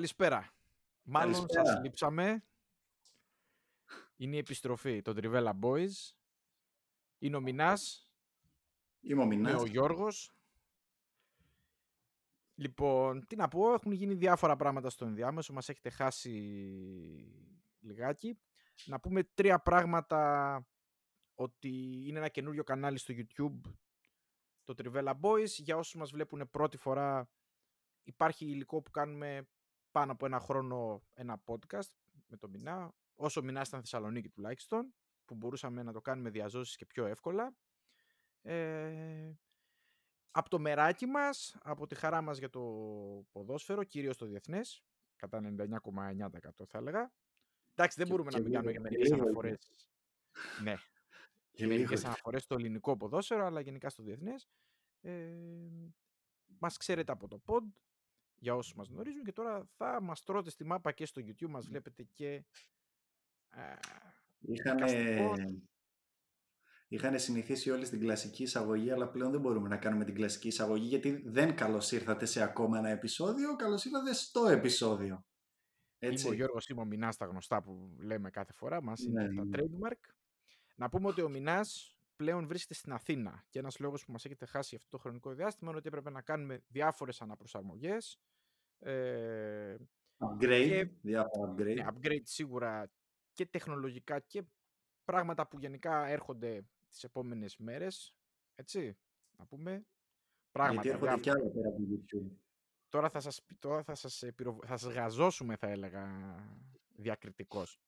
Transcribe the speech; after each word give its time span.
Καλησπέρα. 0.00 0.52
Μάλλον 1.02 1.32
Καλησπέρα. 1.32 1.66
σας 1.66 1.82
λείψαμε. 1.82 2.44
Είναι 4.16 4.36
η 4.36 4.38
επιστροφή 4.38 5.02
των 5.02 5.16
Trivella 5.20 5.52
Boys. 5.60 6.12
Είναι 7.18 7.36
ο 7.36 7.40
Μινάς, 7.40 8.10
Είμαι 9.00 9.20
ο 9.20 9.24
είναι 9.24 9.36
Μινάς. 9.36 9.60
ο 9.60 9.66
Γιώργος. 9.66 10.32
Λοιπόν, 12.54 13.26
τι 13.26 13.36
να 13.36 13.48
πω, 13.48 13.72
έχουν 13.72 13.92
γίνει 13.92 14.14
διάφορα 14.14 14.56
πράγματα 14.56 14.90
στο 14.90 15.04
ενδιάμεσο, 15.04 15.52
μας 15.52 15.68
έχετε 15.68 15.90
χάσει 15.90 16.30
λιγάκι. 17.80 18.38
Να 18.84 19.00
πούμε 19.00 19.24
τρία 19.24 19.58
πράγματα 19.58 20.66
ότι 21.34 22.02
είναι 22.06 22.18
ένα 22.18 22.28
καινούριο 22.28 22.64
κανάλι 22.64 22.98
στο 22.98 23.14
YouTube, 23.16 23.60
το 24.64 24.74
Trivella 24.76 25.20
Boys. 25.20 25.48
Για 25.48 25.76
όσους 25.76 25.94
μας 25.94 26.10
βλέπουν 26.10 26.50
πρώτη 26.50 26.76
φορά, 26.76 27.30
υπάρχει 28.02 28.46
υλικό 28.46 28.82
που 28.82 28.90
κάνουμε 28.90 29.48
πάνω 29.90 30.12
από 30.12 30.26
ένα 30.26 30.38
χρόνο 30.40 31.02
ένα 31.14 31.42
podcast 31.46 31.90
με 32.26 32.36
τον 32.36 32.50
Μινά, 32.50 32.94
όσο 33.14 33.40
ο 33.40 33.42
Μινάς 33.44 33.68
ήταν 33.68 33.80
Θεσσαλονίκη 33.80 34.28
τουλάχιστον, 34.28 34.94
που 35.24 35.34
μπορούσαμε 35.34 35.82
να 35.82 35.92
το 35.92 36.00
κάνουμε 36.00 36.30
διαζώσεις 36.30 36.76
και 36.76 36.86
πιο 36.86 37.06
εύκολα. 37.06 37.54
Ε, 38.42 39.32
από 40.30 40.48
το 40.48 40.58
μεράκι 40.58 41.06
μας, 41.06 41.56
από 41.62 41.86
τη 41.86 41.94
χαρά 41.94 42.20
μας 42.22 42.38
για 42.38 42.50
το 42.50 42.60
ποδόσφαιρο, 43.32 43.84
κυρίως 43.84 44.16
το 44.16 44.26
διεθνές, 44.26 44.84
κατά 45.16 45.40
99,9% 45.40 46.66
θα 46.66 46.78
έλεγα. 46.78 47.12
Εντάξει, 47.74 47.96
δεν 47.96 48.06
Και- 48.06 48.12
μπορούμε 48.12 48.30
να 48.30 48.36
και 48.36 48.42
μην 48.42 48.52
κάνουμε 48.52 48.72
λίγο- 48.72 48.82
και 48.82 48.88
και 48.88 48.96
μερικές 48.96 49.10
λίγο 49.12 49.22
αναφορές. 49.24 49.88
Ναι, 50.62 50.74
Και 51.50 51.64
λίγο. 51.66 51.76
μερικές 51.76 52.04
αναφορές 52.04 52.42
στο 52.42 52.54
ελληνικό 52.54 52.96
ποδόσφαιρο, 52.96 53.44
αλλά 53.46 53.60
γενικά 53.60 53.90
στο 53.90 54.02
διεθνές. 54.02 54.48
Ε, 55.00 55.36
μας 56.46 56.76
ξέρετε 56.76 57.12
από 57.12 57.28
το 57.28 57.40
pod, 57.46 57.62
για 58.40 58.54
όσους 58.54 58.74
μας 58.74 58.88
γνωρίζουν 58.88 59.24
και 59.24 59.32
τώρα 59.32 59.68
θα 59.76 60.00
μας 60.02 60.22
τρώτε 60.22 60.50
στη 60.50 60.64
μάπα 60.64 60.92
και 60.92 61.06
στο 61.06 61.22
YouTube, 61.24 61.48
μας 61.48 61.66
βλέπετε 61.66 62.02
και 62.02 62.44
ε, 63.50 63.74
Είχανε... 64.40 64.84
δικαστικό. 64.84 65.34
Είχαν 66.92 67.18
συνηθίσει 67.18 67.70
όλοι 67.70 67.84
στην 67.84 68.00
κλασική 68.00 68.42
εισαγωγή, 68.42 68.90
αλλά 68.90 69.08
πλέον 69.08 69.30
δεν 69.30 69.40
μπορούμε 69.40 69.68
να 69.68 69.76
κάνουμε 69.76 70.04
την 70.04 70.14
κλασική 70.14 70.48
εισαγωγή, 70.48 70.86
γιατί 70.86 71.22
δεν 71.24 71.56
καλώς 71.56 71.92
ήρθατε 71.92 72.26
σε 72.26 72.42
ακόμα 72.42 72.78
ένα 72.78 72.88
επεισόδιο, 72.88 73.56
καλώς 73.56 73.84
ήρθατε 73.84 74.12
στο 74.12 74.46
επεισόδιο. 74.46 75.24
Έτσι. 75.98 76.24
Είμαι 76.24 76.34
ο 76.34 76.36
Γιώργος, 76.36 76.68
είμαι 76.68 76.80
ο 76.80 76.84
Μινάς 76.84 77.16
τα 77.16 77.26
γνωστά 77.26 77.62
που 77.62 77.96
λέμε 78.00 78.30
κάθε 78.30 78.52
φορά, 78.52 78.82
μας 78.82 79.00
είναι 79.02 79.22
Ναι, 79.22 79.34
τα 79.34 79.44
ναι. 79.44 79.58
trademark. 79.58 80.14
Να 80.74 80.88
πούμε 80.88 81.08
ότι 81.08 81.22
ο 81.22 81.28
Μινάς 81.28 81.96
πλέον 82.20 82.46
βρίσκεται 82.46 82.74
στην 82.74 82.92
Αθήνα 82.92 83.44
και 83.48 83.58
ένας 83.58 83.78
λόγος 83.78 84.04
που 84.04 84.12
μας 84.12 84.24
έχετε 84.24 84.46
χάσει 84.46 84.76
αυτό 84.76 84.88
το 84.88 84.98
χρονικό 84.98 85.32
διάστημα 85.34 85.68
είναι 85.70 85.78
ότι 85.78 85.88
έπρεπε 85.88 86.10
να 86.10 86.22
κάνουμε 86.22 86.62
διάφορες 86.68 87.20
αναπροσαρμογές. 87.20 88.18
Ε, 88.78 89.76
Upgrade, 90.18 90.38
και- 90.68 90.88
διάφορα 91.02 91.52
upgrade. 91.52 91.74
ναι, 91.74 91.86
upgrade 91.92 92.22
σίγουρα 92.24 92.90
και 93.32 93.46
τεχνολογικά 93.46 94.18
και 94.20 94.42
πράγματα 95.04 95.48
που 95.48 95.58
γενικά 95.58 96.06
έρχονται 96.06 96.62
τις 96.88 97.04
επόμενες 97.04 97.56
μέρες. 97.56 98.14
Έτσι, 98.54 98.98
να 99.38 99.46
πούμε. 99.46 99.86
Πράγματα, 100.50 100.82
γιατί 100.82 101.04
έρχονται 101.04 101.22
διάφορα. 101.22 101.38
κι 101.38 101.42
άλλα 101.44 101.50
πέρα 101.54 101.68
από 101.68 101.76
το 101.78 101.84
YouTube. 101.92 102.36
Τώρα 102.88 103.08
θα 103.10 103.20
σας, 103.20 103.42
πει- 103.42 103.58
τώρα 103.58 103.82
θα 103.82 103.94
σας, 103.94 104.22
ε, 104.22 104.32
πυρο- 104.32 104.64
θα 104.66 104.76
σας 104.76 104.92
γαζώσουμε, 104.92 105.56
θα 105.56 105.66
έλεγα, 105.68 106.08
διακριτικός. 106.96 107.80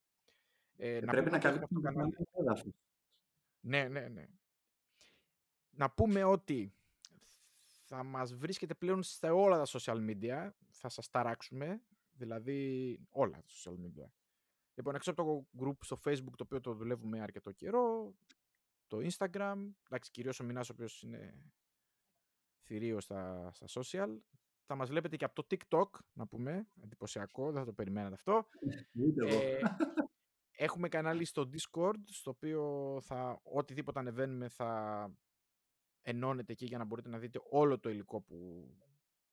Ε, 0.76 0.96
Ε, 0.96 1.00
να 1.00 1.12
πρέπει 1.12 1.28
πούμε 1.28 1.30
να 1.30 1.36
ότι 1.36 1.46
έχουμε 1.46 1.64
αυτό 1.64 1.74
το 1.74 1.80
καλύψουμε 1.80 2.26
κανάλι. 2.32 2.74
Το 3.62 3.76
έδαφος. 3.76 3.90
Ναι, 3.92 4.00
ναι, 4.00 4.08
ναι. 4.08 4.26
Να 5.70 5.90
πούμε 5.90 6.24
ότι 6.24 6.74
θα 7.82 8.02
μας 8.02 8.34
βρίσκετε 8.34 8.74
πλέον 8.74 9.02
σε 9.02 9.30
όλα 9.30 9.56
τα 9.56 9.66
social 9.66 10.10
media. 10.10 10.50
Θα 10.70 10.88
σας 10.88 11.10
ταράξουμε, 11.10 11.82
δηλαδή 12.12 12.98
όλα 13.10 13.40
τα 13.40 13.48
social 13.48 13.74
media. 13.74 14.10
Λοιπόν, 14.74 14.94
έξω 14.94 15.10
από 15.10 15.24
το 15.24 15.64
group 15.64 15.76
στο 15.80 15.98
facebook, 16.04 16.34
το 16.36 16.44
οποίο 16.44 16.60
το 16.60 16.74
δουλεύουμε 16.74 17.20
αρκετό 17.20 17.52
καιρό, 17.52 18.14
το 18.86 18.98
instagram, 18.98 19.70
εντάξει, 19.86 20.10
κυρίως 20.10 20.40
ο 20.40 20.44
Μινάς, 20.44 20.70
ο 20.70 20.72
οποίος 20.72 21.02
είναι 21.02 21.34
θηρίο 22.62 23.00
στα, 23.00 23.50
στα 23.54 23.66
social. 23.68 24.18
Θα 24.66 24.74
μας 24.74 24.88
βλέπετε 24.88 25.16
και 25.16 25.24
από 25.24 25.42
το 25.42 25.46
TikTok, 25.50 25.88
να 26.12 26.26
πούμε, 26.26 26.66
εντυπωσιακό, 26.82 27.44
δεν 27.44 27.60
θα 27.60 27.64
το 27.64 27.72
περιμένατε 27.72 28.14
αυτό. 28.14 28.48
Ούτε 28.92 29.26
εγώ. 29.26 29.40
Ε, 29.40 29.60
έχουμε 30.62 30.88
κανάλι 30.88 31.24
στο 31.24 31.48
Discord, 31.52 32.00
στο 32.04 32.30
οποίο 32.30 32.98
θα, 33.02 33.40
οτιδήποτε 33.42 33.98
ανεβαίνουμε 33.98 34.48
θα 34.48 35.10
ενώνεται 36.02 36.52
εκεί 36.52 36.64
για 36.64 36.78
να 36.78 36.84
μπορείτε 36.84 37.08
να 37.08 37.18
δείτε 37.18 37.40
όλο 37.50 37.78
το 37.78 37.88
υλικό 37.88 38.20
που, 38.20 38.68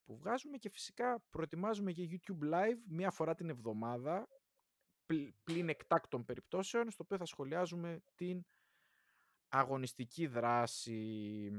που 0.03 0.17
βγάζουμε 0.17 0.57
και 0.57 0.69
φυσικά 0.69 1.21
προετοιμάζουμε 1.29 1.91
για 1.91 2.07
YouTube 2.09 2.53
Live 2.53 2.77
μία 2.87 3.11
φορά 3.11 3.35
την 3.35 3.49
εβδομάδα 3.49 4.27
πλ- 5.05 5.33
πλην 5.43 5.69
εκτάκτων 5.69 6.25
περιπτώσεων, 6.25 6.91
στο 6.91 7.03
οποίο 7.03 7.17
θα 7.17 7.25
σχολιάζουμε 7.25 7.99
την 8.15 8.45
αγωνιστική 9.47 10.27
δράση. 10.27 11.51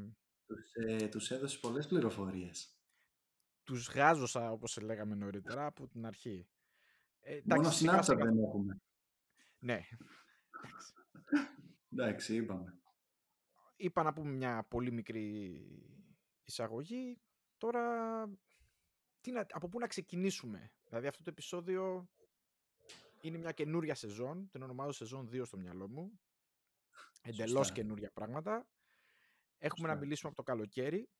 Τους, 0.46 0.72
ε, 0.74 1.08
τους 1.08 1.30
έδωσες 1.30 1.60
πολλές 1.60 1.86
πληροφορίες. 1.86 2.74
Τους 3.64 3.88
γάζωσα, 3.88 4.50
όπως 4.52 4.76
λέγαμε 4.80 5.14
νωρίτερα, 5.14 5.66
από 5.66 5.88
την 5.88 6.06
αρχή. 6.06 6.48
Ε, 7.20 7.40
Μόνο 7.44 7.60
εντάξει, 7.60 7.78
σιγά 7.78 7.98
Snapchat 7.98 8.04
σιγά- 8.04 8.24
δεν 8.24 8.38
έχουμε. 8.38 8.80
Ναι. 9.60 9.80
Εντάξει. 10.50 10.94
Εντάξει, 11.92 12.34
είπαμε. 12.36 12.80
είπα 13.76 14.02
να 14.02 14.12
πούμε 14.12 14.30
μια 14.30 14.66
πολύ 14.70 14.92
μικρή 14.92 15.64
εισαγωγή. 16.42 17.20
Τώρα, 17.56 18.24
τι 19.20 19.30
να, 19.30 19.46
από 19.50 19.68
πού 19.68 19.78
να 19.78 19.86
ξεκινήσουμε; 19.86 20.72
Δηλαδή 20.84 21.06
αυτό 21.06 21.22
το 21.22 21.30
επεισόδιο 21.30 22.10
είναι 23.20 23.38
μια 23.38 23.52
καινούρια 23.52 23.94
σεζόν. 23.94 24.48
Την 24.50 24.62
ονομάζω 24.62 24.92
σεζόν 24.92 25.28
2 25.32 25.42
στο 25.44 25.56
μυαλό 25.56 25.88
μου. 25.88 26.20
Εντελώς 27.22 27.66
Σωστά. 27.66 27.74
καινούρια 27.74 28.10
πράγματα. 28.10 28.68
Έχουμε 29.58 29.86
να 29.86 29.92
Σωστά. 29.92 29.98
μιλήσουμε 30.04 30.28
από 30.28 30.42
το 30.44 30.52
καλοκαίρι. 30.52 31.10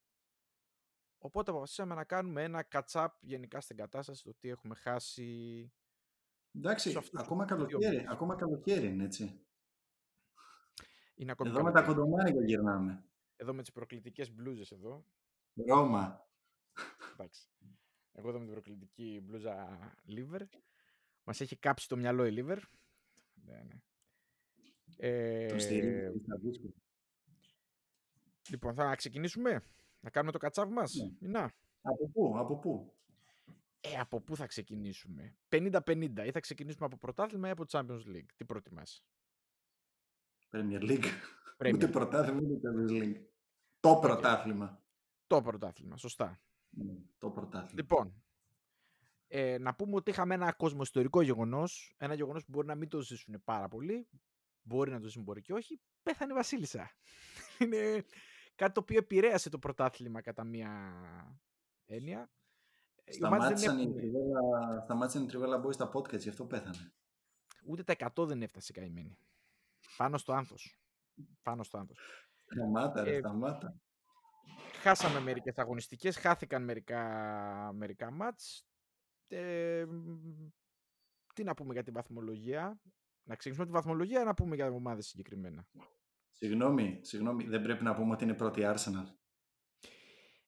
Οπότε 1.19 1.50
αποφασίσαμε 1.50 1.95
να 1.95 2.05
κάνουμε 2.05 2.43
ένα 2.43 2.69
catch-up 2.71 3.09
γενικά 3.21 3.61
στην 3.61 3.77
κατάσταση 3.77 4.23
το 4.23 4.34
τι 4.39 4.49
έχουμε 4.49 4.75
χάσει. 4.75 5.73
Εντάξει, 6.55 6.91
σε 6.91 6.99
αυτούς 6.99 7.21
ακόμα 7.21 7.44
τους 7.44 7.56
δύο 7.56 7.66
καλοκαίρι, 7.66 7.97
μήνες. 7.97 8.12
ακόμα 8.12 8.34
καλοκαίρι 8.34 8.87
είναι 8.87 9.05
έτσι. 9.05 9.44
Είναι 11.15 11.31
ακόμη 11.31 11.50
Εδώ 11.50 11.62
με 11.62 11.72
τα 11.72 11.81
καλοκαίρι. 11.81 12.06
κοντομάρια 12.06 12.44
γυρνάμε. 12.44 13.05
Εδώ 13.37 13.55
με 13.55 13.61
τις 13.62 13.72
προκλητικές 13.72 14.33
μπλούζες 14.33 14.71
εδώ. 14.71 15.05
Ρώμα. 15.66 16.28
Εντάξει. 17.12 17.49
Εγώ 18.12 18.28
εδώ 18.28 18.38
με 18.38 18.44
την 18.44 18.53
προκλητική 18.55 19.21
μπλούζα 19.25 19.78
liver. 20.09 20.41
Μας 21.25 21.41
έχει 21.41 21.56
κάψει 21.56 21.88
το 21.88 21.97
μυαλό 21.97 22.27
η 22.27 22.34
liver. 22.37 22.59
Ναι, 23.34 23.62
ναι. 23.62 23.81
Το 25.49 25.55
Ε, 25.55 25.59
στηρίζει 25.59 26.19
στα 26.25 26.38
δύσκολα. 26.38 26.72
λοιπόν, 28.50 28.75
θα 28.75 28.94
ξεκινήσουμε. 28.97 29.62
Να 30.00 30.11
κάνουμε 30.11 30.32
το 30.32 30.38
κατσάβ 30.38 30.71
μας. 30.71 30.94
Ναι. 30.94 31.11
Μινά. 31.21 31.53
Από 31.82 32.09
πού, 32.09 32.38
από 32.38 32.59
πού. 32.59 32.94
Ε, 33.81 33.99
από 33.99 34.21
πού 34.21 34.37
θα 34.37 34.47
ξεκινήσουμε; 34.47 35.37
50-50. 35.49 36.27
Ή 36.27 36.31
θα 36.31 36.41
ξεκινήσουμε 36.41 36.87
από 36.87 36.97
πρωτάθλημα 36.97 37.49
ή 37.49 37.50
από 37.50 37.65
Champions 37.71 38.06
League; 38.06 38.27
Τι 38.37 38.44
προτιμάς; 38.44 39.05
Premier 40.50 40.81
League. 40.82 41.05
Premier 41.59 41.73
Ούτε 41.75 41.87
League. 41.87 41.91
πρωτάθλημα, 41.93 42.41
ούτε 42.43 42.69
Champions 42.69 43.03
League. 43.03 43.21
Το 43.81 43.97
πρωτάθλημα. 43.97 44.82
Το 45.27 45.43
πρωτάθλημα. 45.43 45.97
Σωστά. 45.97 46.41
Ναι, 46.71 46.93
Το 47.19 47.31
πρωτάθλημα. 47.31 47.73
Λοιπόν, 47.75 48.23
ε, 49.29 49.59
να 49.59 49.75
πούμε 49.75 49.94
ότι 49.94 50.11
είχαμε 50.11 50.35
ένα 50.35 50.53
κοσμοϊστορικό 50.53 51.21
γεγονός, 51.23 51.94
ένα 51.99 52.15
γεγονός 52.15 52.44
που 52.44 52.50
μπορεί 52.50 52.67
να 52.67 52.75
μην 52.75 52.88
το 52.88 53.00
ζήσουν 53.00 53.43
πάρα 53.44 53.69
πολύ, 53.69 54.09
μπορεί 54.62 54.91
να 54.91 55.00
το 55.00 55.06
ζήσουν, 55.06 55.23
μπορεί 55.23 55.41
και 55.41 55.53
όχι, 55.53 55.81
πέθανε 56.03 56.33
η 56.33 56.35
Βασίλισσα. 56.35 56.91
Είναι 57.59 58.05
κάτι 58.55 58.73
το 58.73 58.81
οποίο 58.81 58.99
επηρέασε 58.99 59.49
το 59.49 59.59
πρωτάθλημα 59.59 60.21
κατά 60.21 60.44
μία 60.44 60.71
έννοια. 61.87 62.21
Ε, 62.21 62.25
οι 62.25 62.26
ομάδες 62.26 63.00
δεν 63.00 63.00
Σταμάτησαν 63.11 63.79
οι 63.79 63.83
έχουν- 63.83 63.95
Τριβέλα- 63.95 64.81
Σταμάτησαν 64.85 65.23
οι 65.23 65.27
Τριβέλα 65.27 65.61
Boys 65.65 65.73
στα 65.73 65.91
podcast, 65.95 66.19
γι' 66.19 66.29
αυτό 66.29 66.45
πέθανε. 66.45 66.93
Ούτε 67.67 67.83
τα 67.83 67.93
100 67.93 68.27
δεν 68.27 68.43
έφτασε 68.43 68.73
καημένη. 68.73 69.19
Πάνω 69.97 70.19
στο 70.19 70.33
άνθος. 70.33 70.81
Πάνω 71.43 71.62
στο 71.62 71.79
άνθος. 71.79 71.99
Σταμάτα, 72.45 73.05
ρε, 73.05 73.15
Ε, 73.15 73.19
σταμάτα. 73.19 73.75
χάσαμε 74.83 75.21
μερικές 75.21 75.59
αγωνιστικές, 75.59 76.17
χάθηκαν 76.19 76.65
μερικά, 76.65 77.03
μερικά 77.75 78.11
μάτς. 78.11 78.67
Ε, 79.29 79.87
τι 81.35 81.45
να 81.45 81.55
πούμε 81.55 81.73
για 81.73 81.83
τη 81.83 81.91
βαθμολογία. 81.91 82.81
Να 83.23 83.37
ξεκινήσουμε 83.37 83.67
τη 83.67 83.73
βαθμολογία 83.73 84.25
να 84.25 84.35
πούμε 84.35 84.55
για 84.55 84.67
ομάδες 84.71 85.07
συγκεκριμένα. 85.07 85.67
Συγγνώμη, 86.31 86.99
συγγνώμη, 87.03 87.45
δεν 87.45 87.62
πρέπει 87.62 87.85
να 87.85 87.95
πούμε 87.95 88.12
ότι 88.12 88.25
είναι 88.25 88.35
πρώτη 88.35 88.62
Arsenal. 88.65 89.05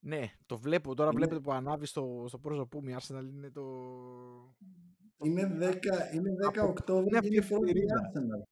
Ναι, 0.05 0.33
το 0.47 0.57
βλέπω. 0.59 0.95
Τώρα 0.95 1.11
βλέπετε 1.11 1.41
που 1.41 1.53
ανάβει 1.53 1.87
στο, 1.87 2.25
στο 2.29 2.39
πρόσωπό 2.39 2.83
μου. 2.83 2.89
Η 2.89 2.97
Arsenal 3.01 3.25
είναι 3.31 3.51
το... 3.51 3.63
Είναι 5.25 5.43
10, 5.43 6.15
είναι 6.15 6.31
10 6.55 6.69
Οκτώβρη 6.69 7.19
και 7.21 7.27
είναι 7.27 7.47
πρώτη 7.47 7.73
Arsenal. 7.73 8.43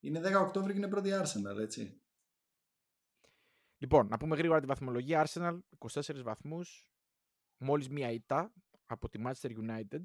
Είναι 0.00 0.20
10 0.20 0.40
Οκτώβρη 0.40 0.72
και 0.72 0.78
είναι 0.78 0.88
πρώτη 0.88 1.10
Arsenal, 1.12 1.60
έτσι. 1.60 2.00
Λοιπόν, 3.78 4.06
να 4.08 4.16
πούμε 4.16 4.36
γρήγορα 4.36 4.60
τη 4.60 4.66
βαθμολογία. 4.66 5.26
Arsenal 5.26 5.58
24 5.78 6.22
βαθμούς, 6.22 6.92
μόλις 7.56 7.88
μία 7.88 8.10
ήττα 8.10 8.52
από 8.86 9.08
τη 9.08 9.20
Manchester 9.24 9.50
United. 9.50 10.04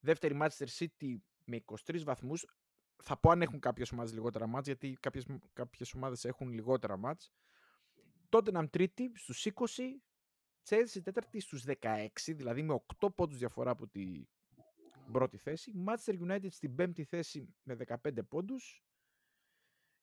Δεύτερη 0.00 0.38
Manchester 0.40 0.66
City 0.78 1.16
με 1.44 1.64
23 1.86 2.02
βαθμούς. 2.04 2.46
Θα 3.02 3.18
πω 3.20 3.30
αν 3.30 3.42
έχουν 3.42 3.60
κάποιες 3.60 3.92
ομάδες 3.92 4.12
λιγότερα 4.12 4.46
μάτς, 4.46 4.66
γιατί 4.66 4.96
κάποιες, 5.00 5.26
κάποιες 5.52 5.94
ομάδες 5.94 6.24
έχουν 6.24 6.52
λιγότερα 6.52 6.96
μάτς. 6.96 7.32
Tottenham 8.34 8.66
τρίτη 8.70 9.12
στους 9.14 9.46
20, 9.54 10.02
Chelsea 10.68 11.02
τέταρτη 11.02 11.40
στους 11.40 11.64
16, 11.80 12.08
δηλαδή 12.26 12.62
με 12.62 12.82
8 13.00 13.14
πόντους 13.14 13.38
διαφορά 13.38 13.70
από 13.70 13.88
την 13.88 14.28
πρώτη 15.12 15.36
θέση. 15.36 15.72
Manchester 15.86 16.20
United 16.20 16.50
στην 16.50 16.74
πέμπτη 16.74 17.04
θέση 17.04 17.54
με 17.62 17.74
15 17.74 18.28
πόντους. 18.28 18.84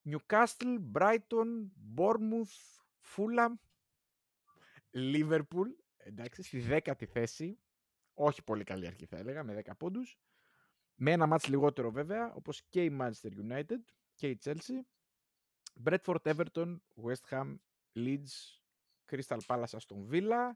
Newcastle, 0.04 0.80
Brighton, 0.94 1.68
Bournemouth, 1.95 2.83
Fulham, 3.16 3.54
Liverpool, 4.94 5.68
εντάξει, 5.98 6.44
στη 6.44 6.60
δέκατη 6.60 7.06
θέση. 7.06 7.60
Όχι 8.13 8.44
πολύ 8.44 8.63
καλή 8.63 8.88
αρχή 8.88 9.06
θα 9.06 9.18
έλεγα, 9.18 9.44
με 9.44 9.54
10 9.54 9.78
πόντους. 9.78 10.19
Με 10.95 11.12
ένα 11.12 11.25
μάτς 11.25 11.48
λιγότερο 11.48 11.92
βέβαια, 11.92 12.33
όπως 12.33 12.63
και 12.63 12.83
η 12.83 12.98
Manchester 13.00 13.31
United 13.50 13.80
και 14.13 14.30
η 14.30 14.39
Chelsea. 14.44 14.81
Bradford, 15.83 16.22
Everton, 16.24 16.78
West 17.04 17.30
Ham, 17.30 17.56
Leeds, 17.95 18.59
Crystal 19.11 19.39
Palace, 19.47 19.65
Aston 19.65 20.09
Villa 20.11 20.51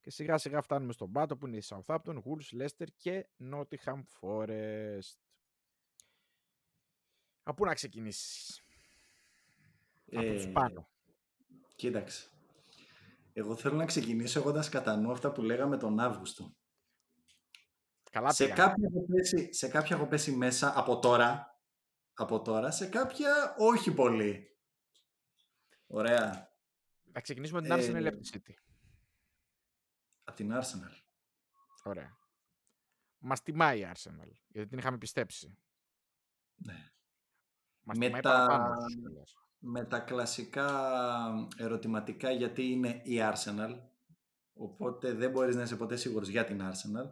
και 0.00 0.10
σιγά 0.10 0.38
σιγά 0.38 0.60
φτάνουμε 0.60 0.92
στον 0.92 1.12
πάτο 1.12 1.36
που 1.36 1.46
είναι 1.46 1.56
η 1.56 1.62
Southampton, 1.66 2.22
Wolves, 2.22 2.60
Leicester 2.62 2.86
και 2.96 3.28
Nottingham 3.52 4.02
Forest. 4.20 5.18
Από 7.42 7.56
πού 7.56 7.64
να 7.64 7.74
ξεκινήσεις; 7.74 8.64
Από 10.12 10.32
τους 10.32 10.44
Ε, 10.44 10.50
πάνω. 10.50 10.88
Κοίταξε. 11.76 12.26
Εγώ 13.32 13.56
θέλω 13.56 13.76
να 13.76 13.84
ξεκινήσω 13.84 14.38
έχοντας 14.38 14.68
κατά 14.68 14.96
νου 14.96 15.10
αυτά 15.10 15.32
που 15.32 15.42
λέγαμε 15.42 15.76
τον 15.76 16.00
Αύγουστο. 16.00 16.56
Καλά 18.10 18.32
σε, 18.32 18.44
πήγαμε. 18.44 18.62
κάποια 18.62 18.88
έχω 18.94 19.06
πέσει, 19.06 19.54
σε 19.54 19.68
κάποια 19.68 19.96
έχω 19.96 20.06
πέσει 20.06 20.32
μέσα 20.36 20.78
από 20.78 20.98
τώρα, 20.98 21.60
από 22.14 22.42
τώρα, 22.42 22.70
σε 22.70 22.86
κάποια 22.86 23.54
όχι 23.58 23.94
πολύ. 23.94 24.46
Ωραία. 25.86 26.51
Να 27.12 27.20
ξεκινήσουμε 27.20 27.60
με 27.60 27.66
την 27.68 27.76
Arsenal 27.76 28.00
ή 28.02 28.04
Ε, 28.04 28.08
από 28.08 28.16
τη 28.20 28.30
City; 28.32 28.52
Από 30.24 30.36
την 30.36 30.52
Arsenal. 30.52 31.00
Ωραία. 31.84 32.16
Μας 33.18 33.42
τιμάει 33.42 33.80
η 33.80 33.86
Arsenal, 33.94 34.28
γιατί 34.48 34.68
την 34.68 34.78
είχαμε 34.78 34.98
πιστέψει. 34.98 35.58
Ναι. 36.54 36.90
Μας 37.82 37.98
Με 37.98 38.04
τιμάει 38.06 38.20
τα- 38.20 38.30
παραπάνω. 38.46 38.74
ίσως 38.86 38.94
κιόλας. 38.96 39.36
Με 39.58 39.84
τα 39.84 39.98
κλασικά 40.00 40.68
ερωτηματικά 41.56 42.30
γιατί 42.30 42.62
είναι 42.70 43.00
η 43.04 43.16
Arsenal. 43.20 43.80
Οπότε 44.54 45.12
δεν 45.12 45.30
μπορείς 45.30 45.56
να 45.56 45.62
είσαι 45.62 45.76
ποτέ 45.76 45.96
σίγουρος 45.96 46.28
για 46.28 46.44
την 46.44 46.60
Arsenal. 46.62 47.10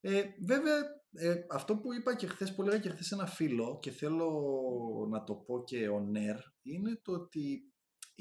Ε, 0.00 0.22
βέβαια, 0.46 0.76
ε, 1.12 1.46
αυτό 1.50 1.76
που 1.76 1.92
είπα 1.94 2.16
και 2.16 2.26
χθες, 2.26 2.54
που 2.54 2.62
έλεγα 2.62 2.78
και 2.78 2.88
χθες 2.88 3.06
σε 3.06 3.14
ένα 3.14 3.26
φίλο 3.26 3.78
και 3.82 3.90
θέλω 3.90 4.30
να 5.10 5.24
το 5.24 5.34
πω 5.34 5.64
και 5.64 5.88
on 5.88 6.00
air, 6.00 6.36
είναι 6.62 7.00
το 7.02 7.12
ότι 7.12 7.72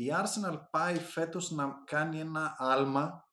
η 0.04 0.12
Arsenal 0.12 0.62
πάει 0.72 0.96
φέτος 0.96 1.52
να 1.52 1.84
κάνει 1.86 2.20
ένα 2.20 2.56
άλμα 2.58 3.30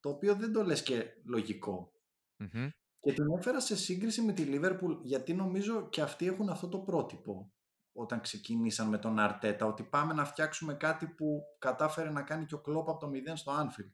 το 0.00 0.08
οποίο 0.08 0.34
δεν 0.34 0.52
το 0.52 0.62
λες 0.62 0.82
και 0.82 1.04
λογικό. 1.24 1.92
Μμμ. 2.36 2.68
Και 3.00 3.12
την 3.12 3.24
έφερα 3.38 3.60
σε 3.60 3.76
σύγκριση 3.76 4.22
με 4.22 4.32
τη 4.32 4.44
Liverpool 4.46 4.98
γιατί 5.02 5.34
νομίζω 5.34 5.88
και 5.88 6.00
αυτοί 6.00 6.26
έχουν 6.26 6.48
αυτό 6.48 6.68
το 6.68 6.78
πρότυπο 6.78 7.52
όταν 7.92 8.20
ξεκίνησαν 8.20 8.88
με 8.88 8.98
τον 8.98 9.18
Αρτέτα 9.18 9.66
ότι 9.66 9.82
πάμε 9.82 10.12
να 10.12 10.24
φτιάξουμε 10.24 10.74
κάτι 10.74 11.06
που 11.06 11.42
κατάφερε 11.58 12.10
να 12.10 12.22
κάνει 12.22 12.46
και 12.46 12.54
ο 12.54 12.60
Κλόπ 12.60 12.88
από 12.88 12.98
το 12.98 13.10
0 13.12 13.32
στο 13.34 13.52
Anfield. 13.52 13.92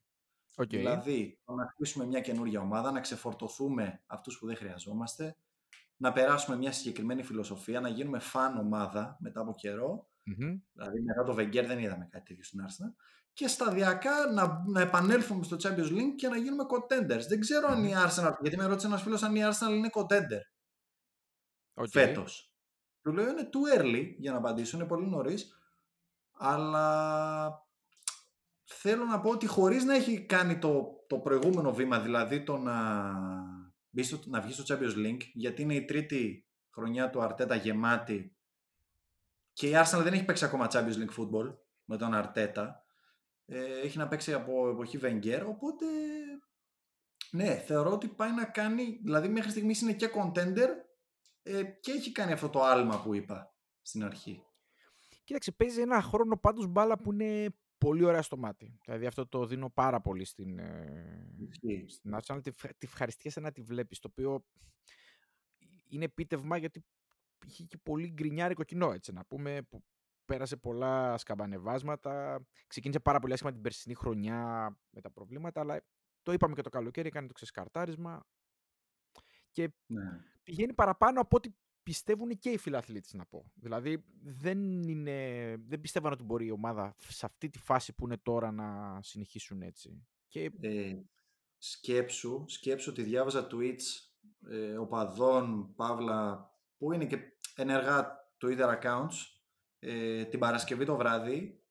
OK. 0.56 0.68
Δηλαδή, 0.68 1.40
το 1.44 1.54
να 1.54 1.66
χτίσουμε 1.66 2.06
μια 2.06 2.20
καινούργια 2.20 2.60
ομάδα, 2.60 2.90
να 2.90 3.00
ξεφορτωθούμε 3.00 4.02
αυτούς 4.06 4.38
που 4.38 4.46
δεν 4.46 4.56
χρειαζόμαστε, 4.56 5.36
να 5.96 6.12
περάσουμε 6.12 6.56
μια 6.56 6.72
συγκεκριμένη 6.72 7.22
φιλοσοφία, 7.22 7.80
να 7.80 7.88
γίνουμε 7.88 8.18
fun 8.18 8.58
ομάδα 8.58 9.16
μετά 9.20 9.40
από 9.40 9.54
καιρό. 9.54 10.08
Μμμ. 10.36 10.58
Δηλαδή, 10.72 11.00
μετά 11.00 11.24
το 11.24 11.32
Wenger 11.32 11.64
δεν 11.66 11.78
είδαμε 11.78 12.08
κάτι 12.10 12.24
τέτοιο 12.24 12.44
στην 12.44 12.60
Arsenal. 12.60 12.94
Και 13.32 13.48
σταδιακά 13.48 14.32
να, 14.32 14.62
να 14.66 14.80
επανέλθουμε 14.80 15.44
στο 15.44 15.56
Champions 15.62 15.90
League 15.92 16.14
και 16.16 16.28
να 16.28 16.36
γίνουμε 16.36 16.64
contenders. 16.68 17.22
Δεν 17.28 17.40
ξέρω 17.40 17.68
αν 17.68 17.84
η 17.84 17.92
Arsenal, 18.06 18.32
γιατί 18.40 18.56
με 18.56 18.66
ρώτησε 18.66 18.86
ένας 18.86 19.02
φίλος 19.02 19.22
αν 19.22 19.34
η 19.34 19.40
Arsenal 19.42 19.70
είναι 19.70 19.90
contender 19.92 20.42
OK. 21.74 21.88
φέτος. 21.90 22.52
Του 23.02 23.12
λέω 23.12 23.28
είναι 23.28 23.48
too 23.52 23.80
early 23.80 24.14
για 24.18 24.32
να 24.32 24.38
απαντήσω, 24.38 24.76
είναι 24.76 24.86
πολύ 24.86 25.06
νωρίς. 25.06 25.58
Αλλά 26.32 27.66
θέλω 28.64 29.04
να 29.04 29.20
πω 29.20 29.30
ότι 29.30 29.46
χωρίς 29.46 29.84
να 29.84 29.94
έχει 29.94 30.26
κάνει 30.26 30.58
το, 30.58 31.04
το 31.06 31.18
προηγούμενο 31.18 31.72
βήμα, 31.72 32.00
δηλαδή 32.00 32.42
το 32.42 32.56
να, 32.56 33.12
μπει 33.90 34.02
στο, 34.02 34.18
να 34.26 34.40
βγει 34.40 34.52
στο 34.52 34.64
Champions 34.74 35.06
League, 35.06 35.22
γιατί 35.34 35.62
είναι 35.62 35.74
η 35.74 35.84
τρίτη 35.84 36.46
χρονιά 36.70 37.10
του 37.10 37.22
Αρτέτα 37.22 37.54
γεμάτη 37.54 38.37
και 39.58 39.68
η 39.68 39.72
Arsenal 39.74 40.02
δεν 40.02 40.12
έχει 40.12 40.24
παίξει 40.24 40.44
ακόμα 40.44 40.68
Champions 40.70 40.94
League 40.94 41.18
football 41.18 41.56
με 41.84 41.96
τον 41.96 42.14
Αρτέτα. 42.14 42.84
Ε, 43.44 43.80
έχει 43.80 43.98
να 43.98 44.08
παίξει 44.08 44.32
από 44.32 44.68
εποχή 44.68 44.98
Wenger, 45.02 45.42
οπότε 45.46 45.86
ναι, 47.30 47.54
θεωρώ 47.54 47.92
ότι 47.92 48.08
πάει 48.08 48.32
να 48.32 48.44
κάνει, 48.44 49.00
δηλαδή 49.02 49.28
μέχρι 49.28 49.50
στιγμής 49.50 49.80
είναι 49.80 49.92
και 49.92 50.10
contender 50.14 50.68
ε, 51.42 51.62
και 51.64 51.92
έχει 51.92 52.12
κάνει 52.12 52.32
αυτό 52.32 52.48
το 52.48 52.62
άλμα 52.62 53.02
που 53.02 53.14
είπα 53.14 53.54
στην 53.82 54.04
αρχή. 54.04 54.42
Κοίταξε, 55.24 55.52
παίζει 55.52 55.80
ένα 55.80 56.02
χρόνο 56.02 56.36
πάντως 56.38 56.66
μπάλα 56.66 56.98
που 56.98 57.12
είναι 57.12 57.54
πολύ 57.78 58.04
ωραία 58.04 58.22
στο 58.22 58.36
μάτι. 58.36 58.78
Δηλαδή 58.84 59.06
αυτό 59.06 59.26
το 59.26 59.46
δίνω 59.46 59.70
πάρα 59.70 60.00
πολύ 60.00 60.24
στην, 60.24 60.58
ε, 60.58 61.34
Ισχύει. 61.48 61.84
στην 61.88 62.16
Arsenal. 62.16 62.40
Τη, 62.42 62.48
ευχα- 62.48 62.68
τη 62.68 62.86
ευχαριστιέσαι 62.86 63.40
να 63.40 63.52
τη 63.52 63.60
βλέπεις, 63.62 63.98
το 63.98 64.08
οποίο 64.10 64.44
είναι 65.88 66.04
επίτευγμα 66.04 66.56
γιατί 66.56 66.84
είχε 67.46 67.64
και 67.64 67.78
πολύ 67.82 68.10
γκρινιάρικο 68.12 68.64
κοινό, 68.64 68.92
έτσι 68.92 69.12
να 69.12 69.24
πούμε, 69.24 69.62
που 69.62 69.84
πέρασε 70.24 70.56
πολλά 70.56 71.18
σκαμπανεβάσματα. 71.18 72.46
Ξεκίνησε 72.66 73.00
πάρα 73.00 73.18
πολύ 73.18 73.32
άσχημα 73.32 73.52
την 73.52 73.60
περσινή 73.60 73.94
χρονιά 73.94 74.68
με 74.90 75.00
τα 75.00 75.10
προβλήματα, 75.10 75.60
αλλά 75.60 75.80
το 76.22 76.32
είπαμε 76.32 76.54
και 76.54 76.62
το 76.62 76.68
καλοκαίρι, 76.70 77.08
έκανε 77.08 77.26
το 77.26 77.32
ξεσκαρτάρισμα 77.32 78.26
και 79.50 79.70
Ναι. 79.86 80.20
πηγαίνει 80.42 80.72
παραπάνω 80.74 81.20
από 81.20 81.36
ό,τι 81.36 81.50
πιστεύουν 81.82 82.38
και 82.38 82.50
οι 82.50 82.56
φιλαθλήτες 82.58 83.12
να 83.14 83.26
πω. 83.26 83.52
Δηλαδή 83.54 84.04
δεν, 84.22 84.82
είναι, 84.88 85.56
δεν 85.58 85.80
πιστεύαν 85.80 86.12
ότι 86.12 86.22
μπορεί 86.22 86.46
η 86.46 86.50
ομάδα 86.50 86.94
σε 87.08 87.26
αυτή 87.26 87.48
τη 87.50 87.58
φάση 87.58 87.92
που 87.92 88.04
είναι 88.04 88.16
τώρα 88.16 88.50
να 88.50 88.98
συνεχίσουν 89.02 89.62
έτσι. 89.62 90.06
Και 90.28 90.50
Ε, 90.60 90.96
σκέψου, 91.58 92.44
σκέψου 92.46 92.90
ότι 92.90 93.02
διάβαζα 93.02 93.46
tweets 93.50 94.10
ε, 94.50 94.76
οπαδών, 94.76 95.74
Παύλα, 95.74 96.50
που 96.78 96.92
είναι 96.92 97.06
και 97.06 97.18
ενεργά 97.56 98.16
Twitter 98.44 98.78
accounts 98.82 99.14
ε, 99.78 100.24
την 100.24 100.38
Παρασκευή 100.38 100.84
το 100.84 100.96
βράδυ 100.96 101.62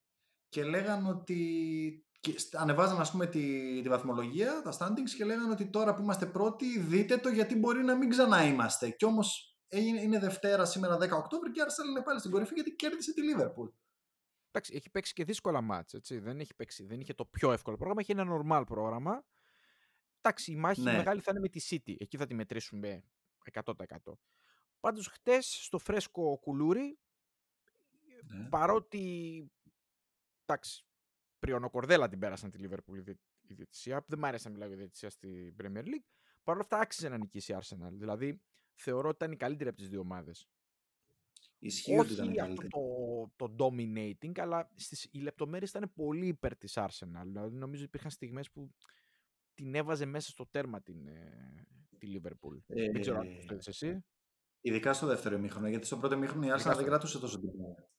και 0.50 0.64
λέγαν 0.64 1.06
ότι 1.08 2.02
και 2.20 2.40
σ- 2.40 2.56
ανεβάζαν 2.56 3.00
ας 3.00 3.12
πούμε 3.12 3.26
τη, 3.28 3.82
τη 3.82 3.90
βαθμολογία, 3.90 4.62
τα 4.62 4.72
standings 4.80 5.10
και 5.18 5.26
λέγαν 5.26 5.52
ότι 5.52 5.70
τώρα 5.70 5.94
που 5.94 6.02
είμαστε 6.02 6.26
πρώτοι 6.26 6.80
δείτε 6.80 7.18
το 7.18 7.30
γιατί 7.30 7.56
μπορεί 7.56 7.84
να 7.84 7.96
μην 7.96 8.10
ξανά 8.10 8.44
είμαστε. 8.46 8.90
Κι 8.90 9.06
όμως 9.06 9.58
έγινε, 9.68 10.02
είναι 10.02 10.20
Δευτέρα 10.20 10.66
σήμερα 10.66 10.96
10 10.98 11.10
Οκτώβρη 11.12 11.52
και 11.52 11.60
η 11.62 11.64
Arsenal 11.68 11.90
είναι 11.90 12.02
πάλι 12.02 12.20
στην 12.20 12.32
κορυφή 12.32 12.54
γιατί 12.54 12.72
κέρδισε 12.76 13.14
τη 13.14 13.22
Liverpool. 13.22 13.72
εντάξει, 14.52 14.74
έχει 14.76 14.90
παίξει 14.90 15.14
και 15.14 15.24
δύσκολα 15.24 15.62
μάτς, 15.62 15.94
έτσι. 15.94 16.20
Δεν, 16.20 16.40
έχει 16.40 16.56
παίξει, 16.56 16.86
δεν 16.86 17.00
είχε 17.00 17.14
το 17.14 17.26
πιο 17.26 17.52
εύκολο 17.52 17.76
πρόγραμμα, 17.78 18.02
είχε 18.02 18.12
ένα 18.12 18.26
normal 18.42 18.64
πρόγραμμα. 18.68 19.26
Εντάξει, 20.22 20.52
η 20.52 20.56
μάχη 20.56 20.82
Ναι. 20.82 20.92
μεγάλη 20.92 21.22
θα 21.22 21.32
είναι 21.32 21.40
με 21.40 21.50
τη 21.50 21.68
City. 21.70 21.96
Εκεί 22.00 22.18
θα 22.18 22.26
τη 22.26 22.34
μετρήσουμε 22.34 23.04
100%. 23.54 23.74
Πάντως 24.80 25.08
χτες 25.08 25.64
στο 25.64 25.78
φρέσκο 25.78 26.38
κουλούρι, 26.38 26.98
Ναι. 28.24 28.50
παρότι 28.50 29.02
εντάξει, 30.46 30.86
πριονοκορδέλα 31.40 32.08
την 32.10 32.20
πέρασαν 32.20 32.52
τη 32.52 32.60
Liverpool 32.62 32.96
η 32.96 33.00
διε- 33.00 33.18
η 33.48 33.54
διαιτησία. 33.54 34.04
Δεν 34.08 34.20
μ' 34.20 34.26
άρεσε 34.26 34.48
να 34.48 34.54
μιλάω 34.54 34.68
για 34.68 34.78
διαιτησία 34.78 35.10
στη 35.10 35.56
Premier 35.62 35.84
League. 35.84 36.06
Παρ' 36.44 36.56
όλα 36.56 36.64
αυτά 36.64 36.80
άξιζε 36.80 37.10
να 37.10 37.18
νικήσει 37.18 37.52
η 37.52 37.56
Arsenal. 37.62 37.90
Δηλαδή 37.92 38.42
θεωρώ 38.76 39.08
ότι 39.08 39.18
ήταν 39.18 39.32
η 39.32 39.36
καλύτερη 39.38 39.70
από 39.70 39.78
τις 39.78 39.90
δύο 39.90 40.00
ομάδες. 40.00 40.48
Ισχύει 41.60 41.98
ότι 42.00 42.14
ήταν 42.14 42.28
Όχι 42.30 42.40
αυτό 42.40 42.54
καλύτερη. 42.56 42.68
το, 43.36 43.48
το 43.48 43.56
dominating, 43.66 44.40
αλλά 44.40 44.72
στις, 44.76 45.08
οι 45.12 45.20
λεπτομέρειες 45.20 45.70
ήταν 45.70 45.92
πολύ 45.96 46.28
υπέρ 46.28 46.58
της 46.58 46.74
Arsenal. 46.78 47.22
Δηλαδή 47.26 47.56
νομίζω 47.56 47.84
υπήρχαν 47.84 48.12
στιγμές 48.12 48.52
που 48.52 48.74
την 49.54 49.76
έβαζε 49.76 50.06
μέσα 50.06 50.30
στο 50.32 50.46
τέρμα 50.46 50.82
την, 50.82 51.08
ε, 51.08 51.66
τη 51.98 52.20
Liverpool. 52.22 52.58
Δεν 52.68 53.02
ξέρω 53.02 53.20
αν 53.20 53.28
Ε, 53.28 53.36
το 53.36 53.42
θέλεις 53.42 53.68
εσύ. 53.68 54.06
Ειδικά 54.68 54.94
στο 54.94 55.06
δεύτερο 55.08 55.36
ημίχρονο, 55.36 55.68
γιατί 55.68 55.86
στο 55.86 55.98
πρώτο 55.98 56.16
ημίχρονο 56.16 56.46
η 56.46 56.50
Arsenal 56.50 56.54
Ειδικά 56.54 56.70
δεν 56.70 56.80
στο- 56.80 56.90
κρατούσε 56.90 57.20
τόσο 57.20 57.40
τίποτα. 57.40 57.90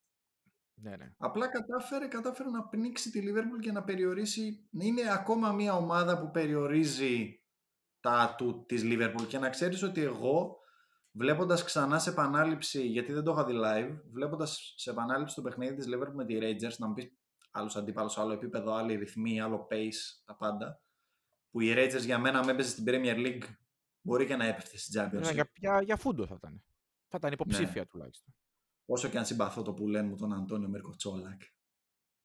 Ναι, 0.80 0.96
ναι. 0.96 1.14
Απλά 1.18 1.48
κατάφερε, 1.48 2.06
κατάφερε 2.06 2.50
να 2.50 2.68
πνίξει 2.68 3.10
τη 3.10 3.20
Liverpool 3.25 3.60
και 3.60 3.72
να 3.72 3.84
περιορίσει. 3.84 4.68
Είναι 4.70 5.12
ακόμα 5.12 5.52
μια 5.52 5.72
ομάδα 5.76 6.18
που 6.20 6.30
περιορίζει 6.30 7.42
τα 8.00 8.10
ατού 8.10 8.64
της 8.68 8.82
Liverpool. 8.84 9.26
Και 9.28 9.38
να 9.38 9.48
ξέρεις 9.48 9.82
ότι 9.82 10.02
εγώ, 10.02 10.56
βλέποντας 11.12 11.64
ξανά 11.64 11.98
σε 11.98 12.10
επανάληψη, 12.10 12.87
γιατί 12.87 13.12
δεν 13.12 13.25
το 13.25 13.32
είχα 13.32 13.44
δει 13.44 13.54
live, 13.64 14.00
βλέποντας 14.12 14.75
σε 14.76 14.90
επανάληψη 14.90 15.34
το 15.34 15.42
παιχνίδι 15.42 15.75
της 15.75 15.87
Liverpool 15.94 16.12
με 16.14 16.25
τη 16.25 16.38
Rangers, 16.40 16.76
να 16.78 16.87
μου 16.87 16.92
πεις 16.94 17.12
άλλος 17.50 17.76
αντίπαλος, 17.76 18.18
άλλο 18.18 18.32
επίπεδο, 18.32 18.75
άλλη 18.75 18.94
ρυθμή, 18.94 19.40
άλλο 19.40 19.66
pace, 19.70 20.22
τα 20.25 20.37
πάντα, 20.37 20.82
που 21.50 21.60
η 21.60 21.75
Rangers 21.76 22.04
για 22.04 22.18
μένα 22.18 22.44
με 22.44 22.52
έπαιζε 22.52 22.68
στην 22.68 22.84
Premier 22.87 23.16
League, 23.16 23.42
μπορεί 24.02 24.26
και 24.26 24.36
να 24.36 24.46
έπεφτε 24.46 24.78
στην 24.78 25.00
Champions 25.00 25.12
Ναι, 25.12 25.28
League. 25.28 25.32
για, 25.34 25.50
για, 25.54 25.82
για 25.82 25.96
φούντο 25.96 26.26
θα 26.26 26.34
ήταν. 26.38 26.62
Θα 27.08 27.16
ήταν 27.20 27.32
υποψήφια 27.32 27.86
τουλάχιστον. 27.86 28.34
Όσο 28.86 29.08
και 29.08 29.18
αν 29.18 29.26
συμπαθώ 29.26 29.62
το 29.62 29.72
που 29.74 29.88
λένε 29.88 30.08
μου 30.08 30.16
τον 30.16 30.32
Αντώνιο 30.32 30.68
Μερκοτσόλακ, 30.68 31.40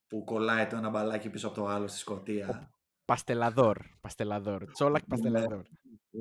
που 0.07 0.23
κολλάει 0.23 0.67
το 0.67 0.75
ένα 0.75 0.89
μπαλάκι 0.89 1.29
πίσω 1.29 1.47
από 1.47 1.55
το 1.55 1.65
άλλο 1.67 1.87
στη 1.87 1.97
Σκωτία. 1.99 2.71
Παστελαδόρ. 3.05 3.77
Παστελαδόρ. 4.01 4.71
Τσόλακ 4.71 5.05
Παστελαδόρ. 5.05 5.65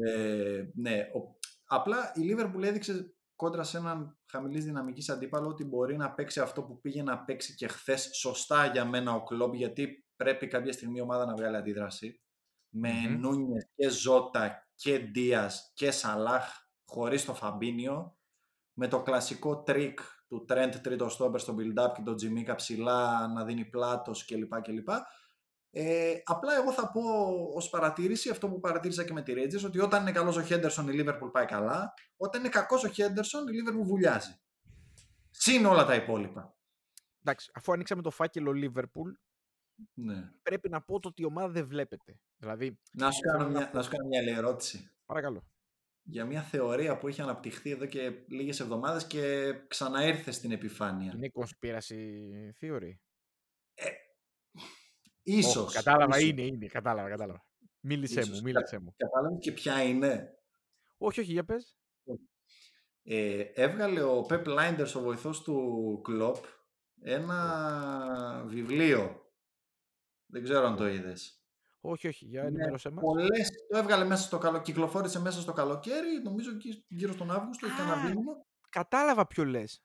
Ε, 0.06 0.64
ναι, 0.74 0.98
ο- 1.00 1.38
απλά 1.64 2.12
η 2.14 2.20
Liverpool 2.30 2.62
έδειξε 2.62 3.14
κόντρα 3.36 3.62
σε 3.62 3.76
έναν 3.78 4.18
χαμηλής 4.30 4.64
δυναμικής 4.64 5.08
αντίπαλο 5.08 5.48
ότι 5.48 5.64
μπορεί 5.64 5.96
να 5.96 6.12
παίξει 6.12 6.40
αυτό 6.40 6.62
που 6.62 6.80
πήγε 6.80 7.02
να 7.02 7.24
παίξει 7.24 7.54
και 7.54 7.68
χθες 7.68 8.10
σωστά 8.14 8.66
για 8.66 8.84
μένα 8.84 9.12
ο 9.14 9.22
κλόμπ, 9.22 9.54
γιατί 9.54 10.06
πρέπει 10.16 10.46
κάποια 10.46 10.72
στιγμή 10.72 10.98
η 10.98 11.00
ομάδα 11.00 11.26
να 11.26 11.34
βγάλει 11.34 11.56
αντίδραση. 11.56 12.20
Με 12.74 12.92
Μμμ. 12.92 13.20
Νούνιες 13.20 13.68
και 13.74 13.88
Ζώτα 13.88 14.68
και 14.82 14.98
Ντίας 14.98 15.70
και 15.74 15.90
Σαλάχ 15.90 16.66
χωρίς 16.84 17.24
το 17.24 17.34
Φαμπίνιο. 17.34 18.16
Με 18.72 18.88
το 18.88 19.02
κλασικό 19.02 19.62
τρικ 19.62 19.98
του 20.28 20.46
Trent 20.48 20.72
τρίτο 20.82 21.08
στόπερ 21.08 21.40
στο 21.40 21.54
build-up 21.58 21.92
και 21.94 22.02
τον 22.04 22.16
Τσιμίκα 22.16 22.54
ψηλά 22.54 23.26
να 23.28 23.44
δίνει 23.44 23.64
πλάτος 23.64 24.24
κλπ. 24.24 24.60
κλπ. 24.60 24.88
Ε, 25.70 26.14
απλά 26.24 26.54
εγώ 26.54 26.72
θα 26.72 26.90
πω 26.90 27.00
ως 27.54 27.68
παρατήρηση 27.68 28.30
αυτό 28.30 28.48
που 28.48 28.60
παρατήρησα 28.60 29.04
και 29.04 29.12
με 29.12 29.22
τη 29.22 29.32
Rangers 29.36 29.64
ότι 29.66 29.78
όταν 29.80 30.00
είναι 30.00 30.12
καλός 30.12 30.36
ο 30.36 30.42
Χέντερσον 30.42 30.88
η 30.88 30.92
Liverpool 31.00 31.30
πάει 31.32 31.46
καλά, 31.46 31.94
όταν 32.16 32.40
είναι 32.40 32.48
κακός 32.48 32.84
ο 32.84 32.88
Χέντερσον 32.88 33.48
η 33.48 33.50
Liverpool 33.50 33.84
βουλιάζει. 33.86 34.40
Συν 35.30 35.66
όλα 35.66 35.84
τα 35.84 35.94
υπόλοιπα. 35.94 36.56
Εντάξει, 37.24 37.50
αφού 37.54 37.72
ανοίξαμε 37.72 38.02
το 38.02 38.10
φάκελο 38.10 38.52
Liverpool, 38.54 39.12
Ναι. 39.94 40.30
πρέπει 40.42 40.68
να 40.68 40.82
πω 40.82 41.00
το 41.00 41.08
ότι 41.08 41.22
η 41.22 41.24
ομάδα 41.24 41.48
δεν 41.48 41.66
βλέπετε. 41.66 42.20
Δηλαδή, 42.42 42.78
Να 42.92 43.10
σου 43.10 43.20
κάνω 43.20 43.38
Θέλω 43.38 43.50
να 43.50 43.58
μια, 43.58 43.70
να 43.74 43.82
σου 43.82 43.90
κάνω 43.90 44.08
μια 44.08 44.20
άλλη 44.20 44.30
ερώτηση. 44.30 44.90
παρακαλώ. 45.06 45.46
Για 46.04 46.24
μια 46.24 46.42
θεωρία 46.42 46.98
που 46.98 47.08
έχει 47.08 47.20
αναπτυχθεί 47.22 47.70
εδώ 47.70 47.86
και 47.86 48.10
λίγες 48.28 48.60
εβδομάδες 48.60 49.06
και 49.06 49.52
ξαναήρθε 49.68 50.30
στην 50.30 50.52
επιφάνεια. 50.52 51.12
Είναι 51.16 51.30
conspiracy 51.34 52.00
theory. 52.60 52.92
Ίσως. 55.22 55.56
Όχι, 55.56 55.74
κατάλαβα, 55.74 56.16
ίσως. 56.18 56.28
είναι, 56.30 56.42
είναι. 56.42 56.66
Κατάλαβα, 56.66 57.08
κατάλαβα. 57.08 57.46
Μίλησέ 57.80 58.20
Ίσως. 58.20 58.36
μου, 58.36 58.42
μίλησέ 58.42 58.78
μου. 58.78 58.94
Κατάλαβες 58.96 59.38
και 59.40 59.52
ποια 59.52 59.82
είναι. 59.82 60.38
Όχι, 60.98 61.20
όχι, 61.20 61.32
για 61.32 61.44
πες. 61.44 61.76
Ε, 63.02 63.40
έβγαλε 63.40 64.02
ο 64.02 64.26
Pep 64.28 64.44
Linders, 64.44 64.92
ο 64.96 65.00
βοηθός 65.00 65.42
του 65.42 66.00
Κλοπ, 66.04 66.44
ένα 67.00 68.44
βιβλίο. 68.46 69.32
Δεν 70.26 70.42
ξέρω 70.42 70.66
αν 70.66 70.76
το 70.76 70.86
είδες. 70.88 71.41
Όχι, 71.84 72.08
όχι, 72.08 72.24
για 72.24 72.42
Ναι, 72.42 72.48
ενημέρωσέ 72.48 72.90
μας. 72.90 73.02
Πολλές, 73.04 73.50
το 73.70 73.78
έβγαλε 73.78 74.04
μέσα 74.04 74.22
στο 74.22 74.38
καλοκαίρι, 74.38 74.64
κυκλοφόρησε 74.64 75.20
μέσα 75.20 75.40
στο 75.40 75.52
καλοκαίρι, 75.52 76.22
νομίζω 76.22 76.50
εκεί 76.50 76.84
γύρω 76.88 77.12
στον 77.12 77.30
Αύγουστο, 77.30 77.66
είχε 77.66 77.82
ένα 77.82 77.92
Α, 77.92 78.06
δίμηνο. 78.06 78.46
Κατάλαβα 78.68 79.26
ποιο 79.26 79.44
λες. 79.44 79.82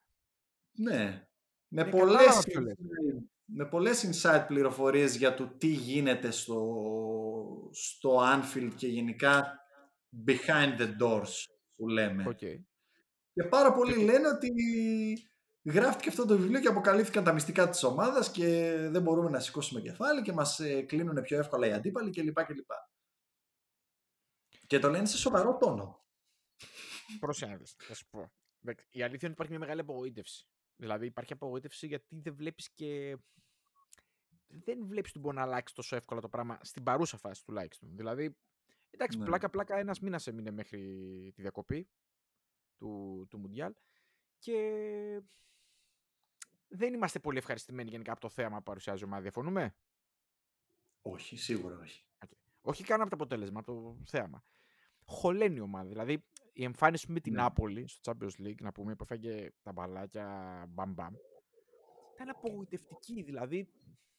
Ναι. 0.77 1.27
Με 1.67 1.83
Ναι, 1.83 1.89
πολλές, 1.89 2.15
κατάλαβα 2.17 2.41
ποιο 2.43 2.61
λες. 2.61 2.75
με 3.45 3.65
πολλές 3.65 4.05
inside 4.21 4.43
πληροφορίες 4.47 5.15
για 5.15 5.33
το 5.33 5.47
τι 5.47 5.67
γίνεται 5.67 6.31
στο, 6.31 7.69
στο 7.73 8.19
Anfield 8.21 8.71
και 8.75 8.87
γενικά 8.87 9.59
behind 10.27 10.77
the 10.79 10.89
doors 11.01 11.43
που 11.75 11.87
λέμε. 11.87 12.23
Οκ. 12.27 12.37
Και 13.33 13.43
πάρα 13.49 13.73
πολλοί 13.73 13.93
Και- 13.93 14.03
λένε 14.03 14.27
ότι 14.27 14.47
γράφτηκε 15.71 16.09
αυτό 16.09 16.25
το 16.25 16.37
βιβλίο 16.37 16.59
και 16.59 16.67
αποκαλύφθηκαν 16.67 17.23
τα 17.23 17.33
μυστικά 17.33 17.69
της 17.69 17.83
ομάδας 17.83 18.31
και 18.31 18.75
δεν 18.89 19.01
μπορούμε 19.01 19.29
να 19.29 19.39
σηκώσουμε 19.39 19.81
κεφάλι 19.81 20.21
και 20.21 20.33
μας 20.33 20.59
ε, 20.59 20.81
κλείνουν 20.81 21.21
πιο 21.21 21.39
εύκολα 21.39 21.67
οι 21.67 21.73
αντίπαλοι 21.73 22.11
κλπ. 22.11 22.43
κλπ. 22.45 22.69
Και 24.67 24.79
το 24.79 24.89
λένε 24.89 25.05
σε 25.05 25.17
σοβαρό 25.17 25.57
τόνο. 25.57 26.05
Πρόσεχε 27.19 27.51
να 27.51 27.57
δεις, 27.57 27.75
θα 27.77 27.93
σου 27.95 28.07
πω. 28.09 28.31
Εντάξει, 28.61 28.85
Η 28.91 29.01
αλήθεια 29.03 29.03
είναι 29.03 29.11
ότι 29.21 29.31
υπάρχει 29.31 29.51
μια 29.51 29.59
μεγάλη 29.59 29.79
απογοήτευση. 29.79 30.47
Δηλαδή 30.75 31.05
υπάρχει 31.05 31.33
απογοήτευση 31.33 31.87
γιατί 31.87 32.15
δεν 32.21 32.35
βλέπεις 32.35 32.69
και... 32.69 33.17
Δεν 34.47 34.87
βλέπεις 34.87 35.09
ότι 35.09 35.19
μπορεί 35.19 35.35
να 35.35 35.41
αλλάξει 35.41 35.73
τόσο 35.75 35.95
εύκολα 35.95 36.21
το 36.21 36.29
πράγμα 36.29 36.59
στην 36.61 36.83
παρούσα 36.83 37.17
φάση 37.17 37.45
τουλάχιστον. 37.45 37.89
Δηλαδή, 37.95 38.37
εντάξει, 38.89 39.17
Ναι. 39.17 39.25
πλάκα-πλάκα 39.25 39.77
ένας 39.77 39.99
μήνας 39.99 40.27
έμεινε 40.27 40.51
μέχρι 40.51 40.79
τη 41.35 41.41
διακοπή 41.41 41.89
του, 42.77 43.25
του 43.29 43.37
Μουντιάλ 43.39 43.73
και 44.39 45.21
δεν 46.67 46.93
είμαστε 46.93 47.19
πολύ 47.19 47.37
ευχαριστημένοι 47.37 47.89
γενικά 47.89 48.11
από 48.11 48.21
το 48.21 48.29
θέαμα 48.29 48.57
που 48.57 48.63
παρουσιάζει 48.63 49.01
η 49.01 49.05
ομάδα. 49.05 49.21
Διαφωνούμε; 49.21 49.75
Όχι, 51.01 51.37
σίγουρα 51.37 51.77
όχι. 51.77 52.05
Όχι 52.61 52.83
καν 52.83 53.01
από 53.01 53.09
το 53.09 53.15
αποτέλεσμα, 53.15 53.63
το 53.63 53.97
θέαμα. 54.05 54.43
Χωλαίνει 55.05 55.55
η 55.55 55.59
ομάδα. 55.59 55.87
Δηλαδή 55.89 56.23
η 56.53 56.63
εμφάνιση 56.63 57.11
με 57.11 57.19
την 57.19 57.33
Ναι. 57.33 57.41
Νάπολη 57.41 57.87
στο 57.87 58.11
Champions 58.11 58.45
League, 58.47 58.61
να 58.61 58.71
πούμε, 58.71 58.95
που 58.95 59.03
έφαγε 59.03 59.49
τα 59.61 59.71
μπαλάκια 59.71 60.65
μπαμ 60.69 60.93
μπαμ, 60.93 61.13
ήταν 62.13 62.29
απογοητευτική. 62.29 63.23
Δηλαδή 63.23 63.69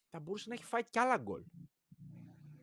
θα 0.09 0.19
μπορούσε 0.19 0.49
να 0.49 0.55
έχει 0.55 0.63
φάει 0.63 0.83
κι 0.89 0.99
άλλα 0.99 1.17
γκολ. 1.17 1.43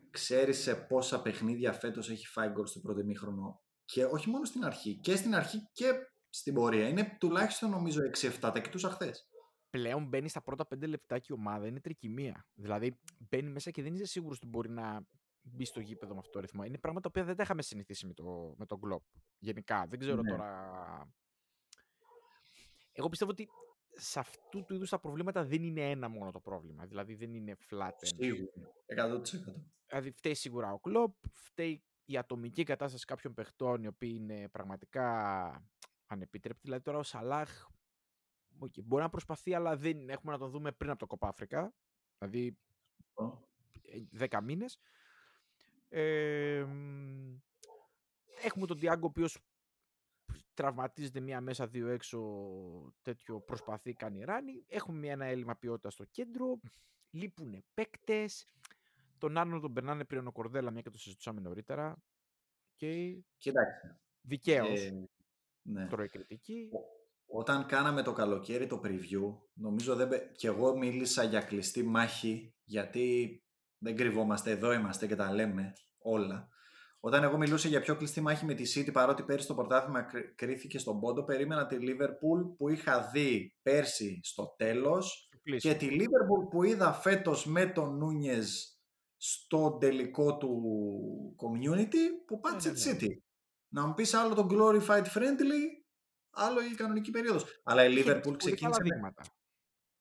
Ξέρεις 0.09 0.57
σε 0.57 0.75
πόσα 0.75 1.21
παιχνίδια 1.21 1.73
φέτος 1.73 2.09
έχει 2.09 2.27
φάει 2.27 2.49
γκολ 2.49 2.65
στο 2.65 2.79
πρώτο 2.79 2.99
ημίχρονο; 2.99 3.61
Και 3.85 4.05
όχι 4.05 4.29
μόνο 4.29 4.45
στην 4.45 4.63
αρχή, 4.65 4.95
και 4.95 5.15
στην 5.15 5.35
αρχή 5.35 5.69
και 5.73 5.91
στην 6.29 6.53
πορεία. 6.53 6.87
Είναι 6.87 7.17
τουλάχιστον 7.19 7.69
νομίζω 7.69 8.01
6-7, 8.01 8.39
τα 8.39 8.59
κοιτούσα 8.59 8.89
χθες. 8.89 9.27
Πλέον 9.77 10.05
μπαίνει 10.05 10.29
στα 10.29 10.41
πρώτα 10.41 10.65
πέντε 10.65 10.85
λεπτά 10.85 11.19
και 11.19 11.27
η 11.29 11.33
ομάδα 11.33 11.67
είναι 11.67 11.79
τρικυμία. 11.79 12.45
Δηλαδή 12.53 12.99
μπαίνει 13.29 13.49
μέσα 13.49 13.71
και 13.71 13.81
δεν 13.81 13.93
είσαι 13.93 14.05
σίγουρος 14.05 14.37
ότι 14.37 14.47
μπορεί 14.47 14.69
να 14.69 15.07
μπει 15.41 15.65
στο 15.65 15.79
γήπεδο 15.79 16.13
με 16.13 16.19
αυτό 16.19 16.31
το 16.31 16.39
ρυθμό. 16.39 16.63
Είναι 16.63 16.77
πράγματα 16.77 17.11
που 17.11 17.23
δεν 17.23 17.35
τα 17.35 17.43
είχαμε 17.43 17.61
συνηθίσει 17.61 18.05
με, 18.07 18.13
το, 18.13 18.53
με 18.57 18.65
τον 18.65 18.79
Κλοπ. 18.79 19.03
Γενικά. 19.37 19.85
Δεν 19.87 19.99
ξέρω 19.99 20.21
Ναι. 20.21 20.29
τώρα. 20.29 21.13
Εγώ 22.91 23.09
πιστεύω 23.09 23.31
ότι 23.31 23.47
σε 23.93 24.19
αυτού 24.19 24.65
του 24.65 24.73
είδους 24.73 24.89
τα 24.89 24.99
προβλήματα 24.99 25.43
δεν 25.45 25.63
είναι 25.63 25.89
ένα 25.89 26.07
μόνο 26.07 26.31
το 26.31 26.39
πρόβλημα. 26.39 26.85
Δηλαδή 26.85 27.15
δεν 27.15 27.33
είναι 27.33 27.55
flat 27.69 27.87
end. 27.87 27.91
Σίγουρα. 28.01 28.51
100%. 28.85 29.21
Δηλαδή 29.87 30.11
φταίει 30.11 30.33
σίγουρα 30.33 30.71
ο 30.73 30.79
Κλοπ, 30.79 31.15
φταίει 31.31 31.83
η 32.05 32.17
ατομική 32.17 32.63
κατάσταση 32.63 33.05
κάποιων 33.05 33.33
παιχτών 33.33 33.83
οι 33.83 33.87
οποίοι 33.87 34.15
είναι 34.19 34.49
πραγματικά 34.49 35.47
ανεπίτρεπτοι. 36.07 36.61
Δηλαδή 36.63 36.83
τώρα 36.83 36.97
ο 36.97 37.03
Σαλάχ 37.03 37.67
okay, 38.59 38.83
μπορεί 38.83 39.03
να 39.03 39.09
προσπαθεί, 39.09 39.53
αλλά 39.53 39.77
δεν 39.77 40.09
έχουμε 40.09 40.31
να 40.31 40.37
τον 40.37 40.49
δούμε 40.49 40.71
πριν 40.71 40.89
από 40.89 40.99
το 40.99 41.07
Κοπά 41.07 41.27
Αφρικά. 41.27 41.73
Δηλαδή 42.17 42.57
ε, 43.81 44.27
10 44.29 44.39
μήνες. 44.43 44.79
Ε, 45.89 46.63
μ, 46.67 47.35
έχουμε 48.43 48.65
τον 48.65 48.79
Διάγκο, 48.79 49.05
ο 49.05 49.09
οποίος 49.09 49.37
τραυματίζεται 50.53 51.19
μία 51.19 51.41
μέσα, 51.41 51.67
δύο 51.67 51.87
έξω, 51.87 52.19
τέτοιο 53.01 53.41
προσπαθεί, 53.41 53.93
κάνει 53.93 54.23
ράνι. 54.23 54.63
Έχουμε 54.67 54.97
μία, 54.97 55.11
ένα 55.11 55.25
έλλειμμα 55.25 55.55
ποιότητας 55.55 55.93
στο 55.93 56.05
κέντρο. 56.05 56.59
Λείπουν 57.09 57.63
παίκτες. 57.73 58.45
Τον 59.17 59.37
Άρνολ 59.37 59.61
τον 59.61 59.73
περνάνε 59.73 60.03
πριν 60.03 60.27
ο 60.27 60.31
Κορδέλα, 60.31 60.71
μια 60.71 60.81
και 60.81 60.89
το 60.89 60.97
συζητούσαμε 60.97 61.41
νωρίτερα. 61.41 62.03
Και 62.75 63.17
Κοίταξε. 63.37 63.99
δικαίως 64.21 64.85
Ε, 64.85 65.09
ναι. 65.61 65.87
τρώει 65.87 66.07
κριτική. 66.07 66.69
Όταν 67.29 67.65
κάναμε 67.65 68.01
το 68.01 68.11
καλοκαίρι 68.11 68.67
το 68.67 68.81
preview, 68.83 69.37
νομίζω 69.53 69.95
δεν... 69.95 70.07
πε- 70.07 70.31
και 70.35 70.47
εγώ 70.47 70.77
μίλησα 70.77 71.23
για 71.23 71.41
κλειστή 71.41 71.83
μάχη, 71.83 72.55
γιατί 72.63 73.37
δεν 73.77 73.95
κρυβόμαστε, 73.95 74.51
εδώ 74.51 74.73
είμαστε 74.73 75.07
και 75.07 75.15
τα 75.15 75.33
λέμε 75.33 75.73
όλα. 75.97 76.49
Όταν 76.99 77.23
εγώ 77.23 77.37
μιλούσα 77.37 77.67
για 77.67 77.81
πιο 77.81 77.95
κλειστή 77.95 78.21
μάχη 78.21 78.45
με 78.45 78.53
τη 78.53 78.63
City, 78.75 78.91
παρότι 78.91 79.23
πέρσι 79.23 79.47
το 79.47 79.55
πρωτάθλημα 79.55 80.01
κρυ- 80.01 80.35
κρίθηκε 80.35 80.79
στον 80.79 80.99
πόντο, 80.99 81.23
περίμενα 81.23 81.65
τη 81.67 81.77
Liverpool 81.79 82.55
που 82.57 82.69
είχα 82.69 83.09
δει 83.13 83.55
πέρσι 83.61 84.19
στο 84.23 84.53
τέλος 84.57 85.29
Κλείσιμο. 85.43 85.73
και 85.73 85.79
τη 85.79 85.87
Liverpool 85.99 86.49
που 86.49 86.63
είδα 86.63 86.93
φέτος 86.93 87.45
με 87.45 87.65
τον 87.65 87.97
Νούνιες 87.97 88.79
στο 89.17 89.77
τελικό 89.79 90.37
του 90.37 90.61
community 91.37 92.25
που 92.27 92.39
πάτησε 92.39 92.69
ναι, 92.69 92.75
τη 92.75 92.89
ναι. 92.89 92.97
City. 92.99 93.21
Να 93.73 93.87
μου 93.87 93.93
πεις 93.93 94.13
άλλο 94.13 94.33
το 94.35 94.47
glorified 94.51 95.05
friendly, 95.05 95.76
άλλο 96.37 96.61
η 96.61 96.75
κανονική 96.75 97.11
περίοδος. 97.11 97.61
Αλλά 97.63 97.85
η 97.85 97.91
Λίβερπουλ 97.91 98.35
ξεκίνησε, 98.35 98.81
με... 98.83 99.13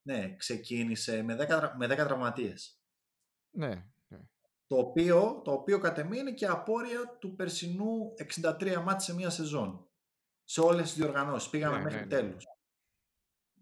ναι, 0.02 0.36
ξεκίνησε 0.36 1.22
με 1.22 1.36
10, 1.48 1.72
με 1.76 1.86
10 1.86 1.88
τραυματίες. 1.88 2.80
Ναι, 3.50 3.86
ναι. 4.08 4.18
Το 4.66 4.76
οποίο, 4.76 5.40
το 5.44 5.52
οποίο 5.52 5.78
κατ' 5.78 5.98
εμέ 5.98 6.16
είναι 6.16 6.32
και 6.32 6.46
απόρρια 6.46 7.16
του 7.18 7.34
περσινού 7.34 8.14
63 8.42 8.82
μάτς 8.84 9.04
σε 9.04 9.14
μία 9.14 9.30
σεζόν. 9.30 9.88
Σε 10.44 10.60
όλες 10.60 10.82
τις 10.82 10.94
διοργανώσεις. 10.94 11.50
Πήγαμε 11.50 11.76
ναι, 11.76 11.82
μέχρι 11.82 12.00
ναι, 12.00 12.06
τέλους. 12.06 12.44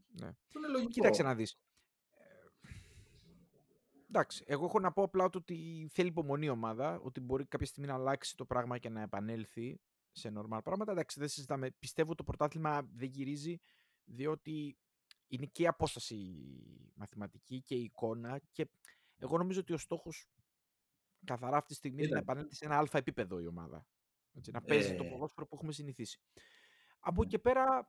Ναι. 0.06 0.32
είναι 0.56 0.68
λογικό. 0.68 0.90
Κοίταξε 0.90 1.22
να 1.22 1.34
δεις. 1.34 1.58
Εντάξει, 4.08 4.44
εγώ 4.46 4.64
έχω 4.64 4.80
να 4.80 4.92
πω 4.92 5.02
απλά 5.02 5.28
ότι 5.32 5.88
θέλει 5.92 6.08
υπομονή 6.08 6.46
η 6.46 6.48
ομάδα, 6.48 7.00
ότι 7.02 7.20
μπορεί 7.20 7.46
κάποια 7.46 7.66
στιγμή 7.66 7.88
να 7.88 7.94
αλλάξει 7.94 8.36
το 8.36 8.44
πράγμα 8.44 8.78
και 8.78 8.88
να 8.88 9.00
επανέλθει 9.00 9.80
σε 10.14 10.30
νορμάλ 10.30 10.62
πράγματα. 10.62 10.92
Εντάξει, 10.92 11.18
δεν 11.18 11.28
συζητάμε. 11.28 11.70
Πιστεύω 11.70 12.14
το 12.14 12.24
πρωτάθλημα 12.24 12.82
δεν 12.94 13.08
γυρίζει, 13.08 13.58
διότι 14.04 14.78
είναι 15.26 15.46
και 15.46 15.62
η 15.62 15.66
απόσταση 15.66 16.44
μαθηματική 16.94 17.62
και 17.62 17.74
η 17.74 17.82
εικόνα 17.82 18.40
και 18.52 18.68
εγώ 19.18 19.38
νομίζω 19.38 19.60
ότι 19.60 19.72
ο 19.72 19.78
στόχος 19.78 20.28
καθαρά 21.24 21.56
αυτή 21.56 21.68
τη 21.68 21.74
στιγμή 21.74 22.02
είναι 22.02 22.12
να 22.12 22.18
επανέλθει 22.18 22.54
σε 22.54 22.64
ένα 22.64 22.78
αλφα 22.78 22.98
επίπεδο 22.98 23.40
η 23.40 23.46
ομάδα. 23.46 23.86
Έτσι, 24.32 24.50
να 24.50 24.62
παίζει 24.62 24.94
το 24.94 25.04
ε. 25.04 25.08
ποδόσφαιρο 25.08 25.46
που 25.46 25.54
έχουμε 25.54 25.72
συνηθίσει. 25.72 26.20
Από 26.98 27.22
εκεί 27.22 27.30
και 27.30 27.38
πέρα 27.38 27.88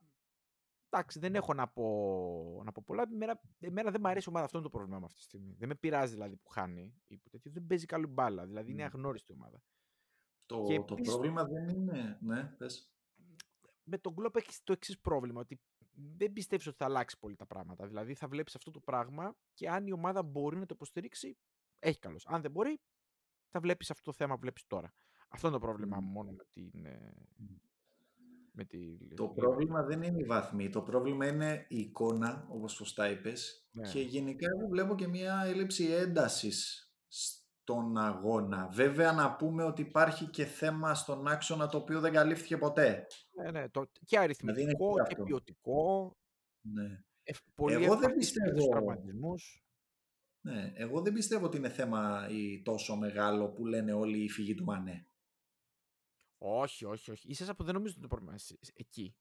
Εντάξει, 0.89 1.19
δεν 1.19 1.35
έχω 1.35 1.53
να 1.53 1.67
πω, 1.67 2.61
να 2.65 2.71
πω 2.71 2.83
πολλά. 2.85 3.03
Εμένα, 3.13 3.41
εμένα 3.59 3.91
δεν 3.91 4.01
μου 4.03 4.09
αρέσει 4.09 4.25
η 4.25 4.29
ομάδα. 4.29 4.45
Αυτό 4.45 4.57
είναι 4.57 4.67
το 4.67 4.71
πρόβλημα 4.71 4.99
με 4.99 5.05
αυτή 5.05 5.17
τη 5.17 5.23
στιγμή. 5.23 5.53
Δεν 5.53 5.67
με 5.67 5.75
πειράζει 5.75 6.13
δηλαδή 6.13 6.35
που 6.35 6.49
χάνει 6.49 6.93
ή 7.07 7.17
που 7.17 7.29
τέτοιο. 7.29 7.51
Δεν 7.51 7.65
παίζει 7.65 7.85
καλή 7.85 8.07
μπάλα. 8.07 8.45
Δηλαδή 8.45 8.71
είναι 8.71 8.83
αγνώριστη 8.83 9.31
η 9.31 9.35
ομάδα. 9.39 9.61
Το, 10.45 10.63
και 10.67 10.79
το 10.79 10.95
πρόβλημα 10.95 11.43
δεν 11.43 11.69
είναι. 11.69 12.17
Ναι, 12.21 12.43
πες. 12.43 12.95
Με 13.83 13.97
τον 13.97 14.15
Κλόπ 14.15 14.35
έχεις 14.35 14.63
το 14.63 14.73
εξής 14.73 14.99
πρόβλημα. 14.99 15.39
Ότι 15.39 15.59
δεν 16.17 16.33
πιστεύεις 16.33 16.67
ότι 16.67 16.77
θα 16.77 16.85
αλλάξει 16.85 17.19
πολύ 17.19 17.35
τα 17.35 17.45
πράγματα. 17.45 17.87
Δηλαδή 17.87 18.13
θα 18.13 18.27
βλέπεις 18.27 18.55
αυτό 18.55 18.71
το 18.71 18.79
πράγμα 18.79 19.35
και 19.53 19.69
αν 19.69 19.87
η 19.87 19.91
ομάδα 19.91 20.23
μπορεί 20.23 20.57
να 20.57 20.65
το 20.65 20.73
υποστηρίξει, 20.75 21.37
έχει 21.79 21.99
καλώ. 21.99 22.19
Αν 22.25 22.41
δεν 22.41 22.51
μπορεί, 22.51 22.79
θα 23.49 23.59
βλέπεις 23.59 23.91
αυτό 23.91 24.11
το 24.11 24.17
θέμα 24.17 24.33
που 24.33 24.39
βλέπεις 24.39 24.67
τώρα. 24.67 24.93
Αυτό 25.27 25.47
είναι 25.47 25.55
το 25.55 25.65
πρόβλημα 25.65 25.99
μόνο 25.99 26.31
με 26.31 26.43
την, 26.53 26.85
ε, 26.85 27.13
με 28.51 28.63
τη... 28.65 28.97
Το 29.15 29.27
πρόβλημα 29.27 29.83
δεν 29.83 30.01
είναι 30.01 30.19
η 30.19 30.23
βαθμή, 30.23 30.69
το 30.69 30.81
πρόβλημα 30.81 31.27
είναι 31.27 31.65
η 31.69 31.77
εικόνα, 31.77 32.47
όπως 32.49 32.73
σωστά 32.73 33.09
είπες, 33.09 33.69
ναι. 33.71 33.89
και 33.91 34.01
γενικά 34.01 34.47
εγώ 34.55 34.67
βλέπω 34.67 34.95
και 34.95 35.07
μια 35.07 35.43
έλλειψη 35.45 35.85
έντασης 35.85 36.89
στον 37.65 37.97
αγώνα. 37.97 38.67
Βέβαια 38.67 39.11
να 39.11 39.35
πούμε 39.35 39.63
ότι 39.63 39.81
υπάρχει 39.81 40.25
και 40.25 40.45
θέμα 40.45 40.95
στον 40.95 41.27
άξονα 41.27 41.67
το 41.67 41.77
οποίο 41.77 41.99
δεν 41.99 42.13
καλύφθηκε 42.13 42.57
ποτέ. 42.57 43.07
Ναι, 43.35 43.51
ναι, 43.51 43.69
το, 43.69 43.89
και 44.05 44.19
αριθμητικό 44.19 44.93
δηλαδή 44.93 45.15
και 45.15 45.23
ποιοτικό. 45.23 46.17
Ναι. 46.61 47.03
Ε, 47.23 47.33
πολύ 47.55 47.83
εγώ 47.83 47.97
δεν 47.97 48.13
πιστεύω... 48.15 48.95
Ναι, 50.41 50.71
εγώ 50.75 51.01
δεν 51.01 51.13
πιστεύω 51.13 51.45
ότι 51.45 51.57
είναι 51.57 51.69
θέμα 51.69 52.27
ή 52.29 52.61
τόσο 52.61 52.95
μεγάλο 52.95 53.49
που 53.49 53.65
λένε 53.65 53.93
όλοι 53.93 54.23
η 54.23 54.29
φυγή 54.29 54.55
του 54.55 54.63
Μανέ. 54.63 55.07
Όχι, 56.37 56.85
όχι, 56.85 57.11
όχι. 57.11 57.29
Ίσα 57.29 57.55
που 57.55 57.63
δεν 57.63 57.73
νομίζω 57.73 57.93
ότι 57.93 58.01
το 58.01 58.07
πρόβλημα 58.07 58.35
εκεί. 58.73 59.15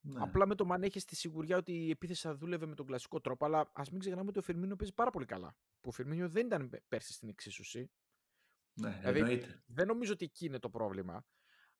Ναι. 0.00 0.20
Απλά 0.22 0.46
με 0.46 0.54
το 0.54 0.64
Μανέ 0.64 0.86
έχεις 0.86 1.04
τη 1.04 1.16
σιγουριά 1.16 1.56
ότι 1.56 1.72
η 1.72 1.90
επίθεση 1.90 2.20
θα 2.20 2.34
δούλευε 2.34 2.66
με 2.66 2.74
τον 2.74 2.86
κλασικό 2.86 3.20
τρόπο. 3.20 3.44
Αλλά 3.44 3.70
ας 3.74 3.90
μην 3.90 4.00
ξεχνάμε 4.00 4.28
ότι 4.28 4.38
ο 4.38 4.42
Φερμίνο 4.42 4.76
παίζει 4.76 4.94
πάρα 4.94 5.10
πολύ 5.10 5.26
καλά. 5.26 5.56
Που 5.80 5.88
ο 5.88 5.90
Φερμίνο 5.90 6.28
δεν 6.28 6.46
ήταν 6.46 6.70
πέρσι 6.88 7.12
στην 7.12 7.28
εξίσωση. 7.28 7.90
Ναι, 8.72 8.96
δηλαδή, 8.98 9.18
εννοείται. 9.18 9.62
Δεν 9.66 9.86
νομίζω 9.86 10.12
ότι 10.12 10.24
εκεί 10.24 10.46
είναι 10.46 10.58
το 10.58 10.70
πρόβλημα. 10.70 11.26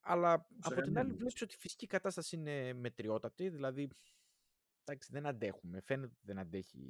Αλλά 0.01 0.49
από 0.61 0.81
την 0.81 0.99
άλλη, 0.99 1.13
βλέπεις 1.13 1.43
ότι 1.43 1.55
η 1.55 1.59
φυσική 1.59 1.87
κατάσταση 1.87 2.37
είναι 2.37 2.73
μετριότατη. 2.73 3.49
Δηλαδή, 3.49 3.91
εντάξει, 4.85 5.09
δεν 5.13 5.27
αντέχουμε. 5.27 5.81
Φαίνεται 5.81 6.07
ότι 6.07 6.25
δεν 6.25 6.39
αντέχει 6.39 6.89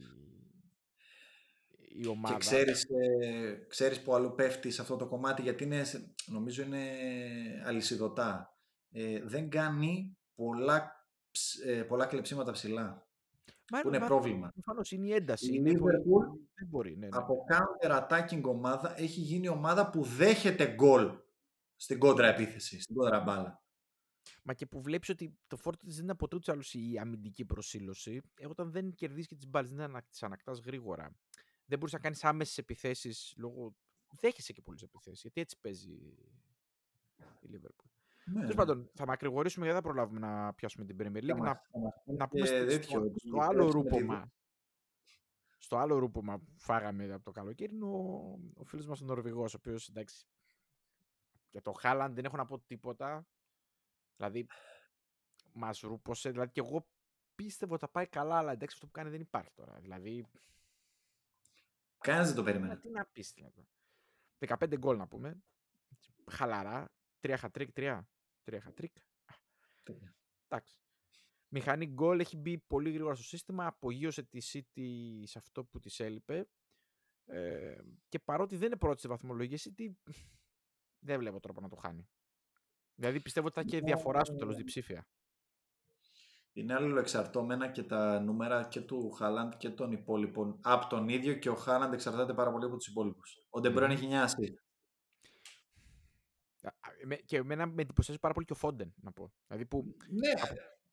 η 1.88 2.06
ομάδα. 2.06 2.34
Και 2.34 2.40
ξέρεις, 2.40 2.84
ε, 2.84 3.66
ξέρεις 3.68 4.02
που 4.02 4.14
αλλού 4.14 4.34
πέφτει 4.34 4.70
σε 4.70 4.82
αυτό 4.82 4.96
το 4.96 5.06
κομμάτι 5.06 5.42
γιατί 5.42 5.64
είναι, 5.64 5.84
νομίζω 6.26 6.62
είναι 6.62 6.82
αλυσιδωτά. 7.64 8.58
Ε, 8.90 9.22
δεν 9.24 9.48
κάνει 9.50 10.18
πολλά, 10.34 10.76
ε, 10.76 10.97
πολλά 11.88 12.06
κλεψίματα 12.06 12.52
ψηλά. 12.52 13.06
Μα, 13.70 13.80
που 13.80 13.88
είναι 13.88 13.98
πρόβλημα. 13.98 14.50
Προφανώς 14.52 14.92
είναι 14.92 15.06
η 15.06 15.12
ένταση. 15.12 15.54
Η 15.54 15.62
Liverpool 15.66 16.38
δεν 16.54 16.68
μπορεί. 16.68 16.96
Ναι, 16.96 17.06
ναι. 17.06 17.16
Από 17.16 17.44
counter 17.48 18.08
attacking 18.08 18.42
ομάδα 18.42 19.00
έχει 19.00 19.20
γίνει 19.20 19.48
ομάδα 19.48 19.90
που 19.90 20.02
δέχεται 20.02 20.74
γκολ 20.74 21.18
στην 21.76 21.98
κόντρα 21.98 22.26
επίθεση, 22.26 22.80
στην 22.80 22.94
κόντρα 22.94 23.20
μπάλα. 23.20 23.62
Μα 24.42 24.54
και 24.54 24.66
που 24.66 24.82
βλέπεις 24.82 25.08
ότι 25.08 25.38
το 25.46 25.56
φόρτο 25.56 25.86
τη 25.86 25.92
δεν 25.92 26.02
είναι 26.02 26.12
από 26.12 26.28
τούτους 26.28 26.48
άλλους 26.48 26.74
η 26.74 26.98
αμυντική 27.00 27.44
προσήλωση, 27.44 28.22
όταν 28.48 28.70
δεν 28.70 28.94
κερδίζει 28.94 29.26
και 29.26 29.34
τις 29.34 29.48
μπάλες, 29.48 29.72
δεν 29.72 30.04
τις 30.10 30.22
ανακτάς 30.22 30.60
γρήγορα 30.60 31.16
δεν 31.68 31.78
μπορούσε 31.78 31.96
να 31.96 32.02
κάνεις 32.02 32.24
άμεσες 32.24 32.58
επιθέσεις 32.58 33.34
λόγω. 33.36 33.76
Δέχεσαι 34.20 34.52
και 34.52 34.62
πολλές 34.62 34.82
επιθέσεις. 34.82 35.20
Γιατί 35.20 35.40
έτσι 35.40 35.58
παίζει 35.60 35.90
η 37.40 37.48
Liverpool. 37.52 37.87
Ναι. 38.32 38.40
Τέλος 38.40 38.54
πάντων, 38.54 38.90
θα 38.94 39.06
μακρηγορήσουμε 39.06 39.66
γιατί 39.66 39.80
δεν 39.82 39.92
προλάβουμε 39.92 40.20
να 40.26 40.54
πιάσουμε 40.54 40.84
την 40.84 40.96
Premier 41.00 41.30
League. 41.30 41.36
να, 41.36 41.62
να 42.04 42.28
πούμε 42.28 42.46
στο, 42.46 43.10
στο, 43.14 43.38
άλλο 43.40 43.70
ρούπομα. 43.70 44.32
Στο 45.58 45.76
άλλο 45.76 45.98
ρούπομα 45.98 46.38
που 46.38 46.52
φάγαμε 46.56 47.12
από 47.12 47.24
το 47.24 47.30
καλοκαίρι 47.30 47.74
είναι 47.74 47.84
ο, 47.84 48.38
ο 48.54 48.64
φίλος 48.64 48.86
μας 48.86 49.00
ο 49.00 49.04
Νορβηγός, 49.04 49.54
ο 49.54 49.56
οποίος 49.56 49.88
εντάξει. 49.88 50.26
Για 51.50 51.60
το 51.60 51.72
Χάλαντ 51.72 52.14
δεν 52.14 52.24
έχω 52.24 52.36
να 52.36 52.46
πω 52.46 52.58
τίποτα. 52.58 53.26
Δηλαδή, 54.16 54.46
μας 55.52 55.80
ρούπωσε. 55.80 56.30
Δηλαδή, 56.30 56.50
και 56.50 56.60
εγώ 56.60 56.88
πίστευα 57.34 57.72
ότι 57.72 57.84
θα 57.84 57.90
πάει 57.90 58.06
καλά, 58.06 58.36
αλλά 58.36 58.52
εντάξει, 58.52 58.74
αυτό 58.74 58.86
που 58.86 58.92
κάνει 58.92 59.10
δεν 59.10 59.20
υπάρχει 59.20 59.52
τώρα. 59.54 59.78
Δηλαδή, 59.80 60.26
Κανένας 61.98 62.26
δεν 62.26 62.36
το 62.36 62.42
περίμενε. 62.42 62.76
Τι 62.76 62.90
να 62.90 63.04
πεις. 63.04 63.34
15 64.38 64.78
γκολ 64.78 64.96
να 64.96 65.06
πούμε. 65.06 65.42
Χαλαρά. 66.30 66.92
Τρία 67.20 67.36
χατρίκ, 67.36 67.72
τρία. 67.72 68.08
Τρία 68.48 68.60
χατρίκ. 68.60 68.96
Εντάξει. 70.48 70.80
Μηχανή 71.48 71.86
γκολ 71.86 72.20
έχει 72.20 72.36
μπει 72.36 72.58
πολύ 72.58 72.90
γρήγορα 72.90 73.14
στο 73.14 73.24
σύστημα. 73.24 73.66
Απογείωσε 73.66 74.22
τη 74.22 74.38
City 74.52 75.22
σε 75.24 75.38
αυτό 75.38 75.64
που 75.64 75.78
της 75.78 76.00
έλειπε. 76.00 76.48
Ε, 77.24 77.78
και 78.08 78.18
παρότι 78.18 78.56
δεν 78.56 78.66
είναι 78.66 78.76
πρώτη 78.76 79.00
σε 79.00 79.08
βαθμολογία, 79.08 79.58
City 79.58 80.12
δεν 81.04 81.18
βλέπω 81.18 81.40
τρόπο 81.40 81.60
να 81.60 81.68
το 81.68 81.76
χάνει. 81.76 82.08
Δηλαδή 82.94 83.20
πιστεύω 83.20 83.46
ότι 83.46 83.54
θα 83.54 83.60
έχει 83.60 83.84
διαφορά 83.84 84.24
στο 84.24 84.34
τέλος 84.34 84.56
διψήφια 84.56 85.06
είναι 86.58 86.74
αλληλοεξαρτώμενα 86.74 87.68
και 87.68 87.82
τα 87.82 88.20
νούμερα 88.20 88.64
και 88.64 88.80
του 88.80 89.10
Χάλαντ 89.10 89.52
και 89.56 89.70
των 89.70 89.92
υπόλοιπων 89.92 90.58
από 90.62 90.86
τον 90.86 91.08
ίδιο 91.08 91.34
και 91.34 91.48
ο 91.48 91.54
Χάλαντ 91.54 91.92
εξαρτάται 91.92 92.34
πάρα 92.34 92.50
πολύ 92.50 92.64
από 92.64 92.76
τους 92.76 92.86
υπόλοιπους. 92.86 93.46
Ο 93.50 93.60
Ντε 93.60 93.69
Μπρόινε 93.69 93.90
έχει 93.90 94.08
9 94.10 94.24
Και 97.24 97.36
εμένα 97.36 97.66
με 97.66 97.82
εντυπωσιάζει 97.82 98.20
πάρα 98.20 98.34
πολύ 98.34 98.46
και 98.46 98.52
ο 98.52 98.56
Φόντεν, 98.56 98.94
να 98.96 99.12
πω. 99.12 99.32
Δηλαδή 99.46 99.66
που 99.66 99.96
ναι, 100.10 100.32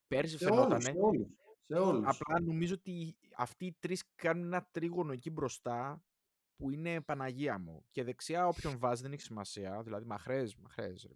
πέρσι 0.06 0.36
φαινόταν. 0.36 0.80
Σε 0.80 0.94
όλους, 0.96 1.28
σε 1.66 1.74
όλους. 1.74 2.06
Απλά 2.06 2.40
νομίζω 2.40 2.74
ότι 2.74 3.16
αυτοί 3.36 3.66
οι 3.66 3.76
τρεις 3.80 4.04
κάνουν 4.14 4.44
ένα 4.44 4.68
τρίγωνο 4.70 5.12
εκεί 5.12 5.30
μπροστά 5.30 6.04
που 6.56 6.70
είναι 6.70 7.00
Παναγία 7.00 7.58
μου. 7.58 7.86
Και 7.90 8.04
δεξιά 8.04 8.46
όποιον 8.46 8.78
βάζει 8.78 9.02
δεν 9.02 9.12
έχει 9.12 9.22
σημασία. 9.22 9.82
Δηλαδή 9.82 10.04
μαχρές, 10.04 10.56
μαχρές. 10.56 11.08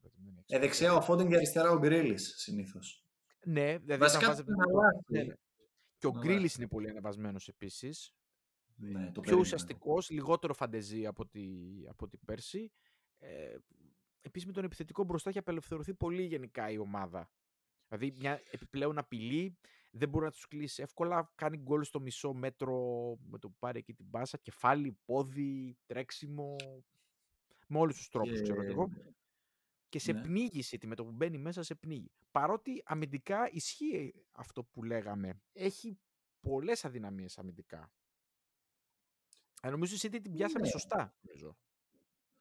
Ε, 0.47 0.59
δεξιά 0.59 0.95
ο 0.95 1.01
Φόντεν 1.01 1.29
και 1.29 1.35
αριστερά 1.35 1.71
ο 1.71 1.79
Γκρίλης 1.79 2.35
συνήθως. 2.37 3.05
Ναι, 3.45 3.79
δηλαδή 3.79 4.01
Βασικά 4.01 4.27
βάζει... 4.27 4.43
ναι, 5.09 5.23
ναι. 5.23 5.35
Και 5.99 6.07
ο 6.07 6.13
Γκρίλι 6.19 6.51
είναι 6.59 6.69
πολύ 6.69 6.91
ανεβασμένος 6.91 7.49
επίσης. 7.49 8.15
Ναι, 8.75 9.11
το 9.13 9.21
πιο 9.21 9.39
ουσιαστικός, 9.39 10.11
λιγότερο 10.11 10.55
φαντεζή 10.55 11.07
από 11.07 11.27
τη, 11.27 11.49
από 11.89 12.09
τη 12.09 12.19
πέρσι. 12.19 12.73
Ε, 13.19 13.57
επίσης 14.21 14.47
με 14.47 14.53
τον 14.53 14.65
επιθετικό 14.65 15.05
μπροστά 15.05 15.29
έχει 15.29 15.39
απελευθερωθεί 15.39 15.95
πολύ 15.95 16.23
γενικά 16.23 16.71
η 16.71 16.79
ομάδα. 16.79 17.31
Δηλαδή 17.89 18.15
μια 18.19 18.43
επιπλέον 18.51 18.99
απειλή, 18.99 19.59
δεν 19.91 20.09
μπορεί 20.09 20.25
να 20.25 20.31
τους 20.31 20.49
κλείσει 20.49 20.83
εύκολα. 20.83 21.33
Κάνει 21.35 21.57
γκολ 21.57 21.83
στο 21.83 22.01
μισό 22.01 22.33
μέτρο 22.33 22.77
με 23.21 23.39
το 23.39 23.49
που 23.49 23.57
πάρει 23.59 23.79
εκεί 23.79 23.95
την 23.95 24.07
μπάσα. 24.09 24.39
Κεφάλι, 24.39 24.99
πόδι, 25.05 25.77
τρέξιμο. 25.87 26.57
Με 27.67 27.79
όλους 27.79 27.97
τους 27.97 28.09
τρόπους, 28.09 28.43
ξέρω 28.43 28.63
εγώ 28.63 28.89
και 29.91 29.99
σε 29.99 30.13
ναι. 30.13 30.21
πνίγει 30.21 30.63
η 30.71 30.87
με 30.87 30.95
το 30.95 31.05
που 31.05 31.13
μπαίνει 31.13 31.39
μέσα 31.39 31.63
σε 31.63 31.75
πνίγει. 31.75 32.11
Παρότι 32.31 32.83
αμυντικά 32.85 33.51
ισχύει 33.51 34.15
αυτό 34.33 34.65
που 34.65 34.83
λέγαμε. 34.83 35.43
Έχει 35.53 35.99
πολλές 36.41 36.85
αδυναμίες 36.85 37.39
αμυντικά. 37.39 37.93
Ε, 39.63 39.71
νομίζω 39.71 39.97
ότι 40.05 40.21
την 40.21 40.33
πιάσαμε 40.33 40.65
ναι. 40.65 40.71
σωστά, 40.71 41.15
νομίζω. 41.21 41.57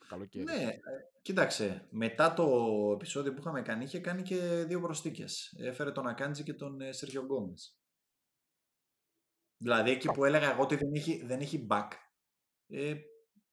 Καλοκαίρι. 0.10 0.44
Ναι, 0.44 0.64
ε, 0.64 0.80
κοίταξε. 1.22 1.88
Μετά 1.90 2.34
το 2.34 2.46
επεισόδιο 2.94 3.34
που 3.34 3.40
είχαμε 3.40 3.62
κάνει, 3.62 3.84
είχε 3.84 4.00
κάνει 4.00 4.22
και 4.22 4.64
δύο 4.68 4.82
προστίκε. 4.82 5.26
Έφερε 5.58 5.92
τον 5.92 6.08
Ακάντζη 6.08 6.44
και 6.44 6.54
τον 6.54 6.82
ε, 6.82 6.92
Σέργιο 6.92 7.22
Γκόμες. 7.22 7.78
Δηλαδή 9.58 9.92
εκεί 9.92 10.12
που 10.12 10.26
έλεγα 10.26 10.52
εγώ 10.52 10.62
ότι 10.62 10.76
δεν 10.76 10.94
έχει, 10.94 11.26
δεν 11.26 11.40
έχει 11.40 11.68
back. 11.70 11.88
Ε, 12.68 12.94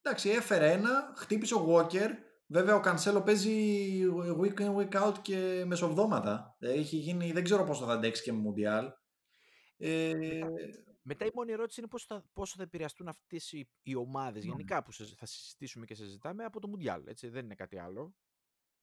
εντάξει, 0.03 0.29
έφερε 0.29 0.73
ένα, 0.73 1.13
χτύπησε 1.17 1.55
ο 1.55 1.67
Walker, 1.69 2.11
Βέβαια 2.49 2.75
ο 2.75 2.81
Κανσέλο 2.81 3.23
παίζει 3.23 3.55
week 4.41 4.61
in, 4.61 4.77
week 4.77 5.07
out 5.07 5.15
και 5.23 5.65
μεσοβδόματα. 5.67 6.57
Ε, 6.59 6.73
έχει 6.73 6.97
γίνει, 6.97 7.33
δεν 7.33 7.45
ξέρω 7.45 7.65
πόσο 7.65 7.85
θα 7.85 7.93
αντέξει 7.93 8.23
και 8.23 8.33
με 8.33 8.39
Μουντιάλ. 8.39 8.87
Ε, 9.77 10.13
μετά 11.07 11.25
η 11.25 11.31
μόνη 11.35 11.53
ερώτηση 11.53 11.81
είναι 11.81 11.89
πόσο 11.89 12.05
θα, 12.09 12.25
πόσο 12.33 12.55
θα 12.57 12.63
επηρεαστούν 12.63 13.09
αυτές 13.09 13.53
οι, 13.53 13.69
οι 13.83 13.95
ομάδες 13.95 14.45
γενικά 14.45 14.83
που 14.83 14.93
θα 14.93 15.27
συζητήσουμε 15.27 15.85
και 15.85 15.95
συζητάμε 15.95 16.45
από 16.45 16.61
το 16.61 16.69
Μουντιάλ. 16.69 17.07
Έτσι, 17.07 17.29
δεν 17.29 17.45
είναι 17.45 17.55
κάτι 17.55 17.79
άλλο. 17.79 18.15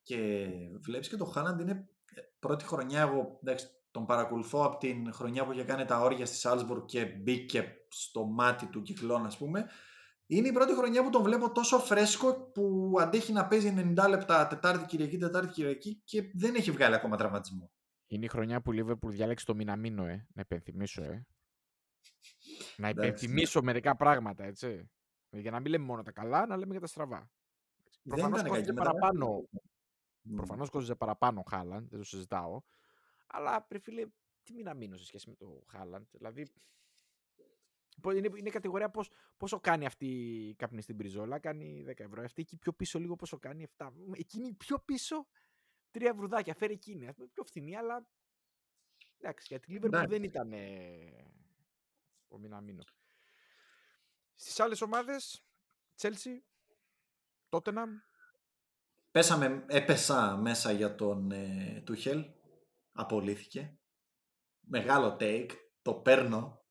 Και 0.04 0.48
βλέπεις 0.80 1.10
και 1.10 1.18
το 1.18 1.26
Χάναντ 1.26 1.60
είναι 1.60 1.90
ε, 2.14 2.22
πρώτη 2.40 2.66
χρονιά. 2.66 3.02
Εγώ 3.02 3.40
εντάξει, 3.42 3.68
τον 3.92 4.06
παρακολουθώ 4.06 4.66
από 4.66 4.78
την 4.78 5.14
χρονιά 5.14 5.46
που 5.46 5.52
είχε 5.52 5.64
κάνει 5.64 5.86
τα 5.86 6.00
όρια 6.00 6.26
στη 6.26 6.36
Σάλσμπουργκ 6.36 6.86
και 6.86 7.06
μπήκε 7.06 7.86
στο 7.90 8.26
μάτι 8.26 8.66
του 8.66 8.82
κυκλών, 8.82 9.26
ας 9.26 9.38
πούμε. 9.38 9.66
Είναι 10.26 10.48
η 10.48 10.52
πρώτη 10.52 10.74
χρονιά 10.74 11.04
που 11.04 11.10
τον 11.10 11.24
βλέπω 11.24 11.52
τόσο 11.52 11.80
φρέσκο 11.80 12.52
που 12.54 12.96
αντέχει 13.00 13.32
να 13.32 13.48
παίζει 13.48 13.94
90 13.98 14.06
λεπτά 14.10 14.48
Τετάρτη 14.48 14.86
Κυριακή, 14.86 15.18
Τετάρτη 15.18 15.54
Κυριακή 15.54 16.02
και 16.04 16.32
δεν 16.34 16.56
έχει 16.56 16.72
βγάλει 16.72 16.96
ακόμα 16.96 17.18
τραυματισμό. 17.18 17.72
Είναι 18.08 18.26
η 18.26 18.28
χρονιά 18.28 18.62
που 18.62 18.72
η 18.72 18.76
Λίβερπουλ 18.76 19.14
διάλεξε 19.14 19.46
το 19.46 19.56
Μιναμίνο, 19.56 20.06
ε. 20.06 20.28
Να 20.34 20.42
υπενθυμίσω, 20.42 21.04
ε. 21.04 21.26
Να 22.78 22.90
υπενθυμίσω 22.90 23.60
ναι. 23.60 23.66
μερικά 23.66 23.96
πράγματα, 23.96 24.44
έτσι. 24.44 24.90
Για 25.30 25.52
να 25.52 25.60
μην 25.60 25.72
λέμε 25.72 25.86
μόνο 25.86 26.02
τα 26.02 26.12
καλά, 26.12 26.46
να 26.46 26.58
λέμε 26.58 26.72
για 26.72 26.80
τα 26.80 26.88
στραβά. 26.88 27.30
Προφανώς 28.04 28.44
κόστιζε 28.44 28.74
παραπάνω. 28.74 29.50
Προφανώς 30.36 30.70
κόστιζε 30.70 30.96
παραπάνω 30.96 31.40
ο 31.40 31.50
Χάλαντ, 31.50 31.90
δεν 31.90 32.00
το 32.00 32.06
συζητάω. 32.06 32.62
Αλλά 33.28 33.62
πρέπει 33.62 33.84
φίλε, 33.84 34.06
τι 34.44 34.54
Μιναμίνο 34.54 34.98
σε 34.98 35.06
σχέση 35.06 35.30
με 35.30 35.36
το 35.36 35.64
Χάλαντ. 35.68 36.06
Δηλαδή, 36.12 36.48
είναι, 38.16 38.30
είναι 38.36 38.50
κατηγορία 38.50 38.90
πώς, 38.90 39.10
πόσο 39.38 39.60
κάνει 39.60 39.86
αυτή 39.86 40.06
η 40.50 40.56
καπνιστή 40.56 40.94
μπριζόλα. 40.94 41.40
Κάνει 41.40 41.86
10 41.88 41.94
ευρώ. 41.96 42.24
Αυτή 42.24 42.42
εκεί 42.42 42.58
πιο 42.58 42.74
πίσω 42.74 43.00
λίγο 43.00 43.16
πόσο 43.16 43.40
κάνει 43.40 43.66
7. 43.78 43.90
Εκείνη 44.14 44.54
πιο 44.54 44.80
πίσω 44.80 45.28
3 45.92 46.02
ευρουδάκια. 46.02 46.54
Φέρει 46.54 46.74
εκείνη. 46.74 47.08
Αυτή 47.08 47.28
πιο 47.34 47.44
φθηνή, 47.44 47.76
αλλά 47.76 48.08
εντάξει, 49.18 49.46
για 49.50 49.60
τη 49.60 49.72
Λίβερπουλ 49.72 50.06
δεν 50.06 50.24
ήταν 50.24 50.52
ε, 50.54 51.34
ο 52.34 52.38
Μιναμίνο. 52.40 52.84
Στις 54.36 54.60
άλλες 54.60 54.82
ομάδες, 54.82 55.46
Τσέλσι, 55.96 56.46
Τότεναμ. 57.50 57.90
Πέσαμε, 59.12 59.66
έπεσα 59.68 60.38
μέσα 60.38 60.72
για 60.72 60.96
τον 60.96 61.32
ε, 61.32 61.82
Τούχελ. 61.86 62.26
Απολύθηκε. 62.92 63.78
Μεγάλο 64.60 65.18
take. 65.20 65.50
Το 65.82 65.94
παίρνω. 65.94 66.66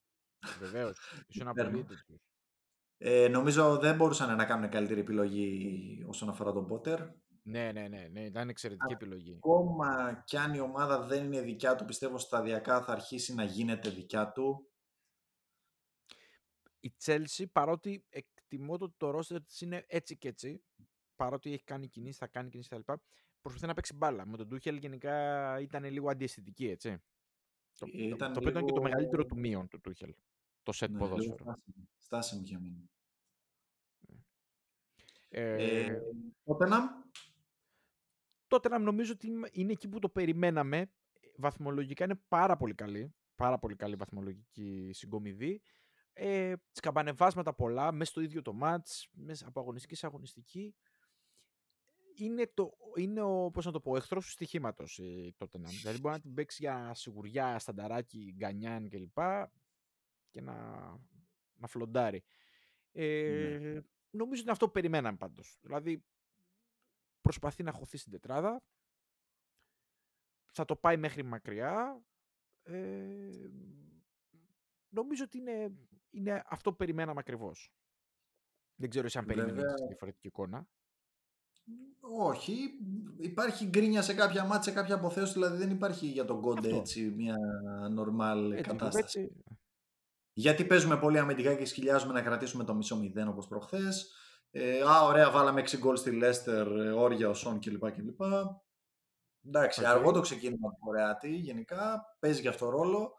Βεβαίως. 0.58 0.98
Ήσουν 1.26 1.52
πολύ 1.52 1.86
ε, 3.04 3.28
νομίζω 3.28 3.78
δεν 3.78 3.96
μπορούσαν 3.96 4.36
να 4.36 4.44
κάνουν 4.44 4.68
καλύτερη 4.70 5.00
επιλογή 5.00 6.04
όσον 6.08 6.28
αφορά 6.28 6.52
τον 6.52 6.66
Πότερ. 6.66 7.00
Ναι, 7.42 7.72
ναι, 7.72 7.88
ναι, 7.88 8.08
ναι, 8.12 8.20
ήταν 8.20 8.48
εξαιρετική 8.48 8.92
επιλογή. 8.92 9.34
Ακόμα 9.36 10.22
κι 10.24 10.36
αν 10.36 10.54
η 10.54 10.60
ομάδα 10.60 11.06
δεν 11.06 11.24
είναι 11.24 11.40
δικιά 11.40 11.74
του, 11.74 11.84
πιστεύω 11.84 12.18
σταδιακά 12.18 12.82
θα 12.82 12.92
αρχίσει 12.92 13.34
να 13.34 13.44
γίνεται 13.44 13.90
δικιά 13.90 14.32
του. 14.32 14.71
Η 16.84 16.92
Chelsea, 17.04 17.44
παρότι 17.52 18.04
εκτιμώ 18.08 18.72
ότι 18.72 18.94
το 18.96 19.18
roster 19.18 19.42
της 19.44 19.60
είναι 19.60 19.84
έτσι 19.88 20.16
και 20.16 20.28
έτσι, 20.28 20.62
παρότι 21.16 21.52
έχει 21.52 21.64
κάνει 21.64 21.88
κινήσεις, 21.88 22.18
θα 22.18 22.26
κάνει 22.26 22.48
κινήσεις 22.48 22.70
κτλ. 22.70 22.92
Προσπαθεί 23.40 23.66
να 23.66 23.74
παίξει 23.74 23.94
μπάλα. 23.94 24.26
Με 24.26 24.36
τον 24.36 24.48
Τούχελ 24.48 24.76
γενικά 24.76 25.60
ήταν 25.60 25.84
λίγο 25.84 26.10
αντιαισθητική, 26.10 26.68
έτσι. 26.68 27.02
Το, 27.78 27.86
το, 27.86 28.40
το 28.40 28.48
ήταν 28.48 28.64
και 28.64 28.72
το 28.72 28.82
μεγαλύτερο 28.82 29.26
του 29.26 29.38
μείον 29.38 29.68
του 29.68 29.80
Τούχελ 29.80 30.14
το 30.62 30.72
σετ 30.72 30.90
ναι, 30.90 30.98
ποδόσφαιρο. 30.98 31.56
Στάσιμο 31.98 32.42
για 32.44 32.60
μένα. 32.60 32.90
Ε, 35.28 35.84
ε, 35.84 36.00
Τότε 38.46 38.68
να 38.68 38.78
νομίζω 38.78 39.12
ότι 39.12 39.28
είναι 39.52 39.72
εκεί 39.72 39.88
που 39.88 39.98
το 39.98 40.08
περιμέναμε. 40.08 40.90
Βαθμολογικά 41.36 42.04
είναι 42.04 42.20
πάρα 42.28 42.56
πολύ 42.56 42.74
καλή. 42.74 43.14
Πάρα 43.34 43.58
πολύ 43.58 43.76
καλή 43.76 43.94
βαθμολογική 43.96 44.90
συγκομιδή. 44.92 45.62
Ε, 46.12 46.52
σκαμπανεβάσματα 46.70 47.54
πολλά, 47.54 47.92
μέσα 47.92 48.10
στο 48.10 48.20
ίδιο 48.20 48.42
το 48.42 48.52
μάτς, 48.52 49.08
μέσα 49.12 49.48
από 49.48 49.60
αγωνιστική 49.60 49.94
σε 49.94 50.06
αγωνιστική. 50.06 50.74
Είναι, 52.14 52.50
το, 52.54 52.72
είναι 52.96 53.22
ο, 53.22 53.50
πώς 53.50 53.64
να 53.64 53.72
το 53.72 53.80
πω, 53.80 53.96
εχθρός 53.96 54.24
του 54.24 54.30
στοιχήματος 54.30 54.98
η 54.98 55.34
Tottenham. 55.38 55.74
Δηλαδή 55.80 56.00
μπορεί 56.00 56.14
να 56.14 56.20
την 56.20 56.34
παίξεις 56.34 56.58
για 56.58 56.94
σιγουριά, 56.94 57.58
στανταράκι, 57.58 58.34
γκανιάν 58.36 58.88
κλπ 58.88 59.18
και 60.30 60.40
να, 60.40 60.54
να 61.54 61.66
φλοντάρει. 61.66 62.24
Ε, 62.92 63.58
ναι. 63.60 63.80
Νομίζω 64.10 64.42
ότι 64.42 64.50
αυτό 64.50 64.66
που 64.66 64.72
περιμέναμε 64.72 65.16
πάντως. 65.16 65.58
Δηλαδή 65.60 66.04
προσπαθεί 67.20 67.62
να 67.62 67.72
χωθεί 67.72 67.96
στην 67.96 68.12
τετράδα, 68.12 68.62
θα 70.52 70.64
το 70.64 70.76
πάει 70.76 70.96
μέχρι 70.96 71.22
μακριά. 71.22 72.02
Ε, 72.62 73.50
νομίζω 74.92 75.24
ότι 75.24 75.38
είναι, 75.38 75.72
είναι 76.10 76.42
αυτό 76.46 76.70
που 76.70 76.76
περιμέναμε 76.76 77.20
ακριβώς. 77.20 77.72
Δεν 78.74 78.90
ξέρω 78.90 79.08
αν 79.14 79.24
περιμένει 79.24 79.62
διαφορετική 79.88 80.26
εικόνα. 80.26 80.68
Όχι. 82.00 82.54
Υπάρχει 83.18 83.66
γκρίνια 83.66 84.02
σε 84.02 84.14
κάποια 84.14 84.44
μάτια, 84.44 84.62
σε 84.62 84.70
κάποια 84.70 84.94
αποθέωση, 84.94 85.32
δηλαδή 85.32 85.56
δεν 85.56 85.70
υπάρχει 85.70 86.06
για 86.06 86.24
τον 86.24 86.40
Κόντε 86.40 86.76
έτσι 86.76 87.14
μια 87.16 87.36
νορμάλ 87.90 88.60
κατάσταση. 88.60 89.20
Έτσι, 89.20 89.42
γιατί 90.32 90.64
παίζουμε 90.64 90.98
πολύ 90.98 91.18
αμυντικά 91.18 91.54
και 91.54 91.64
σκυλιάζουμε 91.64 92.12
να 92.12 92.22
κρατήσουμε 92.22 92.64
το 92.64 92.74
μισό 92.74 92.96
μηδέν 92.96 93.28
όπως 93.28 93.46
προχθές. 93.46 94.12
Ε, 94.50 94.80
α, 94.80 95.04
ωραία, 95.04 95.30
βάλαμε 95.30 95.60
6 95.60 95.78
γκολ 95.78 95.96
στη 95.96 96.10
Λέστερ, 96.10 96.66
ε, 96.66 96.90
όρια 96.90 97.28
ο 97.28 97.34
Σον 97.34 97.60
κλπ. 97.60 97.90
κλπ. 97.90 98.20
Εντάξει, 99.46 99.80
okay. 99.84 99.88
αργό 99.88 100.12
το 100.12 100.20
ξεκίνημα 100.20 100.70
του 100.70 100.78
Κορεάτη, 100.80 101.34
γενικά, 101.34 102.16
παίζει 102.18 102.40
και 102.40 102.48
αυτό 102.48 102.68
ρόλο. 102.68 103.14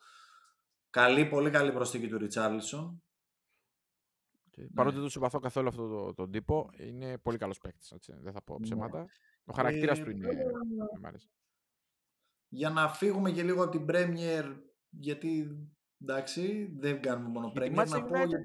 Καλή, 0.93 1.25
πολύ 1.25 1.49
καλή 1.49 1.71
προσθήκη 1.71 2.07
του 2.07 2.17
Ριτσάρλισον. 2.17 3.03
Okay. 4.49 4.67
Παρότι 4.73 4.95
δεν 4.95 5.05
του 5.05 5.11
συμπαθώ 5.11 5.39
καθόλου 5.39 5.67
αυτό 5.67 5.87
το, 5.87 6.13
το, 6.13 6.29
τύπο, 6.29 6.69
είναι 6.77 7.17
πολύ 7.17 7.37
καλός 7.37 7.57
παίκτης. 7.57 7.93
Δεν 8.07 8.33
θα 8.33 8.41
πω 8.41 8.53
ναι. 8.53 8.63
ψέματα. 8.63 8.99
Ναι. 8.99 9.05
Ο 9.45 9.53
χαρακτήρας 9.53 9.99
ε, 9.99 10.03
του 10.03 10.09
είναι. 10.09 10.27
Για 12.47 12.69
να 12.69 12.89
φύγουμε 12.89 13.31
και 13.31 13.43
λίγο 13.43 13.63
από 13.63 13.71
την 13.71 13.85
Πρέμιερ, 13.85 14.45
γιατί 14.89 15.57
Εντάξει, 16.03 16.73
δεν 16.77 17.01
κάνουμε 17.01 17.29
μόνο 17.29 17.51
Premier. 17.55 17.87
Να 17.87 18.03
πω 18.03 18.23
για, 18.23 18.39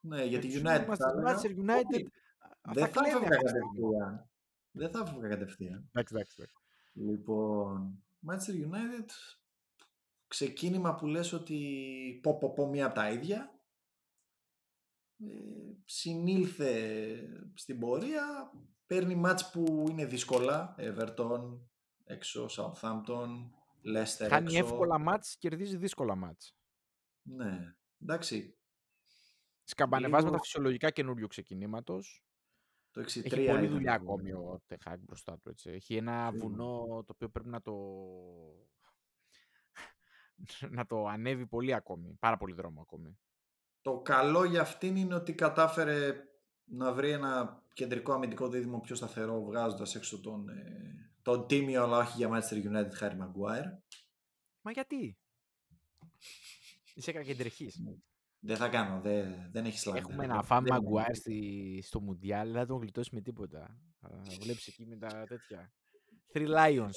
ναι, 0.00 0.24
για 0.24 0.38
τη 0.38 0.60
United. 0.62 0.86
Manchester 0.86 1.50
United. 1.50 2.06
Δεν 2.72 2.86
θα 2.86 3.00
έφευγα 3.06 3.28
κατευθείαν. 3.28 4.30
Δεν 4.70 4.90
θα 4.90 4.98
έφευγα 4.98 5.28
κατευθείαν. 5.28 5.88
Εντάξει, 5.92 6.14
εντάξει. 6.14 6.36
Λοιπόν, 6.92 8.04
Manchester 8.26 8.54
United, 8.66 9.10
ξεκίνημα 10.28 10.94
που 10.94 11.06
λες 11.06 11.32
ότι 11.32 12.20
πω 12.22 12.38
πω 12.38 12.52
πω 12.52 12.66
μία 12.66 12.86
από 12.86 12.94
τα 12.94 13.10
ίδια. 13.10 13.60
Ε, 15.18 15.26
συνήλθε 15.84 17.16
στην 17.54 17.78
πορεία, 17.78 18.52
παίρνει 18.86 19.14
μάτς 19.14 19.50
που 19.50 19.86
είναι 19.90 20.04
δύσκολα, 20.06 20.74
Everton, 20.78 21.58
έξω, 22.04 22.46
Southampton, 22.50 23.28
Leicester 23.94 24.28
Κάνει 24.28 24.56
έξω. 24.56 24.66
εύκολα 24.66 24.98
μάτς, 24.98 25.36
κερδίζει 25.36 25.76
δύσκολα 25.76 26.14
μάτς. 26.14 26.56
Ναι, 27.22 27.74
εντάξει. 28.02 28.58
Σκαμπανεβάσματα 29.64 30.30
Λίγο... 30.30 30.42
φυσιολογικά 30.42 30.90
καινούριου 30.90 31.26
ξεκινήματος. 31.26 32.24
Το 32.90 33.00
63 33.00 33.04
Έχει 33.24 33.46
πολλή 33.46 33.66
δουλειά 33.66 33.92
ακόμη 33.92 34.32
ο 34.32 34.60
Τεχάκ 34.66 35.00
μπροστά 35.00 35.38
του. 35.38 35.48
Έτσι. 35.48 35.70
Έχει 35.70 35.96
ένα 35.96 36.32
βουνό 36.32 36.84
το 36.86 37.12
οποίο 37.12 37.28
πρέπει 37.28 37.48
να 37.48 37.62
το... 37.62 37.74
να 40.76 40.86
το 40.86 41.06
ανέβει 41.06 41.46
πολύ 41.46 41.74
ακόμη. 41.74 42.16
Πάρα 42.20 42.36
πολύ 42.36 42.54
δρόμο 42.54 42.80
ακόμη. 42.80 43.18
Το 43.82 43.98
καλό 43.98 44.44
για 44.44 44.60
αυτήν 44.60 44.96
είναι 44.96 45.14
ότι 45.14 45.34
κατάφερε 45.34 46.14
να 46.64 46.92
βρει 46.92 47.10
ένα 47.10 47.62
κεντρικό 47.72 48.12
αμυντικό 48.12 48.48
δίδυμο 48.48 48.80
πιο 48.80 48.94
σταθερό 48.94 49.44
βγάζοντας 49.44 49.94
έξω 49.94 50.20
τον, 50.20 50.48
ε, 50.48 51.10
τον 51.22 51.46
τίμιο 51.46 51.82
αλλά 51.82 51.98
όχι 51.98 52.16
για 52.16 52.28
Manchester 52.28 52.72
United 52.72 53.00
Harry 53.00 53.18
Maguire. 53.18 53.78
Μα 54.60 54.70
γιατί; 54.70 55.18
Είσαι 56.94 57.12
κακεντρεχή. 57.12 57.72
Δεν 58.38 58.56
θα 58.56 58.68
κάνω, 58.68 59.00
δεν, 59.00 59.48
δεν 59.52 59.64
έχει 59.64 59.88
λάθο. 59.88 59.98
Έχουμε 59.98 60.24
ένα 60.24 60.42
φάμε 60.42 60.68
Μαγκουάρ 60.70 61.10
στο 61.82 62.00
Μουντιάλ, 62.00 62.50
δεν 62.52 62.60
θα 62.60 62.66
τον 62.66 62.80
γλιτώσει 62.80 63.10
με 63.14 63.20
τίποτα. 63.20 63.78
Θα 64.00 64.22
βλέπεις 64.40 64.66
εκεί 64.66 64.86
με 64.86 64.96
τα 64.96 65.24
τέτοια. 65.28 65.72
Three 66.36 66.48
Lions. 66.48 66.90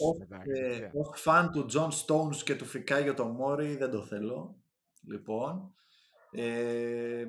Ω 0.93 1.13
φαν 1.13 1.52
του 1.52 1.65
John 1.73 1.89
Stones 1.89 2.36
και 2.36 2.56
του 2.56 2.65
Φικάγιο 2.65 3.13
το 3.13 3.25
Μόρι, 3.25 3.75
δεν 3.75 3.91
το 3.91 4.06
θέλω. 4.06 4.56
Λοιπόν. 5.02 5.73
Ε, 6.32 7.25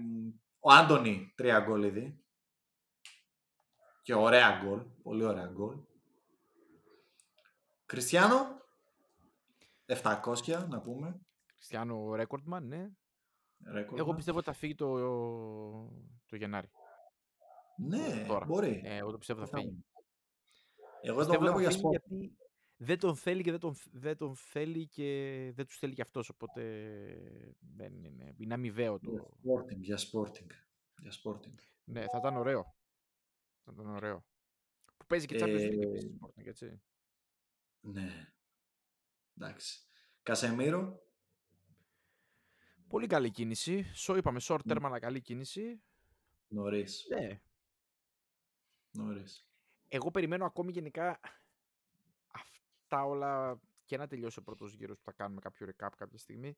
ο 0.60 0.72
Άντωνη, 0.72 1.32
τρία 1.36 1.60
γκολ 1.60 1.82
ήδη. 1.82 2.24
Και 4.02 4.14
ωραία 4.14 4.60
γκολ. 4.62 4.82
Πολύ 5.02 5.24
ωραία 5.24 5.46
γκολ. 5.46 5.76
Κριστιανό, 7.86 8.62
700 9.86 10.66
να 10.68 10.80
πούμε. 10.80 11.20
Χριστιανό 11.54 12.14
Ρέκορντμαν, 12.14 12.66
ναι. 12.66 12.90
Εγώ 13.96 14.14
πιστεύω 14.14 14.38
ότι 14.38 14.46
θα 14.46 14.52
φύγει 14.52 14.74
το, 14.74 14.94
το 16.26 16.36
Γενάρη. 16.36 16.70
Ναι, 17.76 18.24
τώρα. 18.28 18.44
μπορεί. 18.44 18.80
Ε, 18.84 18.96
εγώ 18.96 19.10
το 19.10 19.18
πιστεύω 19.18 19.46
θα 19.46 19.56
φύγει. 19.56 19.84
Εγώ 21.02 21.26
το 21.26 21.38
βλέπω 21.38 21.60
για 21.60 21.70
σπορ. 21.70 21.90
Γιατί 21.90 22.36
δεν 22.76 22.98
τον 22.98 23.16
θέλει 23.16 23.42
και 23.42 23.50
δεν 23.50 23.60
τον, 23.60 23.74
δεν 23.92 24.16
τον 24.16 24.36
θέλει 24.36 24.86
και 24.86 25.04
δεν 25.54 25.66
τους 25.66 25.78
θέλει 25.78 25.94
και 25.94 26.02
αυτός, 26.02 26.28
οπότε 26.28 26.62
δεν 27.58 28.04
είναι, 28.04 28.34
είναι 28.36 28.54
αμοιβαίο 28.54 28.98
το... 28.98 29.10
Για 29.10 29.22
sporting, 29.22 29.80
για 29.80 29.98
sporting. 29.98 30.50
Για 30.96 31.12
sporting. 31.24 31.54
Ναι, 31.84 32.00
θα 32.00 32.18
ήταν 32.18 32.36
ωραίο. 32.36 32.74
Θα 33.64 33.72
ήταν 33.74 33.86
ωραίο. 33.86 34.26
Που 34.96 35.06
παίζει 35.06 35.26
και 35.26 35.36
Champions 35.40 35.70
League 35.70 35.80
Ε, 35.80 35.86
επίσης, 35.86 36.10
sporting, 36.20 36.46
έτσι. 36.46 36.82
Ναι. 37.80 38.32
Εντάξει. 39.36 39.84
Κασεμίρο. 40.22 41.02
Πολύ 42.88 43.06
καλή 43.06 43.30
κίνηση. 43.30 43.82
Σο 43.94 44.16
είπαμε, 44.16 44.40
short 44.42 44.60
term, 44.68 44.80
αλλά 44.82 44.98
καλή 44.98 45.20
κίνηση. 45.20 45.82
Νωρίς. 46.48 47.06
Ναι. 47.08 47.40
Νωρίς. 48.90 49.49
Εγώ 49.92 50.10
περιμένω 50.10 50.44
ακόμη 50.44 50.72
γενικά 50.72 51.20
αυτά 52.32 53.04
όλα 53.04 53.60
και 53.84 53.96
να 53.96 54.06
τελειώσει 54.06 54.38
ο 54.38 54.42
πρώτος 54.42 54.74
γύρος 54.74 54.96
που 54.98 55.04
θα 55.04 55.12
κάνουμε 55.12 55.40
κάποιο 55.40 55.66
recap 55.70 55.88
κάποια 55.96 56.18
στιγμή 56.18 56.56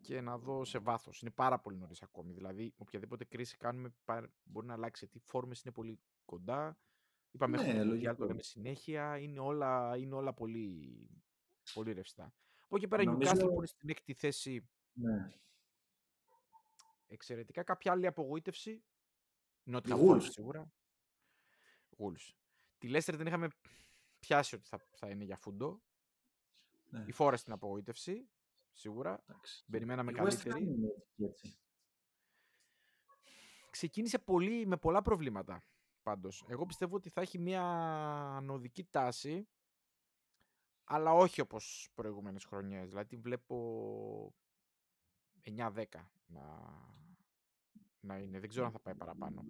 και 0.00 0.20
να 0.20 0.38
δω 0.38 0.64
σε 0.64 0.78
βάθος. 0.78 1.20
Είναι 1.22 1.30
πάρα 1.30 1.58
πολύ 1.58 1.76
νωρίς 1.76 2.02
ακόμη. 2.02 2.32
Δηλαδή, 2.32 2.74
οποιαδήποτε 2.76 3.24
κρίση 3.24 3.56
κάνουμε 3.56 3.94
πα- 4.04 4.30
μπορεί 4.44 4.66
να 4.66 4.72
αλλάξει. 4.74 5.04
Γιατί 5.04 5.18
οι 5.26 5.30
φόρμες 5.30 5.62
είναι 5.62 5.72
πολύ 5.72 5.98
κοντά. 6.24 6.78
Είπαμε, 7.30 7.56
Ναι, 7.56 7.62
έχουμε 7.62 7.78
το 7.78 7.84
Mundial, 7.84 7.88
λογικό. 7.92 8.14
το 8.14 8.24
λέμε 8.26 8.42
συνέχεια. 8.42 9.18
Είναι 9.18 9.40
όλα, 9.40 9.96
είναι 9.96 10.14
όλα 10.14 10.32
πολύ, 10.32 11.08
πολύ 11.74 11.92
ρευστά. 11.92 12.32
Από 12.64 12.76
εκεί 12.76 12.88
πέρα, 12.88 13.02
η 13.02 13.04
Νομίζω- 13.04 13.30
Newcastle 13.32 13.48
που 13.48 13.54
είναι 13.56 13.66
στην 13.66 13.88
έκτη 13.88 14.14
θέση 14.14 14.68
Ναι. 14.92 15.32
εξαιρετικά. 17.08 17.62
Κάποια 17.62 17.92
άλλη 17.92 18.06
απογοήτευση. 18.06 18.82
Νότια 19.62 19.96
Η 19.96 19.98
Wolves 20.02 20.12
Wolves. 20.16 20.22
σίγουρα. 20.30 20.72
Wolves. 22.02 22.34
Τη 22.78 22.88
Leicester 22.92 23.14
δεν 23.14 23.26
είχαμε 23.26 23.48
πιάσει 24.18 24.54
ότι 24.54 24.68
θα, 24.68 24.78
θα 24.90 25.08
είναι 25.08 25.24
για 25.24 25.36
φούντο. 25.36 25.82
ναι. 26.90 27.04
Η 27.08 27.14
Forest 27.18 27.40
την 27.44 27.52
απογοήτευση, 27.52 28.28
σίγουρα. 28.72 29.22
Εντάξει. 29.26 29.64
Περιμέναμε 29.70 30.10
Η 30.10 30.14
West 30.18 30.20
Ham 30.20 30.24
καλύτερη. 30.24 30.64
είναι 30.64 30.86
έτσι 30.86 31.12
και 31.16 31.24
έτσι. 31.24 31.56
Ξεκίνησε 33.70 34.18
πολύ, 34.18 34.66
με 34.66 34.76
πολλά 34.76 35.02
προβλήματα, 35.02 35.64
πάντως. 36.02 36.44
Εγώ 36.48 36.66
πιστεύω 36.66 36.96
ότι 36.96 37.08
θα 37.08 37.20
έχει 37.20 37.38
μια 37.38 37.62
ανωδική 38.36 38.84
τάση, 38.84 39.48
αλλά 40.84 41.12
όχι 41.12 41.40
όπως 41.40 41.90
προηγούμενες 41.94 42.44
χρονιές. 42.44 42.88
Δηλαδή 42.88 43.16
βλέπω 43.16 44.34
9-10 45.44 45.84
να, 46.26 46.70
να 48.00 48.18
είναι. 48.18 48.40
Δεν 48.40 48.48
ξέρω 48.48 48.66
αν 48.66 48.72
θα 48.72 48.80
πάει 48.80 48.94
παραπάνω. 48.94 49.44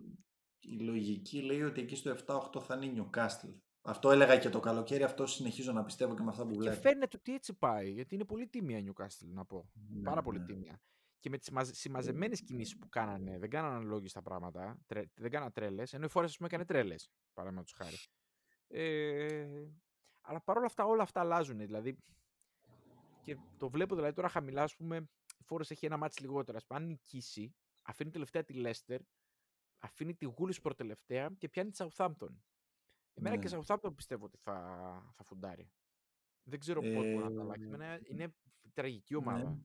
Η 0.62 0.78
λογική 0.78 1.42
λέει 1.42 1.62
ότι 1.62 1.80
εκεί 1.80 1.96
στο 1.96 2.16
7-8 2.26 2.60
θα 2.62 2.74
είναι 2.76 2.86
η 2.86 2.94
Newcastle. 2.96 3.54
Αυτό 3.82 4.10
έλεγα 4.10 4.38
και 4.38 4.48
το 4.48 4.60
καλοκαίρι, 4.60 5.02
αυτό 5.02 5.26
συνεχίζω 5.26 5.72
να 5.72 5.84
πιστεύω 5.84 6.14
και 6.14 6.22
με 6.22 6.28
αυτά 6.30 6.42
που 6.46 6.50
Και 6.52 6.58
βλέπω. 6.58 6.80
φαίνεται 6.80 7.16
ότι 7.16 7.34
έτσι 7.34 7.54
πάει, 7.54 7.90
γιατί 7.90 8.14
είναι 8.14 8.24
πολύ 8.24 8.48
τίμια 8.48 8.78
η 8.78 8.84
Newcastle, 8.88 9.28
να 9.28 9.44
πω. 9.44 9.70
Ναι, 9.88 10.02
Πάρα 10.02 10.22
πολύ 10.22 10.38
ναι. 10.38 10.44
τίμια. 10.44 10.80
Και 11.20 11.30
με 11.30 11.38
τις 11.38 11.50
συμμαζεμένες 11.70 12.42
κινήσεις 12.42 12.78
που 12.78 12.88
κάνανε, 12.88 13.38
δεν 13.38 13.50
κάνανε 13.50 13.74
αναλόγιστα 13.74 14.22
πράγματα, 14.22 14.78
τρε, 14.86 15.02
δεν 15.14 15.30
κάνανε 15.30 15.50
τρέλες, 15.50 15.92
ενώ 15.92 16.04
η 16.04 16.08
Forest, 16.12 16.24
ας 16.24 16.36
πούμε, 16.36 16.48
έκανε 16.48 16.64
τρέλες. 16.64 17.10
Παραδείγματος 17.32 17.72
χάρη. 17.72 17.96
Ε, 18.66 19.46
αλλά 20.20 20.40
παρόλα 20.40 20.66
αυτά, 20.66 20.84
όλα 20.84 21.02
αυτά 21.02 21.20
αλλάζουν. 21.20 21.58
Δηλαδή, 21.58 21.98
και 23.22 23.36
το 23.56 23.70
βλέπω 23.70 23.94
δηλαδή 23.94 24.14
τώρα 24.14 24.28
χαμηλά, 24.28 24.62
ας 24.62 24.76
πούμε, 24.76 24.96
η 25.38 25.44
Forest 25.48 25.70
έχει 25.70 25.86
ένα 25.86 25.96
μάτι 25.96 26.22
λιγότερο. 26.22 26.56
Ας 26.56 26.66
πούμε, 26.66 26.80
αν 26.80 26.86
νικήσει, 26.86 27.54
αφήνει 27.82 28.10
τελευταία 28.10 28.44
τη 28.44 28.54
Leicester, 28.56 28.98
αφήνει 29.82 30.14
τη 30.14 30.26
Wolves 30.36 30.62
προτελευταία 30.62 31.30
και 31.38 31.48
πιάνει 31.48 31.70
τη 31.70 31.84
Southampton. 31.86 32.34
Εμένα 33.14 33.36
Ναι. 33.36 33.42
και 33.42 33.56
Southampton 33.56 33.94
πιστεύω 33.96 34.24
ότι 34.24 34.38
θα, 34.38 34.54
θα 35.16 35.24
φουντάρει. 35.24 35.70
Δεν 36.42 36.58
ξέρω 36.58 36.80
πώς 36.80 36.90
μπορεί 36.92 37.14
να 37.14 37.32
τα 37.32 37.40
αλλάξει. 37.40 37.62
Ε, 37.64 37.74
Εμένα 37.74 38.00
είναι 38.08 38.34
τραγική 38.74 39.12
ναι. 39.12 39.18
ομάδα. 39.18 39.58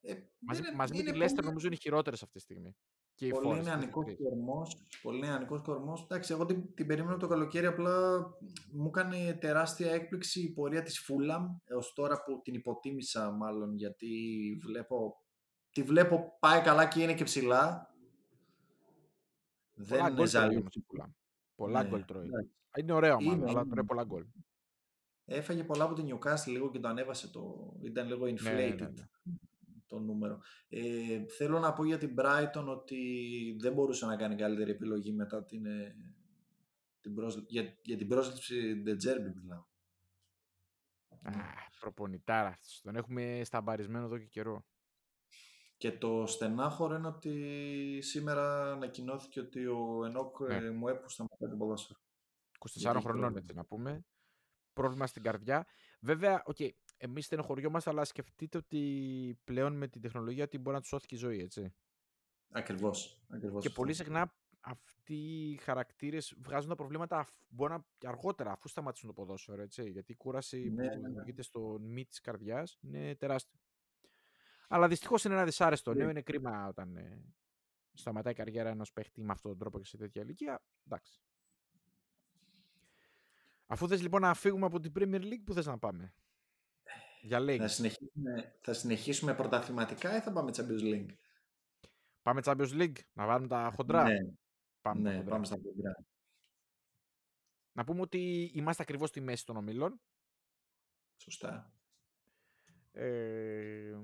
Ε, 0.00 0.14
Μαζί, 0.38 0.60
είναι- 0.60 0.74
μαζί 0.74 0.92
με 0.92 0.98
είναι 0.98 1.12
τη 1.12 1.18
Leicester 1.18 1.34
πολύ- 1.34 1.46
νομίζω 1.46 1.66
είναι 1.66 1.76
χειρότερες 1.76 2.22
αυτή 2.22 2.36
τη 2.36 2.42
στιγμή. 2.44 2.76
Και 3.14 3.26
η 3.26 3.30
Πολύ 3.30 3.58
Forest. 3.60 3.62
νεανικός 3.62 4.04
τρεις. 4.04 4.16
κορμός, 4.16 4.86
πολύ 5.02 5.20
νεανικός 5.20 5.62
κορμός. 5.62 6.02
Εντάξει, 6.02 6.32
εγώ 6.32 6.46
την, 6.46 6.74
την 6.74 6.86
περίμενα 6.86 7.16
το 7.16 7.26
καλοκαίρι, 7.26 7.66
απλά 7.66 8.20
μου 8.72 8.86
έκανε 8.86 9.34
τεράστια 9.34 9.92
έκπληξη 9.92 10.42
η 10.42 10.52
πορεία 10.52 10.82
της 10.82 11.00
Φούλαμ, 11.00 11.46
έως 11.64 11.92
τώρα 11.92 12.22
που 12.22 12.40
την 12.42 12.54
υποτίμησα 12.54 13.30
μάλλον, 13.30 13.76
γιατί 13.76 14.08
βλέπω, 14.62 15.22
τη 15.70 15.82
βλέπω 15.82 16.36
πάει 16.40 16.60
καλά 16.60 16.88
και 16.88 17.02
είναι 17.02 17.14
και 17.14 17.24
ψηλά. 17.24 17.91
Πολλά 19.88 20.02
Δεν 20.02 20.06
γκολ 20.06 20.14
τρώει 20.14 20.26
ζαλίζει. 20.26 20.58
όμως 20.60 20.74
η 20.74 20.84
Fulham. 20.88 21.10
Πολλά 21.54 21.82
Ναι, 21.82 21.88
γκολ 21.88 22.04
τρώει. 22.04 22.26
εντάξει. 22.26 22.50
Είναι 22.78 22.92
ωραία 22.92 23.14
ομάδα, 23.14 23.36
Είναι, 23.36 23.50
αλλά 23.50 23.60
είναι. 23.60 23.70
τρώει 23.70 23.84
πολλά 23.84 24.04
γκολ. 24.04 24.24
Έφαγε 25.24 25.64
πολλά 25.64 25.84
από 25.84 25.94
την 25.94 26.06
Newcastle 26.18 26.46
λίγο 26.46 26.70
και 26.70 26.78
το 26.78 26.88
ανέβασε 26.88 27.30
το... 27.30 27.72
Ήταν 27.82 28.06
λίγο 28.08 28.26
Ναι, 28.26 28.32
inflated 28.32 28.76
ναι, 28.78 28.86
ναι. 28.88 29.06
το 29.86 29.98
νούμερο. 29.98 30.40
Ε, 30.68 31.24
θέλω 31.26 31.58
να 31.58 31.72
πω 31.72 31.84
για 31.84 31.98
την 31.98 32.14
Brighton 32.18 32.64
ότι 32.66 33.00
δεν 33.60 33.72
μπορούσε 33.72 34.06
να 34.06 34.16
κάνει 34.16 34.36
καλύτερη 34.36 34.70
επιλογή 34.70 35.12
μετά 35.12 35.44
την, 35.44 35.66
ε, 35.66 35.96
την 37.00 37.14
πρόσλη- 37.14 37.50
για, 37.50 37.76
για 37.82 37.96
την 37.96 38.08
πρόσληψη 38.08 38.82
The 38.86 38.90
Derby 38.90 39.32
μιλάω. 39.34 39.64
Α, 41.22 41.30
προπονητάρας 41.80 42.52
αυτός. 42.54 42.80
Τον 42.82 42.96
έχουμε 42.96 43.40
σταμπαρισμένο 43.44 44.04
εδώ 44.04 44.18
και 44.18 44.26
καιρό. 44.26 44.64
Και 45.82 45.92
το 45.92 46.26
στενάχωρο 46.26 46.94
είναι 46.94 47.06
ότι 47.06 47.98
σήμερα 48.02 48.72
ανακοινώθηκε 48.72 49.40
ότι 49.40 49.66
ο 49.66 50.04
Ενόκ 50.04 50.40
Ναι. 50.40 50.54
ε, 50.54 50.70
Μουέπου 50.70 51.14
σταματάει 51.14 51.48
το 51.50 51.56
ποδόσφαιρο. 51.56 51.98
24 52.58 52.80
Γιατί 52.80 52.96
έχει 52.96 53.06
χρονών 53.06 53.20
πρόβλημα. 53.20 53.38
έτσι 53.40 53.54
να 53.54 53.64
πούμε. 53.64 54.04
Πρόβλημα 54.72 55.06
στην 55.06 55.22
καρδιά. 55.22 55.66
Βέβαια, 56.00 56.42
οκ, 56.46 56.56
εμείς 56.96 57.24
στενοχωριόμαστε, 57.24 57.90
αλλά 57.90 58.04
σκεφτείτε 58.04 58.58
ότι 58.58 59.38
πλέον 59.44 59.76
με 59.76 59.88
την 59.88 60.00
τεχνολογία 60.00 60.44
ότι 60.44 60.58
μπορεί 60.58 60.74
να 60.74 60.80
τους 60.80 60.88
σώθηκε 60.88 61.06
και 61.06 61.14
η 61.14 61.18
ζωή, 61.18 61.38
έτσι. 61.40 61.74
Ακριβώς. 62.52 63.22
ακριβώς 63.28 63.62
Και 63.62 63.68
αυτό. 63.68 63.80
πολύ 63.80 63.94
συχνά 63.94 64.34
αυτοί 64.60 65.14
οι 65.50 65.56
χαρακτήρες 65.56 66.34
βγάζουν 66.38 66.68
τα 66.68 66.74
προβλήματα 66.76 67.18
αφ- 67.18 67.34
μπορεί 67.48 67.72
να 67.72 67.86
και 67.98 68.06
αργότερα, 68.08 68.52
αφού 68.52 68.68
σταματήσουν 68.68 69.08
το 69.08 69.14
ποδόσφαιρο, 69.14 69.62
έτσι. 69.62 69.90
Γιατί 69.90 70.12
η 70.12 70.16
κούραση 70.16 70.58
Ναι, 70.58 70.68
που 70.70 70.74
ναι, 70.74 70.86
ναι. 70.96 71.06
δημιουργείται 71.08 71.42
στο 71.42 71.78
μυ 71.80 72.04
της 72.04 72.20
καρδιάς 72.20 72.78
είναι 72.80 73.14
τεράστιο. 73.16 73.60
Αλλά 74.74 74.88
δυστυχώς 74.88 75.24
είναι 75.24 75.34
ένα 75.34 75.44
δυσάρεστο. 75.44 75.94
Ναι. 75.94 76.04
Ναι, 76.04 76.10
είναι 76.10 76.22
κρίμα 76.22 76.66
όταν 76.66 76.96
ε, 76.96 77.22
σταματάει 77.92 78.32
η 78.32 78.36
καριέρα 78.36 78.68
ενός 78.68 78.92
παίχτη 78.92 79.20
με 79.22 79.32
αυτόν 79.32 79.50
τον 79.50 79.60
τρόπο 79.60 79.78
και 79.78 79.84
σε 79.86 79.96
τέτοια 79.96 80.22
ηλικία. 80.22 80.62
Εντάξει. 80.86 81.20
Αφού 83.66 83.88
θες 83.88 84.02
λοιπόν 84.02 84.20
να 84.20 84.34
φύγουμε 84.34 84.66
από 84.66 84.80
την 84.80 84.92
Premier 84.98 85.20
League, 85.22 85.42
πού 85.44 85.52
θες 85.52 85.66
να 85.66 85.78
πάμε; 85.78 86.14
Για 87.22 87.38
Θα 87.38 87.44
legs. 87.44 87.68
συνεχίσουμε, 87.68 88.58
θα 88.60 88.72
συνεχίσουμε 88.72 89.34
πρωταθληματικά 89.34 90.16
ή 90.16 90.20
θα 90.20 90.32
πάμε 90.32 90.50
Champions 90.56 90.82
League; 90.82 91.10
Πάμε 92.22 92.40
Champions 92.44 92.70
League, 92.80 92.96
να 93.12 93.26
βάλουμε 93.26 93.48
τα 93.48 93.72
χοντρά. 93.74 94.02
Ναι, 94.02 94.16
Πάμε, 94.80 95.02
τα 95.02 95.10
ναι, 95.10 95.16
χοντρά. 95.16 95.30
πάμε 95.30 95.44
στα 95.44 95.56
κοντρά. 95.56 95.96
Να 97.72 97.84
πούμε 97.84 98.00
ότι 98.00 98.50
είμαστε 98.54 98.82
ακριβώς 98.82 99.08
στη 99.08 99.20
μέση 99.20 99.46
των 99.46 99.56
ομίλων. 99.56 100.00
Σωστά. 101.16 101.72
Ε, 102.92 103.96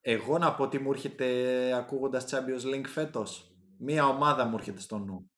Εγώ 0.00 0.38
να 0.38 0.54
πω 0.54 0.68
τι 0.68 0.78
μου 0.78 0.92
έρχεται 0.92 1.72
ακούγοντας 1.72 2.32
Champions 2.32 2.62
League 2.62 2.86
φέτος. 2.86 3.54
Μία 3.78 4.06
ομάδα 4.06 4.44
μου 4.44 4.56
έρχεται 4.56 4.80
στο 4.80 4.98
νου. 4.98 5.30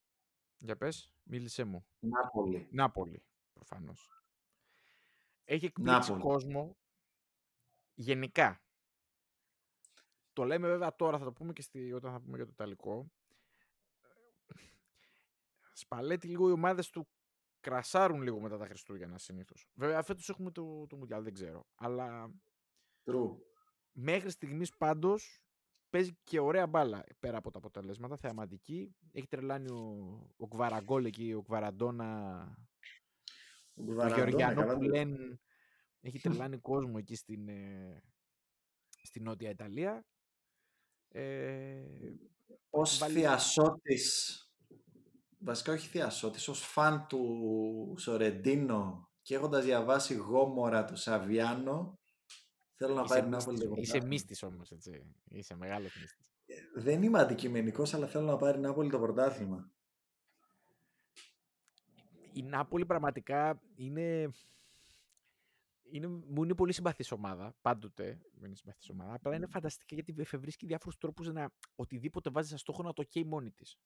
για 0.58 0.76
πες, 0.76 1.14
μίλησέ 1.22 1.64
μου. 1.64 1.86
Νάπολη. 1.98 2.68
Νάπολη, 2.70 3.24
προφανώς. 3.52 4.22
Έχει 5.44 5.64
εκπλήξει 5.64 6.12
Νάπολη. 6.12 6.20
κόσμο 6.20 6.76
γενικά. 7.94 8.62
Το 10.32 10.44
λέμε 10.44 10.68
βέβαια 10.68 10.94
τώρα, 10.96 11.18
θα 11.18 11.24
το 11.24 11.32
πούμε 11.32 11.52
και 11.52 11.62
στη, 11.62 11.92
όταν 11.92 12.12
θα 12.12 12.20
πούμε 12.20 12.36
για 12.36 12.44
το 12.46 12.52
Ιταλικό. 12.54 13.12
Σπαλέτη 15.72 16.26
λίγο 16.26 16.48
οι 16.48 16.52
ομάδες 16.52 16.90
του 16.90 17.08
κρασάρουν 17.60 18.22
λίγο 18.22 18.40
μετά 18.40 18.58
τα 18.58 18.66
Χριστούγεννα 18.66 19.18
συνήθως. 19.18 19.70
Βέβαια 19.74 20.02
φέτος 20.02 20.28
έχουμε 20.28 20.50
το, 20.50 20.86
το 20.86 20.96
Μουντιάλ, 20.96 21.22
δεν 21.22 21.32
ξέρω. 21.32 21.66
Αλλά 21.74 22.32
True. 23.04 23.36
Μέχρι 23.92 24.30
στιγμής 24.30 24.76
πάντως 24.76 25.42
παίζει 25.90 26.16
και 26.24 26.40
ωραία 26.40 26.66
μπάλα 26.66 27.04
πέρα 27.18 27.36
από 27.38 27.50
τα 27.50 27.58
αποτελέσματα, 27.58 28.16
θεαματική. 28.16 28.96
Έχει 29.12 29.26
τρελάνει 29.26 29.70
ο, 29.70 29.86
ο 30.36 30.48
Κβαραγκόλ 30.48 31.04
εκεί, 31.04 31.32
ο 31.32 31.42
Κβαραντόνα 31.42 32.38
Ο 33.74 33.80
ο 33.80 33.84
Γκουβαραντόνα, 33.84 34.16
Γεωργιανό 34.16 34.60
καλά 34.60 34.74
που 34.74 34.84
το- 34.84 34.88
λένε 34.90 35.40
έχει 36.00 36.18
τρελάνει 36.48 36.58
κόσμο 36.58 36.94
εκεί 36.96 37.14
στην, 37.14 37.48
ε, 37.48 38.02
στη 39.02 39.20
Νότια 39.20 39.50
Ιταλία. 39.50 40.06
Ε, 41.08 41.84
Ως 42.70 42.98
βάλει- 42.98 43.16
θειασότης, 43.18 44.36
βασικά 45.38 45.72
όχι 45.72 45.88
θειασότης, 45.88 46.48
ως 46.48 46.60
φαν 46.60 47.06
του 47.06 47.94
Σορεντίνο 47.98 49.10
και 49.22 49.34
έχοντας 49.34 49.64
διαβάσει 49.64 50.14
γόμορα 50.14 50.84
του 50.84 50.96
Σαβιάνο, 50.96 52.00
θέλω 52.82 52.94
να 52.94 53.02
είσαι, 53.02 53.12
πάει 53.12 53.22
την 53.22 53.30
Νάπολη 53.30 53.56
μύστης, 53.56 53.68
το 53.68 53.74
είσαι 53.80 53.92
πρωτάθλημα. 53.92 54.06
μύστης 54.06 54.42
όμως, 54.42 54.70
έτσι. 54.70 55.04
Είσαι 55.28 55.54
μεγάλος 55.54 55.96
μύστης. 56.00 56.32
Δεν 56.74 57.02
είμαι 57.02 57.18
αντικειμενικός, 57.18 57.94
αλλά 57.94 58.06
θέλω 58.06 58.24
να 58.24 58.36
πάρει 58.36 58.58
η 58.58 58.60
Νάπολη 58.60 58.90
το 58.90 58.98
πρωτάθλημα. 58.98 59.70
η 62.32 62.42
Νάπολη 62.42 62.86
πραγματικά 62.86 63.62
είναι, 63.74 64.30
είναι, 65.82 66.06
μου 66.06 66.42
είναι 66.42 66.54
πολύ 66.54 66.72
συμπαθής 66.72 67.12
ομάδα, 67.12 67.54
πάντοτε 67.60 68.20
μου 68.32 68.44
είναι 68.44 68.54
συμπαθής 68.54 68.88
ομάδα, 68.88 69.14
απλά 69.14 69.36
είναι 69.36 69.46
φανταστική 69.46 69.94
γιατί 69.94 70.14
εφευρίσκει 70.18 70.66
διάφορους 70.66 70.98
τρόπους 70.98 71.32
να 71.32 71.50
οτιδήποτε 71.74 72.30
βάζει 72.30 72.48
σαν 72.48 72.58
στόχο 72.58 72.82
να 72.82 72.92
το 72.92 73.02
καίει 73.02 73.24
μόνη 73.24 73.50
της. 73.50 73.78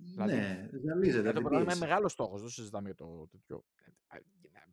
Δηλαδή, 0.00 0.34
ναι, 0.34 0.68
ζαλίζεται. 0.84 1.32
Το 1.32 1.40
πράγμα 1.40 1.60
είναι 1.60 1.74
μεγάλος 1.74 2.12
στόχος, 2.12 2.40
δεν 2.40 2.50
συζητάμε 2.50 2.86
για 2.86 2.94
το 2.94 3.26
τέτοιο. 3.30 3.64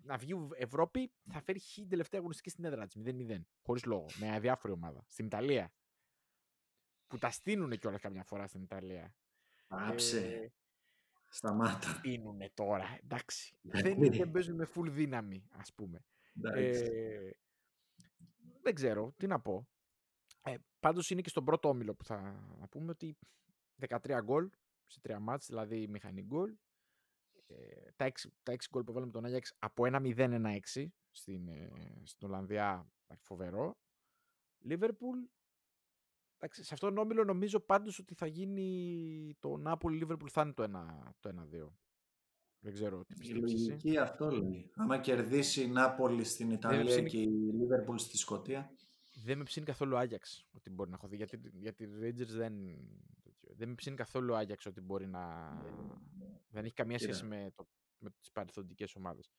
Να 0.02 0.18
βγει 0.18 0.34
Ευρώπη 0.58 1.12
θα 1.32 1.42
φέρει 1.42 1.60
χ 1.60 1.78
τελευταία 1.90 2.20
αγωνιστική 2.20 2.50
στην 2.50 2.66
έδρα 2.66 2.88
της 2.88 3.02
0-0. 3.06 3.42
Χωρίς 3.62 3.86
λόγο. 3.86 4.06
Με 4.20 4.36
αδιάφορη 4.36 4.74
ομάδα. 4.74 5.06
Στην 5.08 5.26
Ιταλία. 5.26 5.74
Που 7.08 7.18
τα 7.18 7.30
στείλουν 7.30 7.78
κιόλας 7.78 8.02
καμιά 8.02 8.24
φορά 8.24 8.48
στην 8.48 8.62
Ιταλία. 8.62 9.16
Άψε. 9.68 10.20
Ε, 10.20 10.52
Σταμάτα. 11.30 11.88
Στείνουν 11.88 12.40
τώρα. 12.54 13.00
Εντάξει. 13.04 13.58
δεν, 13.62 14.12
δεν 14.12 14.32
παίζουν 14.32 14.56
με 14.56 14.68
full 14.76 14.88
δύναμη, 14.90 15.48
ας 15.50 15.74
πούμε. 15.74 16.06
Ε, 16.42 17.30
δεν 18.62 18.76
ξέρω. 18.76 19.14
Τι 19.18 19.28
να 19.28 19.40
πω. 19.40 19.68
Ε, 20.44 20.56
Πάντως 20.80 21.10
είναι 21.10 21.22
και 21.22 21.30
στον 21.30 21.46
πρώτο 21.46 21.70
όμιλο 21.70 21.96
που 21.96 22.04
θα 22.04 22.46
να 22.60 22.68
πούμε 22.68 22.92
ότι 22.92 23.18
13 23.88 24.20
γκολ 24.24 24.50
σε 24.88 25.00
τρία 25.02 25.20
μάτς, 25.20 25.46
δηλαδή 25.46 25.88
μηχανή 25.88 26.22
γκολ. 26.22 26.56
Ε, 27.48 27.92
τα, 27.96 28.06
6, 28.06 28.12
τα 28.44 28.54
6 28.54 28.56
γκολ 28.72 28.84
που 28.84 28.94
βάλαμε 28.94 29.12
τον 29.12 29.26
Άγιαξ 29.26 29.56
από 29.60 29.84
1-0-1-6 29.88 30.86
στην, 31.12 31.48
ε, 31.48 31.72
στην 32.04 32.28
Ολλανδία, 32.28 32.92
φοβερό. 33.20 33.78
Λίβερπουλ, 34.60 35.18
σε 36.50 36.74
αυτόν 36.74 36.96
τον 36.96 37.04
όμιλο 37.04 37.24
νομίζω 37.24 37.60
πάντως 37.60 38.00
ότι 38.00 38.14
θα 38.14 38.26
γίνει 38.26 39.38
το 39.40 39.58
Νάπολη 39.58 39.98
Λίβερπουλ 39.98 40.30
θα 40.32 40.42
είναι 40.42 40.54
το 40.54 40.64
1-2. 40.64 40.70
Το 41.20 41.30
δεν 42.60 42.74
ξέρω 42.74 43.06
τι 43.06 43.16
πιστεύεις 43.16 43.52
Η 43.52 43.56
λογική 43.56 43.98
αυτό 43.98 44.30
λέει. 44.30 44.72
Άμα 44.76 44.98
κερδίσει 44.98 45.64
η 45.64 45.68
Νάπολη 45.68 46.24
στην 46.24 46.52
Ιταλία 46.52 47.02
και 47.02 47.18
η 47.18 47.28
Λίβερπουλ 47.28 47.98
στη 47.98 48.18
Σκωτία. 48.18 48.72
Δεν 49.24 49.38
με 49.38 49.44
ψήνει 49.44 49.66
καθόλου 49.66 49.98
Άγιαξ 49.98 50.48
ότι 50.52 50.70
μπορεί 50.70 50.90
να 50.90 50.96
έχω 50.96 51.16
Γιατί, 51.16 51.40
γιατί 51.54 51.90
Rangers 52.02 52.28
δεν, 52.28 52.54
δεν 53.58 53.70
με 53.70 53.76
ψήνει 53.76 53.96
καθόλου 53.96 54.34
ο 54.34 54.38
Άγιαξ 54.38 54.66
ότι 54.66 54.82
μπορεί 54.82 55.08
να. 55.08 55.54
δεν 56.48 56.66
έχει 56.66 56.74
καμία 56.74 57.00
σχέση 57.00 57.26
με, 57.26 57.52
το, 57.56 57.68
με 57.98 58.10
τις 58.20 58.32
παρελθοντικές 58.32 58.96
ομάδες. 58.96 59.32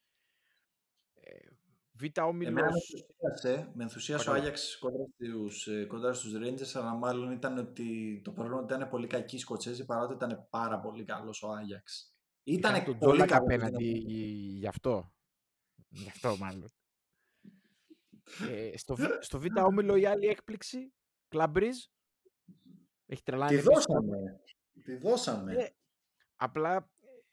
Ε, 1.14 1.48
Β' 1.92 2.18
όμιλο. 2.20 2.50
Με 2.52 2.60
ενθουσίασε, 2.60 3.70
με 3.74 3.82
ενθουσίασε 3.82 4.30
ο 4.30 4.32
Άγιαξ 4.32 4.78
κοντά 4.78 5.06
στους, 5.14 5.66
ε, 5.66 5.84
κοντά 5.84 6.12
στους 6.12 6.32
Rangers, 6.36 6.80
αλλά 6.80 6.94
μάλλον 6.94 7.32
ήταν 7.32 7.58
ότι 7.58 8.20
το 8.24 8.32
πρόβλημα 8.32 8.62
ήταν 8.62 8.88
πολύ 8.88 9.06
κακή 9.06 9.36
οι 9.36 9.38
Σκοτσέζοι 9.38 9.84
παρότι 9.84 10.12
ήταν 10.12 10.46
πάρα 10.50 10.80
πολύ 10.80 11.04
καλός 11.04 11.42
ο 11.42 11.50
Άγιαξ. 11.52 12.14
Ήταν 12.42 12.84
τον 12.84 12.98
πολύ 12.98 13.18
καλός. 13.18 13.36
απέναντι 13.36 13.84
γι' 14.58 14.66
αυτό. 14.66 15.14
Γι' 15.88 16.08
αυτό 16.08 16.36
μάλλον. 16.36 16.72
ε, 18.48 18.76
στο, 18.76 18.96
στο 19.20 19.40
Β' 19.40 19.58
όμιλο 19.64 19.96
η 19.96 20.06
άλλη 20.06 20.26
έκπληξη, 20.26 20.92
Κλαμπρίζ, 21.28 21.76
έχει 23.06 23.22
τρελάνει. 23.22 23.56
Τη 23.56 23.62
δώσαμε. 23.62 24.40
Τη 24.82 24.96
δώσαμε. 24.96 25.54
Ε, 25.54 25.68
απλά, 26.36 26.90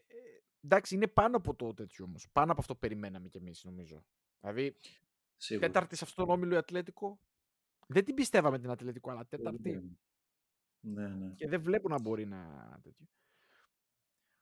ε, 0.07 0.15
εντάξει, 0.63 0.95
είναι 0.95 1.07
πάνω 1.07 1.37
από 1.37 1.55
το 1.55 1.73
τέτοιο 1.73 2.05
όμως. 2.05 2.29
Πάνω 2.31 2.51
από 2.51 2.61
αυτό 2.61 2.73
που 2.73 2.79
περιμέναμε 2.79 3.27
κι 3.27 3.37
εμείς, 3.37 3.63
νομίζω. 3.63 4.05
Δηλαδή, 4.39 4.75
Σίγουρα. 5.37 5.67
τέταρτη 5.67 5.95
σε 5.95 6.03
αυτόν 6.03 6.25
τον 6.25 6.35
όμιλο 6.35 6.53
η 6.53 6.57
Ατλέτικο. 6.57 7.19
Δεν 7.87 8.05
την 8.05 8.15
πιστεύαμε 8.15 8.59
την 8.59 8.69
Ατλέτικο, 8.69 9.11
αλλά 9.11 9.25
τέταρτη. 9.25 9.97
Ναι, 10.79 11.07
ναι. 11.07 11.33
Και 11.35 11.47
δεν 11.47 11.61
βλέπω 11.61 11.89
να 11.89 11.99
μπορεί 12.01 12.25
να. 12.25 12.69
Τέτοιο. 12.83 13.05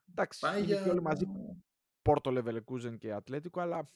Εντάξει, 0.09 0.39
Πάει 0.39 0.63
για... 0.63 0.85
όλοι 0.85 1.01
μαζί. 1.01 1.25
Πόρτο 2.01 2.31
Λεβελεκούζεν 2.31 2.97
και 2.97 3.13
Ατλέτικο, 3.13 3.59
αλλά 3.59 3.91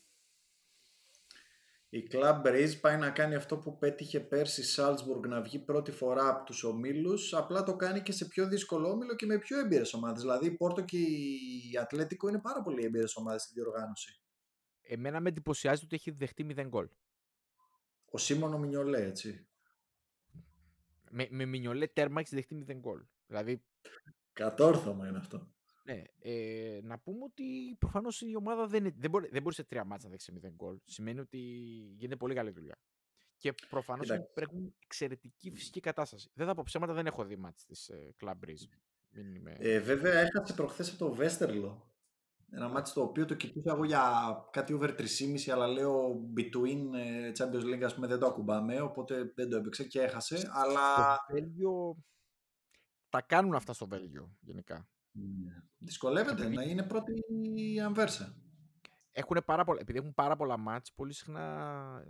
η 1.95 2.07
Club 2.11 2.41
Breeze 2.45 2.79
πάει 2.81 2.97
να 2.97 3.09
κάνει 3.09 3.35
αυτό 3.35 3.57
που 3.57 3.77
πέτυχε 3.77 4.19
πέρσι 4.19 4.61
η 4.61 4.65
Salzburg 4.75 5.27
να 5.27 5.41
βγει 5.41 5.59
πρώτη 5.59 5.91
φορά 5.91 6.29
από 6.29 6.45
τους 6.45 6.63
ομίλους, 6.63 7.33
απλά 7.33 7.63
το 7.63 7.75
κάνει 7.75 8.01
και 8.01 8.11
σε 8.11 8.25
πιο 8.25 8.47
δύσκολο 8.47 8.89
όμιλο 8.89 9.15
και 9.15 9.25
με 9.25 9.39
πιο 9.39 9.59
έμπειρες 9.59 9.93
ομάδες. 9.93 10.21
Δηλαδή 10.21 10.45
η 10.45 10.51
Πόρτο 10.51 10.81
και 10.81 10.97
η 10.97 11.77
Ατλέτικο 11.81 12.27
είναι 12.27 12.39
πάρα 12.39 12.61
πολύ 12.61 12.85
έμπειρες 12.85 13.15
ομάδες 13.15 13.41
στη 13.41 13.53
διοργάνωση. 13.53 14.21
Εμένα 14.81 15.19
με 15.19 15.29
εντυπωσιάζει 15.29 15.83
ότι 15.83 15.95
έχει 15.95 16.11
δεχτεί 16.11 16.47
0 16.57 16.65
γκολ. 16.67 16.87
Ο 18.05 18.17
Σίμωνο 18.17 18.57
Μινιολέ, 18.57 19.05
έτσι. 19.05 19.47
Με, 21.09 21.27
με 21.29 21.45
Μινιολέ 21.45 21.87
τέρμα 21.87 22.19
έχεις 22.19 22.33
δεχτεί 22.33 22.65
0 22.69 22.73
γκολ. 22.75 23.03
Δηλαδή... 23.27 23.63
Κατόρθωμα 24.33 25.07
είναι 25.07 25.17
αυτό. 25.17 25.54
Ναι, 25.85 26.03
ε, 26.19 26.79
να 26.83 26.99
πούμε 26.99 27.23
ότι 27.23 27.75
προφανώς 27.79 28.21
η 28.21 28.35
ομάδα 28.35 28.67
δεν, 28.67 28.93
δεν, 28.97 29.09
μπορεί, 29.09 29.29
δεν 29.31 29.41
μπορεί 29.41 29.55
σε 29.55 29.63
τρία 29.63 29.83
μάτσα 29.83 30.07
να 30.07 30.11
δείξει 30.11 30.33
0 30.43 30.49
γκολ. 30.53 30.77
Σημαίνει 30.85 31.19
ότι 31.19 31.37
γίνεται 31.97 32.15
πολύ 32.15 32.33
καλή 32.33 32.51
δουλειά. 32.51 32.77
Και 33.37 33.53
προφανώς 33.69 34.09
έχουν 34.09 34.75
εξαιρετική 34.83 35.51
φυσική 35.51 35.79
κατάσταση. 35.79 36.29
Δεν 36.33 36.47
θα 36.47 36.53
πω 36.53 36.61
ψέματα, 36.65 36.93
δεν 36.93 37.05
έχω 37.05 37.25
δει 37.25 37.35
μάτς 37.35 37.65
της 37.65 37.89
ε, 37.89 38.15
Club 38.21 38.33
Breeze. 38.45 38.67
Ε, 39.57 39.79
βέβαια, 39.79 40.19
έχασε 40.19 40.53
προχθές 40.53 40.89
από 40.89 40.97
το 40.97 41.13
Βέστερλο. 41.13 41.89
Ένα 42.51 42.69
μάτι 42.69 42.93
το 42.93 43.01
οποίο 43.01 43.25
το 43.25 43.35
κοιτούσα 43.35 43.71
εγώ 43.71 43.85
για 43.85 44.11
κάτι 44.51 44.73
over 44.73 44.89
3,5 44.89 45.49
αλλά 45.51 45.67
λέω 45.67 46.21
between 46.37 46.93
ε, 46.95 47.31
Champions 47.37 47.63
League 47.73 47.83
ας 47.83 47.95
πούμε 47.95 48.07
δεν 48.07 48.19
το 48.19 48.25
ακουμπάμε 48.25 48.81
οπότε 48.81 49.31
δεν 49.35 49.49
το 49.49 49.57
έπαιξε 49.57 49.83
και 49.83 50.01
έχασε 50.01 50.49
αλλά... 50.51 51.13
Στο 51.13 51.33
Βέλγιο 51.33 51.97
τα 53.09 53.21
κάνουν 53.21 53.55
αυτά 53.55 53.73
στο 53.73 53.87
Βέλγιο 53.87 54.35
γενικά. 54.39 54.87
Ναι. 55.15 55.63
Δυσκολεύεται 55.77 56.49
να 56.49 56.63
είναι 56.63 56.83
πρώτη 56.83 57.13
η 57.53 57.79
Αμβέρσα. 57.79 58.37
Έχουν 59.11 59.41
πάρα 59.45 59.63
πολλά, 59.63 59.79
επειδή 59.81 59.97
έχουν 59.97 60.13
πάρα 60.13 60.35
πολλά 60.35 60.57
μάτς, 60.57 60.93
πολύ 60.93 61.13
συχνά 61.13 62.03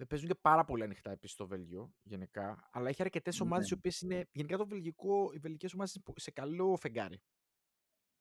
δεν 0.00 0.08
παίζουν 0.08 0.28
και 0.28 0.34
πάρα 0.34 0.64
πολύ 0.64 0.82
ανοιχτά 0.82 1.10
επίσης 1.10 1.34
στο 1.34 1.46
Βέλγιο 1.46 1.94
γενικά. 2.02 2.68
Αλλά 2.72 2.88
έχει 2.88 3.02
αρκετές 3.02 3.38
ναι. 3.38 3.46
ομάδες 3.46 3.70
οι 3.70 3.74
οποίες 3.74 4.00
είναι. 4.00 4.28
Γενικά 4.32 4.56
το 4.56 4.66
βελγικό, 4.66 5.30
οι 5.34 5.38
βελγικές 5.38 5.72
ομάδες 5.74 5.94
είναι 5.94 6.04
σε 6.16 6.30
καλό 6.30 6.76
φεγγάρι. 6.76 7.22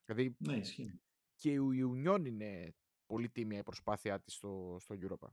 Δηλαδή. 0.06 0.36
Ναι, 0.40 0.56
ισχύει. 0.56 1.02
Και 1.36 1.52
η 1.52 1.60
Union 1.94 2.26
είναι 2.26 2.76
πολύ 3.06 3.30
τίμια 3.30 3.60
η 3.60 3.64
προσπάθειά 3.64 4.20
της 4.20 4.34
στο, 4.34 4.78
στο 4.80 4.96
Europa. 5.02 5.28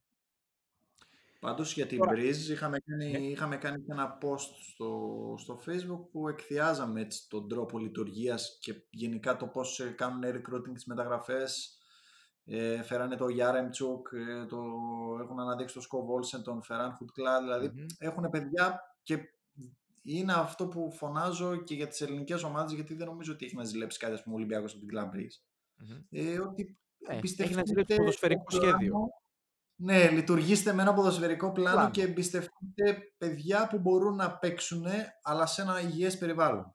Πάντως 1.41 1.75
για 1.75 1.87
την 1.87 1.99
Τώρα... 1.99 2.19
είχαμε 2.19 2.79
κάνει, 2.79 3.11
ναι. 3.11 3.19
είχαμε 3.19 3.57
κάνει 3.57 3.83
και 3.83 3.93
ένα 3.93 4.19
post 4.23 4.51
στο, 4.73 5.35
στο 5.39 5.61
facebook 5.67 6.09
που 6.13 6.29
εκθιάζαμε 6.29 7.01
έτσι 7.01 7.29
τον 7.29 7.49
τρόπο 7.49 7.79
λειτουργίας 7.79 8.59
και 8.61 8.75
γενικά 8.91 9.37
το 9.37 9.47
πώς 9.47 9.81
ε, 9.81 9.95
κάνουν 9.97 10.23
recruiting 10.25 10.73
τις 10.75 10.85
μεταγραφές. 10.85 11.79
Ε, 12.45 12.83
φέρανε 12.83 13.17
το 13.17 13.27
Yaremchuk, 13.27 14.19
ε, 14.19 14.47
το, 14.47 14.63
έχουν 15.23 15.41
αναδείξει 15.41 15.75
το 15.75 15.81
Σκοβ 15.81 16.09
Olsen, 16.11 16.43
τον 16.45 16.63
Φεράν 16.63 16.93
Χουτκλά, 16.93 17.43
δηλαδή 17.43 17.73
mm-hmm. 17.75 17.87
έχουν 17.99 18.31
παιδιά 18.31 18.81
και 19.03 19.19
είναι 20.03 20.33
αυτό 20.33 20.67
που 20.67 20.93
φωνάζω 20.93 21.57
και 21.57 21.75
για 21.75 21.87
τις 21.87 22.01
ελληνικές 22.01 22.43
ομάδες 22.43 22.73
γιατί 22.73 22.95
δεν 22.95 23.07
νομίζω 23.07 23.33
ότι 23.33 23.45
έχει 23.45 23.57
να 23.57 23.65
ζηλέψει 23.65 23.99
κάτι 23.99 24.13
ας 24.13 24.23
πούμε 24.23 24.37
Ολυμπιακός 24.37 24.73
από 24.75 24.87
την 24.87 24.99
Club 24.99 25.05
mm-hmm. 25.05 26.05
Ε, 26.11 26.39
ότι 26.39 26.79
ε, 27.09 27.17
έχει 27.17 27.55
να 27.55 27.63
ζηλέψει 27.65 27.97
ποδοσφαιρικό 27.97 28.51
σχέδιο. 28.51 29.11
Ναι, 29.79 30.11
λειτουργήστε 30.11 30.73
με 30.73 30.83
ένα 30.83 30.95
ποδοσφαιρικό 30.95 31.53
πλάνο, 31.53 31.77
πλάνο, 31.77 31.91
και 31.91 32.03
εμπιστευτείτε 32.03 33.13
παιδιά 33.17 33.69
που 33.69 33.79
μπορούν 33.79 34.15
να 34.15 34.39
παίξουν, 34.39 34.85
αλλά 35.23 35.47
σε 35.47 35.63
ένα 35.63 35.81
υγιές 35.81 36.19
περιβάλλον. 36.19 36.75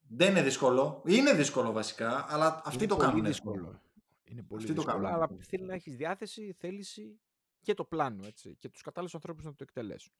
Δεν 0.00 0.30
είναι 0.30 0.42
δύσκολο. 0.42 1.02
Είναι 1.06 1.32
δύσκολο 1.32 1.72
βασικά, 1.72 2.26
αλλά 2.28 2.62
αυτοί 2.64 2.86
το 2.86 2.96
κάνουν. 2.96 3.24
Δύσκολο. 3.24 3.82
Είναι 4.24 4.42
πολύ 4.42 4.62
αυτοί 4.62 4.74
δύσκολο, 4.74 5.06
αλλά 5.06 5.28
θέλει 5.38 5.64
να 5.64 5.74
έχεις 5.74 5.96
διάθεση, 5.96 6.56
θέληση 6.58 7.20
και 7.60 7.74
το 7.74 7.84
πλάνο, 7.84 8.26
έτσι, 8.26 8.56
και 8.58 8.68
τους 8.68 8.82
κατάλληλους 8.82 9.14
ανθρώπους 9.14 9.44
να 9.44 9.50
το 9.50 9.62
εκτελέσουν. 9.62 10.12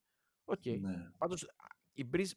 OK. 0.43 0.61
Okay. 0.63 0.79
Ναι. 0.79 1.11
Πάντως, 1.17 1.51
η 1.93 2.09
Breeze, 2.13 2.31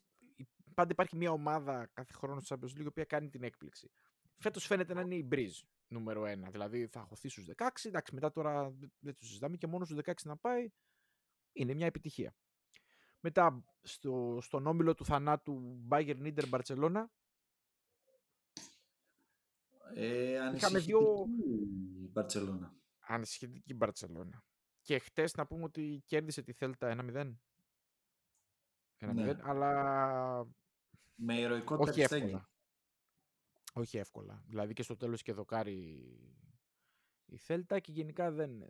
πάντα 0.73 0.89
υπάρχει 0.91 1.15
μια 1.15 1.31
ομάδα 1.31 1.89
κάθε 1.93 2.13
χρόνο 2.13 2.41
στο 2.41 2.55
Champions 2.55 2.77
League, 2.77 2.83
η 2.83 2.87
οποία 2.87 3.05
κάνει 3.05 3.29
την 3.29 3.43
έκπληξη. 3.43 3.91
Φέτος 4.37 4.65
φαίνεται 4.65 4.93
να 4.93 5.01
είναι 5.01 5.15
η 5.15 5.27
Breeze 5.31 5.67
νούμερο 5.87 6.25
ένα. 6.25 6.49
Δηλαδή 6.49 6.87
θα 6.87 7.01
χωθεί 7.01 7.29
στους 7.29 7.45
16. 7.57 7.67
Εντάξει, 7.83 8.13
μετά 8.13 8.31
τώρα 8.31 8.69
δεν 8.99 9.17
το 9.17 9.25
συζητάμε 9.25 9.57
και 9.57 9.67
μόνος 9.67 9.87
στους 9.87 9.99
16 10.05 10.13
να 10.23 10.37
πάει 10.37 10.71
είναι 11.51 11.73
μια 11.73 11.85
επιτυχία. 11.85 12.35
Μετά 13.19 13.63
στο, 13.81 14.37
στον 14.41 14.67
όμιλο 14.67 14.93
του 14.93 15.05
θανάτου 15.05 15.85
Bayern 15.89 16.17
Νίντερ 16.17 16.47
Μπαρσελόνα. 16.47 17.11
Ε, 19.93 20.51
είχαμε 20.55 20.79
δύο. 20.79 21.25
Μπαρσελόνα. 22.11 22.75
Ανησυχητική 22.99 23.73
Μπαρσελόνα. 23.73 24.43
Και 24.81 24.99
χτες 24.99 25.35
να 25.35 25.47
πούμε 25.47 25.63
ότι 25.63 26.03
κέρδισε 26.05 26.41
τη 26.41 26.53
Θέλτα 26.53 26.95
1-0. 26.99 27.35
1-0, 28.99 29.13
ναι. 29.13 29.37
αλλά. 29.41 30.47
Με 31.15 31.39
ηρωικό 31.39 31.87
εύκολα 31.87 32.49
όχι 33.77 33.97
εύκολα. 33.97 34.43
Δηλαδή 34.47 34.73
και 34.73 34.83
στο 34.83 34.95
τέλος 34.95 35.21
και 35.21 35.33
δοκάρι 35.33 35.73
η 37.25 37.37
Θέλτα 37.37 37.79
και 37.79 37.91
γενικά 37.91 38.31
δεν... 38.31 38.63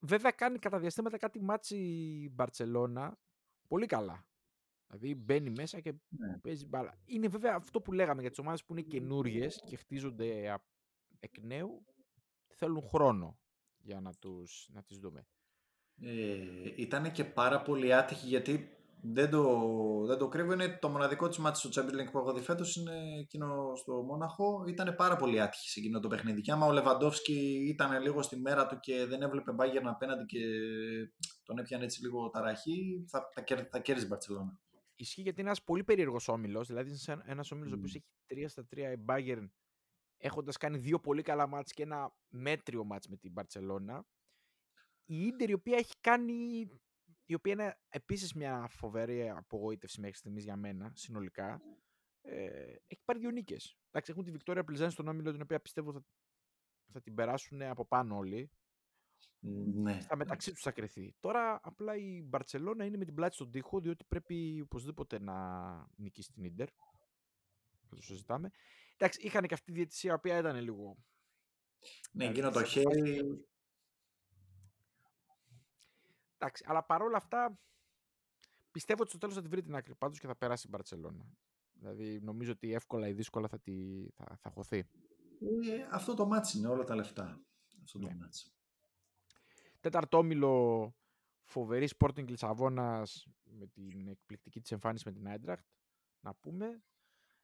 Βέβαια 0.00 0.30
κάνει 0.30 0.58
κατά 0.58 0.78
διαστήματα 0.78 1.18
κάτι 1.18 1.40
ματς 1.40 1.76
η 1.76 2.30
Μπαρτσελώνα 2.32 3.18
πολύ 3.68 3.86
καλά. 3.86 4.26
Δηλαδή 4.86 5.14
μπαίνει 5.14 5.50
μέσα 5.50 5.80
και 5.80 5.94
Ναι. 6.08 6.38
παίζει 6.38 6.66
μπάλα. 6.66 6.98
Είναι 7.04 7.28
βέβαια 7.28 7.54
αυτό 7.54 7.80
που 7.80 7.92
λέγαμε 7.92 8.20
για 8.20 8.30
τις 8.30 8.38
ομάδες 8.38 8.64
που 8.64 8.72
είναι 8.72 8.82
καινούριες 8.82 9.62
και 9.66 9.76
χτίζονται 9.76 10.50
α- 10.50 10.64
εκ 11.20 11.38
νέου. 11.38 11.84
Θέλουν 12.46 12.82
χρόνο 12.82 13.38
για 13.78 14.00
να, 14.00 14.14
τους, 14.14 14.68
να 14.72 14.82
τις 14.82 14.98
δούμε. 14.98 15.26
Ε, 16.00 16.72
ήταν 16.76 17.12
και 17.12 17.24
πάρα 17.24 17.62
πολύ 17.62 17.94
άτυχη 17.94 18.26
γιατί 18.26 18.77
δεν 19.02 19.30
το, 19.30 19.60
δεν 20.06 20.18
το 20.18 20.28
κρύβω. 20.28 20.52
Είναι 20.52 20.78
το 20.80 20.88
μοναδικό 20.88 21.28
της 21.28 21.38
μάτι 21.38 21.58
στο 21.58 21.68
Champions 21.72 21.94
League 22.00 22.10
που 22.12 22.18
έχω 22.18 22.32
δει 22.32 22.40
φέτος. 22.40 22.76
Είναι 22.76 23.18
εκείνο 23.20 23.72
στο 23.76 24.02
Μόναχο. 24.02 24.64
Ήταν 24.68 24.94
πάρα 24.96 25.16
πολύ 25.16 25.40
άτυχη 25.40 25.68
σε 25.68 25.80
εκείνο 25.80 26.00
το 26.00 26.08
παιχνίδι. 26.08 26.40
Και 26.40 26.52
άμα 26.52 26.66
ο 26.66 26.72
Λεβαντόφσκι 26.72 27.68
ήταν 27.68 28.02
λίγο 28.02 28.22
στη 28.22 28.36
μέρα 28.36 28.66
του 28.66 28.78
και 28.80 29.06
δεν 29.06 29.22
έβλεπε 29.22 29.52
μπάγερ 29.52 29.88
απέναντι 29.88 30.24
και 30.24 30.40
τον 31.44 31.58
έπιανε 31.58 31.84
έτσι 31.84 32.02
λίγο 32.02 32.30
ταραχή, 32.30 33.04
θα, 33.10 33.28
θα, 33.34 33.42
κέρ- 33.42 33.68
θα 33.70 33.78
κέρδιζε 33.78 34.06
η 34.06 34.08
Μπαρσελόνα. 34.10 34.60
Ισχύει 34.94 35.20
γιατί 35.20 35.40
είναι 35.40 35.48
ένας 35.48 35.62
πολύ 35.62 35.84
περίεργος 35.84 36.28
όμιλος. 36.28 36.66
Δηλαδή, 36.66 36.90
είναι 37.08 37.22
ένας 37.26 37.50
όμιλος 37.50 37.72
ο 37.72 37.74
οποίος 37.74 37.92
Μμ. 37.92 37.96
έχει 37.96 38.46
3 38.46 38.48
στα 38.48 38.66
3 38.70 38.76
η 38.78 39.04
Bayern 39.08 39.48
έχοντας 40.18 40.56
κάνει 40.56 40.78
δύο 40.78 41.00
πολύ 41.00 41.22
καλά 41.22 41.46
μάτς 41.46 41.72
και 41.72 41.82
ένα 41.82 42.12
μέτριο 42.28 42.84
μάτς 42.84 43.08
με 43.08 43.16
την 43.16 43.32
Barcelona. 43.36 44.00
Η 45.04 45.26
Ίντερ 45.26 45.50
η 45.50 45.52
οποία 45.52 45.76
έχει 45.76 45.94
κάνει. 46.00 46.68
Η 47.30 47.34
οποία 47.34 47.52
είναι 47.52 47.78
επίσης 47.88 48.34
μια 48.34 48.66
φοβερή 48.70 49.30
απογοήτευση 49.30 50.00
μέχρι 50.00 50.16
στιγμής 50.16 50.44
για 50.44 50.56
μένα 50.56 50.92
συνολικά. 50.94 51.62
Ε, 52.22 52.74
έχει 52.86 53.02
πάρει 53.04 53.18
δύο 53.18 53.30
νίκες. 53.30 53.78
Εντάξει, 53.88 54.10
έχουν 54.10 54.24
τη 54.24 54.30
Βικτόρια 54.30 54.64
Πλιζάνη 54.64 54.90
στον 54.90 55.08
όμιλο, 55.08 55.32
την 55.32 55.42
οποία 55.42 55.60
πιστεύω 55.60 55.92
θα, 55.92 56.04
θα 56.92 57.00
την 57.00 57.14
περάσουν 57.14 57.62
από 57.62 57.86
πάνω 57.86 58.16
όλοι. 58.16 58.50
Ναι. 59.40 60.00
Στα 60.00 60.16
μεταξύ 60.16 60.52
τους 60.52 60.62
θα 60.62 60.72
κρυθεί. 60.72 61.14
Τώρα 61.20 61.60
απλά 61.62 61.96
η 61.96 62.22
Μπαρσελόνα 62.22 62.84
είναι 62.84 62.96
με 62.96 63.04
την 63.04 63.14
πλάτη 63.14 63.34
στον 63.34 63.50
τοίχο, 63.50 63.80
διότι 63.80 64.04
πρέπει 64.04 64.60
οπωσδήποτε 64.60 65.18
να 65.18 65.36
νικήσει 65.96 66.32
την 66.32 66.44
Ίντερ. 66.44 66.68
Δεν 67.80 67.98
το 67.98 68.02
συζητάμε. 68.02 68.50
Εντάξει, 68.96 69.20
είχαν 69.22 69.46
και 69.46 69.54
αυτή 69.54 69.66
τη 69.66 69.72
διαιτησία, 69.72 70.10
η 70.10 70.14
οποία 70.14 70.38
ήταν 70.38 70.60
λίγο. 70.60 70.96
Ναι, 72.12 72.28
δηλαδή, 72.30 72.38
εκείνο 72.38 72.50
το 72.50 72.64
σε 72.64 72.80
αποφάσεις 72.80 73.02
χέρι. 73.02 73.48
Τέλος. 76.38 76.52
Εντάξει, 76.54 76.64
αλλά 76.66 76.84
παρόλα 76.84 77.16
αυτά 77.16 77.60
πιστεύω 78.70 79.00
ότι 79.00 79.10
στο 79.10 79.18
τέλος 79.18 79.34
θα 79.34 79.42
τη 79.42 79.48
βρει 79.48 79.62
την 79.62 79.74
άκρη 79.74 79.94
πάντως 79.94 80.18
και 80.20 80.26
θα 80.26 80.36
περάσει 80.36 80.66
η 80.66 80.70
Μπαρσελόνα. 80.72 81.24
Δηλαδή 81.72 82.20
νομίζω 82.20 82.52
ότι 82.52 82.72
εύκολα 82.72 83.08
ή 83.08 83.12
δύσκολα 83.12 83.48
θα, 83.48 83.58
τη, 83.60 84.06
θα, 84.14 84.36
θα 84.40 84.50
χωθεί. 84.50 84.78
Ε, 84.78 85.86
αυτό 85.90 86.14
το 86.14 86.26
ματς 86.26 86.58
είναι 86.58 86.68
όλα 86.68 86.84
τα 86.84 86.94
λεφτά. 86.94 87.40
Αυτό 87.84 87.98
το 87.98 88.06
Ναι. 88.06 88.14
ματς. 88.14 88.52
Τέταρτο 89.80 90.18
όμιλο 90.18 90.94
φοβερή 91.44 91.88
Sporting 91.98 92.28
Λισαβόνας 92.28 93.26
με 93.44 93.66
την 93.66 94.08
εκπληκτική 94.08 94.60
της 94.60 94.70
εμφάνιση 94.72 95.02
με 95.06 95.12
την 95.12 95.28
Άιντραχτ. 95.28 95.66
Να 96.20 96.34
πούμε. 96.34 96.82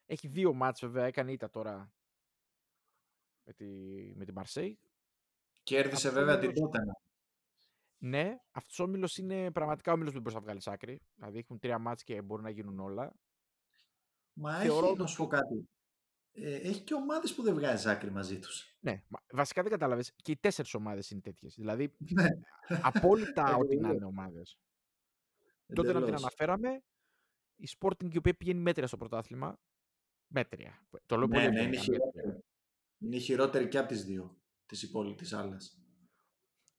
Έχει 0.07 0.29
δύο 0.29 0.53
μάτς 0.53 0.81
βέβαια, 0.81 1.05
έκανε 1.05 1.33
ήττα 1.33 1.51
τώρα 1.51 1.93
με, 3.45 3.53
τη, 3.53 3.67
με 4.15 4.25
την 4.25 4.35
Marseille. 4.39 4.75
Κέρδισε 5.63 6.09
Αυτό 6.09 6.21
βέβαια 6.21 6.35
είναι 6.37 6.47
την 6.47 6.55
το- 6.55 6.61
Τότενα. 6.61 7.01
Ναι, 8.05 8.37
αυτός 8.51 8.79
ο 8.79 8.83
όμιλος 8.83 9.17
είναι 9.17 9.51
πραγματικά 9.51 9.91
ο 9.91 9.95
όμιλος 9.95 10.13
που 10.13 10.15
δεν 10.15 10.23
μπορείς 10.23 10.39
να 10.39 10.45
βγάλεις 10.45 10.67
άκρη. 10.67 11.01
Δηλαδή 11.15 11.39
έχουν 11.39 11.59
τρία 11.59 11.79
μάτς 11.79 12.03
και 12.05 12.23
μπορεί 12.23 12.43
να 12.43 12.51
γίνουν 12.51 12.79
όλα. 12.81 13.15
Μα 14.33 14.59
Θεωρώ 14.59 14.87
έχει, 14.87 14.97
να 14.97 15.03
ότι- 15.03 15.11
σου 15.11 15.17
πω 15.17 15.27
κάτι. 15.27 15.69
Ε, 16.33 16.55
έχει 16.55 16.81
και 16.81 16.95
ομάδες 16.95 17.35
που 17.35 17.43
δεν 17.43 17.55
βγάζεις 17.55 17.87
άκρη 17.87 18.11
μαζί 18.11 18.39
τους. 18.39 18.77
Ναι, 18.81 19.03
μα- 19.09 19.23
βασικά 19.33 19.63
δεν 19.63 19.71
κατάλαβες. 19.71 20.13
Και 20.17 20.33
οι 20.33 20.37
τέσσερις 20.37 20.75
ομάδες 20.75 21.11
είναι 21.11 21.21
τέτοιες. 21.21 21.55
Δηλαδή 21.55 21.95
Ναι, 22.15 22.29
απόλυτα 22.83 23.43
ό,τι 23.43 23.51
να 23.51 23.57
Ακριβώς. 23.57 23.95
είναι 23.97 24.05
ομάδες. 24.05 24.59
Τότε 25.75 25.89
να 25.89 25.95
την 25.95 26.03
εντελώς. 26.03 26.21
αναφέραμε. 26.23 26.83
Η 27.57 27.69
Sporting 27.79 28.13
η 28.15 28.17
οποία 28.17 28.35
πηγαίνει 28.37 28.61
μέτρια 28.61 28.87
στο 28.87 28.97
πρωτάθλημα. 28.97 29.59
Μέτρια. 30.27 30.87
Το 31.07 31.17
λέω 31.17 31.27
Ναι, 31.27 31.35
πολύ 31.35 31.49
ναι, 31.49 31.61
είναι 31.63 31.77
ευγενικά, 31.77 31.93
μέτρια. 31.93 32.13
χειρότερη. 32.13 32.45
Είναι 32.99 33.17
η 33.17 33.21
χειρότερη 33.21 33.69
και 33.69 33.79
από 33.79 33.89
τις 33.89 34.05
δύο. 34.05 34.37
Τις 34.67 34.83
υπόλοιπες 34.83 35.33
άλλες. 35.33 35.79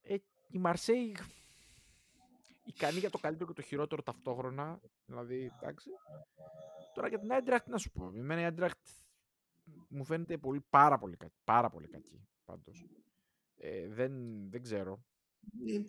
Ε, 0.01 0.15
η 0.48 0.58
Μαρσέη 0.58 1.16
ικανή 2.66 3.00
για 3.00 3.10
το 3.10 3.18
καλύτερο 3.18 3.48
και 3.54 3.62
το 3.62 3.68
χειρότερο 3.68 4.02
ταυτόχρονα. 4.04 4.80
Δηλαδή, 5.06 5.52
εντάξει. 5.62 5.89
Τώρα 6.93 7.08
για 7.08 7.20
την 7.20 7.32
Άιντραχτ, 7.32 7.68
να 7.68 7.78
σου 7.78 7.91
πω. 7.91 8.12
Εμένα 8.16 8.41
η 8.41 8.43
Άιντραχτ 8.43 8.88
μου 9.88 10.06
φαίνεται 10.06 10.38
πολύ, 10.38 10.62
πάρα 10.70 10.98
πολύ 10.98 11.18
κακή. 11.18 11.36
Πάρα 11.43 11.70
πολύ 11.70 11.88
κακή, 11.88 12.28
πάντως. 12.46 12.86
Ε, 13.56 13.88
δεν, 13.88 14.14
δεν 14.50 14.62
ξέρω. 14.62 15.04
Ε, 15.68 15.82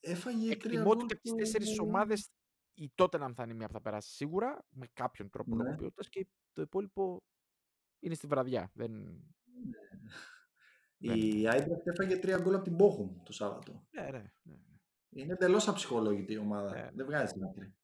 Έφαγε 0.00 0.38
τρία 0.38 0.52
Εκτιμώ 0.52 0.90
ότι 0.90 0.96
γκολ 0.98 1.06
και 1.06 1.12
από 1.12 1.22
τις 1.22 1.30
στο- 1.30 1.38
τέσσερις 1.38 1.78
ομάδες 1.78 2.30
η 2.74 2.92
Tottenham 2.94 3.32
θα 3.34 3.42
είναι 3.42 3.54
μια 3.54 3.66
που 3.66 3.72
θα 3.72 3.80
περάσει 3.80 4.14
σίγουρα, 4.14 4.64
με 4.70 4.86
κάποιον 4.92 5.30
τρόπο 5.30 5.54
Ναι. 5.56 5.62
λόγω 5.64 5.76
ποιότητας, 5.76 6.08
και 6.08 6.26
το 6.52 6.62
υπόλοιπο 6.62 7.22
είναι 8.00 8.14
στη 8.14 8.26
βραδιά. 8.26 8.70
Δεν... 8.74 9.22
Η 10.98 11.48
Άιντραχτ 11.48 11.86
έφαγε 11.86 12.16
τρία 12.16 12.38
γκολ 12.38 12.54
από 12.54 12.64
την 12.64 12.76
Bochum 12.76 13.22
το 13.22 13.32
Σάββατο. 13.32 13.86
Ναι, 13.90 14.02
ναι, 14.02 14.10
ναι. 14.10 14.22
ναι. 14.42 15.22
Είναι 15.22 15.32
εντελώς 15.32 15.68
αψυχολόγητη 15.68 16.32
η 16.32 16.38
ομάδα. 16.38 16.70
Ναι, 16.70 16.82
ναι. 16.82 16.90
Δεν 16.94 17.06
βγάζει 17.06 17.32
την 17.32 17.44
άκρη. 17.44 17.76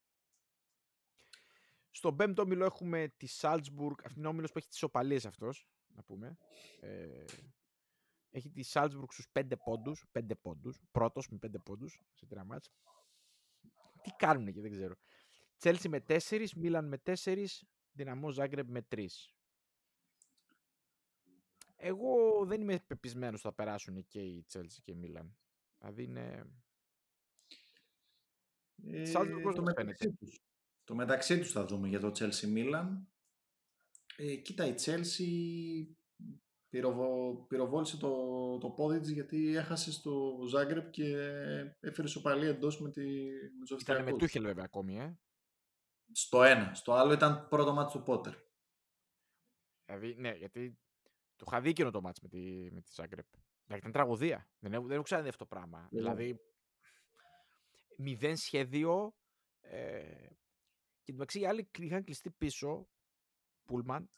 Στον 1.91 2.17
πέμπτο 2.17 2.43
όμιλο 2.43 2.65
έχουμε 2.65 3.12
τη 3.17 3.27
Salzburg. 3.41 3.95
Αυτή 4.05 4.19
είναι 4.19 4.27
ο 4.27 4.31
όμιλος 4.31 4.53
που 4.53 4.59
έχει 4.59 4.69
τις 4.69 4.83
οπαλίες 4.83 5.27
αυτός, 5.27 5.69
να 5.87 6.03
πούμε. 6.03 6.37
Ε, 6.81 7.25
έχει 8.31 8.51
τη 8.51 8.69
Salzburg 8.73 9.09
στους 9.11 9.27
5 9.33 9.57
πόντους. 9.65 10.05
5 10.12 10.37
πόντους. 10.43 10.81
Πρώτος 10.91 11.29
με 11.29 11.39
5 11.39 11.61
πόντους 11.65 12.01
σε 12.15 12.27
τρία 12.27 12.45
μάτς. 12.45 12.71
Τι 14.03 14.11
κάνουν 14.17 14.47
εκεί, 14.47 14.61
δεν 14.61 14.71
ξέρω. 14.71 14.95
Chelsea 15.59 15.89
με 15.89 16.01
4, 16.01 16.53
Μίλαν 16.57 16.89
με 16.89 16.99
4, 16.99 17.67
Δυναμό 17.93 18.31
Ζάγκρεπ 18.31 18.69
με 18.69 18.83
3. 18.83 19.07
Εγώ 21.87 22.45
δεν 22.47 22.61
είμαι 22.61 22.78
πεπισμένος 22.87 23.45
ότι 23.45 23.49
θα 23.49 23.62
περάσουν 23.62 24.07
και 24.07 24.20
οι 24.20 24.47
Chelsea 24.53 24.78
και 24.82 24.91
η 24.91 24.95
Μίλαν. 24.95 25.37
Δηλαδή 25.78 26.03
είναι... 26.03 26.47
Ε, 28.87 29.12
Salzburg 29.14 29.41
πώς 29.43 29.55
το, 29.55 29.62
μας 29.62 29.74
μεταξύ 29.74 30.12
τους. 30.12 30.41
το 30.85 30.95
μεταξύ 30.95 31.39
τους 31.39 31.53
θα 31.53 31.64
δούμε 31.66 31.89
για 31.89 32.01
το 32.01 32.12
Chelsea 32.14 32.55
Milan. 32.55 32.87
Ε, 34.16 34.37
κοίτα, 34.37 34.66
η 34.66 34.74
Chelsea 34.78 35.24
πυροβο, 36.68 37.35
πυροβόλησε 37.49 37.97
το, 37.97 38.59
το 38.59 38.70
πόδι 38.70 39.01
της 39.01 39.11
γιατί 39.11 39.57
έχασε 39.57 39.93
στο 39.93 40.45
Ζάγκρεπ 40.49 40.91
και 40.91 41.16
έφερε 41.80 42.09
σοπαλία 42.09 42.49
εντός 42.49 42.80
με, 42.80 42.91
τη, 42.91 43.24
με 43.59 43.64
τους 43.66 43.80
Ήταν 43.80 43.95
με 43.95 44.01
Αυστριακούς. 44.01 44.22
Τούχελ 44.22 44.45
βέβαια 44.45 44.64
ακόμη, 44.64 44.99
ε. 44.99 45.18
Στο 46.12 46.43
ένα. 46.43 46.74
Στο 46.74 46.93
άλλο 46.93 47.12
ήταν 47.12 47.49
πρώτο 47.49 47.72
μάτι 47.72 47.93
του 47.93 48.03
Πότερ. 48.03 48.35
Δηλαδή, 49.85 50.14
ναι, 50.14 50.35
γιατί 50.35 50.78
το 51.45 51.51
είχα 51.53 51.61
δει 51.61 51.68
εκείνο 51.68 51.90
το 51.90 52.01
μάτς 52.01 52.20
με 52.20 52.28
τη, 52.28 52.68
με 52.72 52.80
τη 52.80 52.90
Zagreb. 52.95 53.28
Δηλαδή, 53.64 53.80
ήταν 53.80 53.92
τραγωδία. 53.92 54.49
Δεν 54.59 54.72
έχω, 54.72 54.82
δεν 54.84 54.95
έχω 54.95 55.03
ξαναδεί 55.03 55.28
αυτό 55.28 55.47
το 55.47 55.57
πράγμα. 55.57 55.80
Ναι. 55.80 55.88
Δηλαδή, 55.90 56.40
μηδέν 57.97 58.36
σχέδιο. 58.36 59.14
Ε, 59.61 60.03
και 61.03 61.12
εν 61.12 61.18
τω 61.18 61.22
μεταξύ 61.22 61.40
οι 61.40 61.47
άλλοι 61.47 61.68
είχαν 61.78 62.05
κλειστεί 62.05 62.30
πίσω, 62.30 62.88
Πούλμαν, 63.64 64.09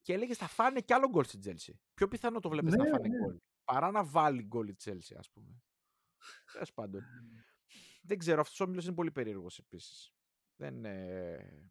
και 0.00 0.12
έλεγε 0.12 0.34
θα 0.34 0.46
φάνε 0.46 0.80
κι 0.80 0.92
άλλο 0.92 1.08
γκολ 1.08 1.24
στην 1.24 1.40
Τσέλσι. 1.40 1.80
Πιο 1.94 2.08
πιθανό 2.08 2.40
το 2.40 2.48
βλέπεις 2.48 2.74
να 2.74 2.84
Ναι, 2.84 2.90
φάνε 2.90 3.08
ναι. 3.08 3.16
γκολ. 3.18 3.38
Παρά 3.64 3.90
να 3.90 4.04
βάλει 4.04 4.42
γκολ 4.42 4.68
η 4.68 4.74
Τσέλσι, 4.74 5.14
ας 5.14 5.30
πούμε. 5.30 5.62
Τέλος 6.52 6.72
πάντων. 6.72 7.04
Δεν 8.02 8.18
ξέρω, 8.18 8.40
αυτός 8.40 8.60
ο 8.60 8.64
όμιλος 8.64 8.84
είναι 8.84 8.94
πολύ 8.94 9.10
περίεργος 9.10 9.58
επίσης. 9.58 10.14
Δεν, 10.56 10.84
ε, 10.84 11.70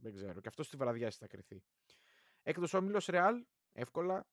δεν 0.00 0.12
ξέρω. 0.12 0.40
Και 0.40 0.48
αυτός 0.48 0.66
στη 0.66 0.76
βραδιά 0.76 1.10
θα 1.10 1.26
κριθεί. 1.26 1.62
Έκτος 2.42 2.74
όμιλος 2.74 3.06
Ρεάλ, 3.06 3.44
εύκολα, 3.72 4.26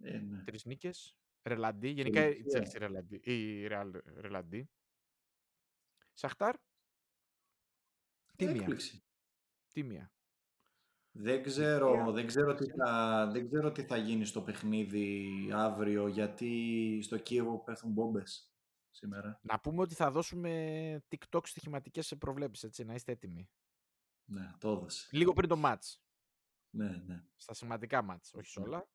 Ε, 0.00 0.18
ναι. 0.18 0.44
τρεις 0.44 0.64
νίκες. 0.64 1.16
Ρελαντί. 1.42 1.88
Γενικά 1.88 2.20
η 2.20 2.28
Επιτυχία. 2.28 2.60
Chelsea 2.62 2.78
ρελαντί. 2.78 3.16
Η 3.16 3.66
Real 3.70 3.90
ρελαντί. 4.16 4.70
Σαχτάρ. 6.12 6.56
Τίμια. 8.36 8.54
Έκπληξη. 8.60 9.04
Τίμια. 9.72 10.12
Δεν 11.16 11.42
ξέρω, 11.42 11.94
Μια- 12.02 12.12
δεν, 12.12 12.26
ξέρω 12.26 12.54
τι 12.54 12.66
θα, 12.70 13.26
δεν 13.32 13.46
ξέρω 13.48 13.72
τι 13.72 13.82
θα 13.84 13.96
γίνει 13.96 14.24
στο 14.24 14.42
παιχνίδι 14.42 15.28
αύριο 15.52 16.08
γιατί 16.08 17.00
στο 17.02 17.18
Κίεβο 17.18 17.58
πέφτουν 17.58 17.90
μπόμπες 17.92 18.52
σήμερα. 18.90 19.40
Να 19.42 19.60
πούμε 19.60 19.80
ότι 19.82 19.94
θα 19.94 20.10
δώσουμε 20.10 21.02
TikTok 21.08 21.40
στοιχηματικές 21.46 22.14
προβλέψεις, 22.18 22.64
έτσι, 22.64 22.84
να 22.84 22.94
είστε 22.94 23.12
έτοιμοι. 23.12 23.48
Ναι, 24.24 24.50
το 24.58 24.70
έδωσε. 24.70 25.08
Λίγο 25.12 25.32
πριν 25.32 25.48
το 25.48 25.62
match. 25.64 25.96
Ναι, 26.74 27.02
ναι. 27.06 27.24
Στα 27.36 27.54
σημαντικά 27.54 28.06
match, 28.10 28.30
όχι 28.32 28.48
σε 28.50 28.60
Ναι. 28.60 28.66
όλα. 28.66 28.88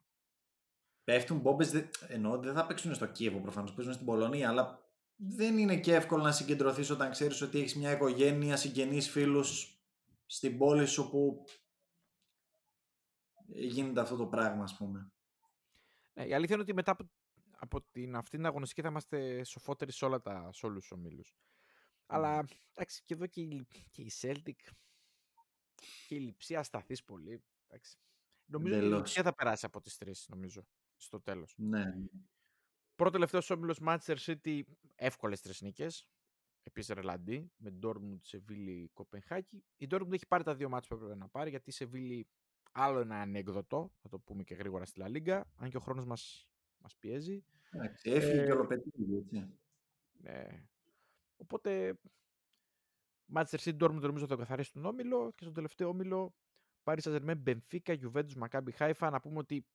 Πέφτουν 1.04 1.40
μπόμπες, 1.40 1.74
ενώ 2.08 2.40
δεν 2.40 2.54
θα 2.54 2.66
παίξουν 2.66 2.96
στο 2.96 3.08
Κίεβο 3.08 3.40
προφανώς, 3.40 3.74
παίζουν 3.74 3.94
στην 3.94 4.06
Πολωνία, 4.06 4.50
αλλά 4.50 4.90
δεν 5.16 5.58
είναι 5.58 5.80
και 5.80 5.96
εύκολο 5.96 6.24
να 6.24 6.32
συγκεντρωθείς 6.32 6.90
όταν 6.90 7.12
ξέρεις 7.12 7.42
ότι 7.42 7.60
έχεις 7.60 7.76
μια 7.76 7.92
οικογένεια, 7.92 8.56
συγγενείς, 8.58 9.10
φίλους 9.10 9.80
στην 10.26 10.58
πόλη 10.58 10.86
σου 10.86 11.10
που 11.10 11.44
γίνεται 13.46 14.02
αυτό 14.02 14.16
το 14.16 14.28
πράγμα, 14.28 14.64
ας 14.64 14.78
πούμε. 14.78 15.12
Ναι, 16.14 16.26
η 16.26 16.34
αλήθεια 16.34 16.54
είναι 16.54 16.64
ότι 16.64 16.74
μετά 16.74 16.92
από, 16.92 17.10
από 17.52 17.82
την, 17.82 18.16
αυτή 18.16 18.38
την 18.38 18.46
αγωνιστική 18.46 18.82
θα 18.82 18.88
είμαστε 18.88 19.44
σοφότεροι 19.44 19.92
σε, 19.92 20.06
όλα 20.06 20.22
τα, 20.22 20.50
σε 20.54 20.66
όλους 20.66 20.82
τους 20.82 20.92
ομίλους. 20.92 21.36
Αλλά 22.06 22.46
εντάξει, 22.74 23.04
και 23.06 23.14
εδώ 23.14 23.28
και 23.28 23.42
η, 23.42 23.68
και 23.92 24.02
η 24.02 24.12
Celtic 24.22 24.72
και 26.08 26.16
η 26.16 26.20
Λιψία 26.20 26.64
σταθείς 26.64 27.04
πολύ. 27.04 27.44
Εντάξει. 27.70 27.98
Νομίζω 28.46 28.76
ότι 28.76 28.86
η 28.86 28.90
Λιψία 28.90 29.24
θα 29.24 29.34
περάσει 29.36 29.66
από 29.66 29.82
τις 29.82 29.98
τρεις, 29.98 30.26
νομίζω, 30.30 30.68
στο 30.96 31.22
τέλος. 31.22 31.54
Ναι. 31.58 31.84
Πρώτο 32.96 33.12
τελευταίο 33.12 33.58
όμιλος 33.58 33.80
Manchester 33.82 34.18
City, 34.18 34.62
εύκολες 34.96 35.42
τρεις 35.42 35.62
νίκες. 35.62 36.08
Επίσης 36.64 36.96
ρελαντή, 36.96 37.52
με 37.58 37.80
Dortmund, 37.84 38.18
Σεβίλη, 38.22 38.90
Κοπενχάκη. 38.94 39.64
Η 39.78 39.88
Dortmund 39.90 40.14
έχει 40.14 40.28
πάρει 40.28 40.44
τα 40.44 40.56
δύο 40.56 40.70
μάτια 40.70 40.88
που 40.90 40.96
έπρεπε 40.96 41.16
να 41.16 41.28
πάρει, 41.28 41.50
γιατί 41.50 41.70
η 41.70 41.74
Σεβίλη 41.74 42.28
άλλο 42.72 43.00
ένα 43.00 43.22
ανέκδοτο, 43.22 43.92
θα 44.02 44.10
το 44.10 44.20
πούμε 44.20 44.44
και 44.44 44.54
γρήγορα 44.54 44.86
στη 44.86 45.02
La 45.04 45.08
Liga, 45.08 45.42
αν 45.56 45.70
και 45.70 45.78
ο 45.78 45.80
χρόνος 45.80 46.06
μας, 46.06 46.50
μας 46.78 46.96
πιέζει. 46.96 47.44
Έφυγε 48.02 48.42
ε, 48.42 48.46
και 48.46 48.52
ολοπετύχει, 48.52 49.16
έτσι. 49.16 49.60
Ναι. 50.12 50.68
Οπότε, 51.38 52.00
Manchester 53.34 53.58
City, 53.58 53.78
Dortmund 53.80 54.02
νομίζω 54.02 54.28
θα 54.28 54.36
καθαρίσει 54.36 54.72
τον 54.74 54.86
όμιλο 54.86 55.32
και 55.32 55.44
στον 55.44 55.54
τελευταίο 55.54 55.88
όμιλο 55.88 56.36
Paris 56.90 57.04
Saint-Germain, 57.04 57.36
Benfica, 57.36 57.94
Juventus, 58.04 58.36
Maccabi 58.36 58.72
Haifa. 58.80 59.10
Να 59.12 59.20
πούμε 59.20 59.38
ότι 59.38 59.66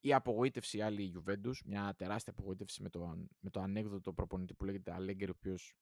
η 0.00 0.14
απογοήτευση 0.14 0.80
άλλη 0.80 1.02
η 1.02 1.12
Juventus, 1.16 1.54
μια 1.64 1.94
τεράστια 1.96 2.32
απογοήτευση 2.36 2.82
με 2.82 2.88
το, 2.88 3.28
με 3.40 3.50
το 3.50 3.60
ανέκδοτο 3.60 4.12
προπονητή 4.12 4.54
που 4.54 4.64
λέγεται 4.64 4.96
Allegri, 4.98 5.26
ο 5.26 5.30
οποίος. 5.30 5.76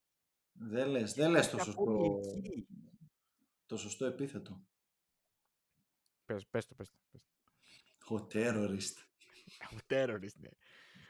Δεν 0.53 0.89
λες 0.89 1.13
δεν 1.13 1.31
λες 1.31 1.51
το 1.51 1.59
σωστό, 1.59 2.21
το 3.67 3.77
σωστό 3.77 4.05
επίθετο. 4.05 4.63
Πες, 6.25 6.47
πες 6.47 6.67
το, 6.67 6.75
πες 6.75 6.91
το. 6.91 6.97
Πες 7.11 7.23
το. 7.23 8.15
Ο 8.15 8.27
terrorist. 8.31 8.97
Ο 9.73 9.77
terrorist, 9.89 10.37
ναι. 10.37 10.49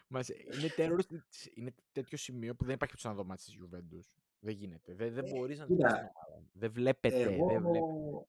Μας, 0.09 0.29
είναι 0.29 0.75
terrorist, 0.77 1.11
είναι 1.55 1.75
τέτοιο 1.93 2.19
σημείο 2.19 2.55
που 2.55 2.65
δεν 2.65 2.75
υπάρχει 2.75 2.95
πουθενά 2.95 3.15
δω 3.15 3.25
μάτς 3.25 3.45
της 3.45 3.57
Juventus. 3.61 4.21
Δεν 4.39 4.55
γίνεται. 4.55 4.95
Δεν, 4.95 5.13
δεν 5.13 5.25
ε, 5.25 5.31
μπορείς 5.31 5.59
να 5.59 5.67
το 5.67 5.77
Δεν 6.53 6.73
βλέπετε. 6.73 7.21
Εγώ 7.23 7.47
δεν 7.47 7.63
βλέπετε. 7.63 8.29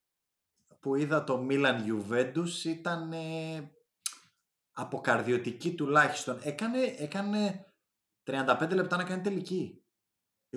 Που 0.81 0.95
είδα 0.95 1.23
το 1.23 1.47
Milan 1.49 1.77
Juventus 1.85 2.65
ήταν 2.65 3.11
ε, 3.11 3.71
αποκαρδιωτική 4.71 5.75
τουλάχιστον. 5.75 6.39
Έκανε, 6.43 6.79
έκανε 6.97 7.65
35 8.23 8.69
λεπτά 8.73 8.97
να 8.97 9.03
κάνει 9.03 9.21
τελική. 9.21 9.75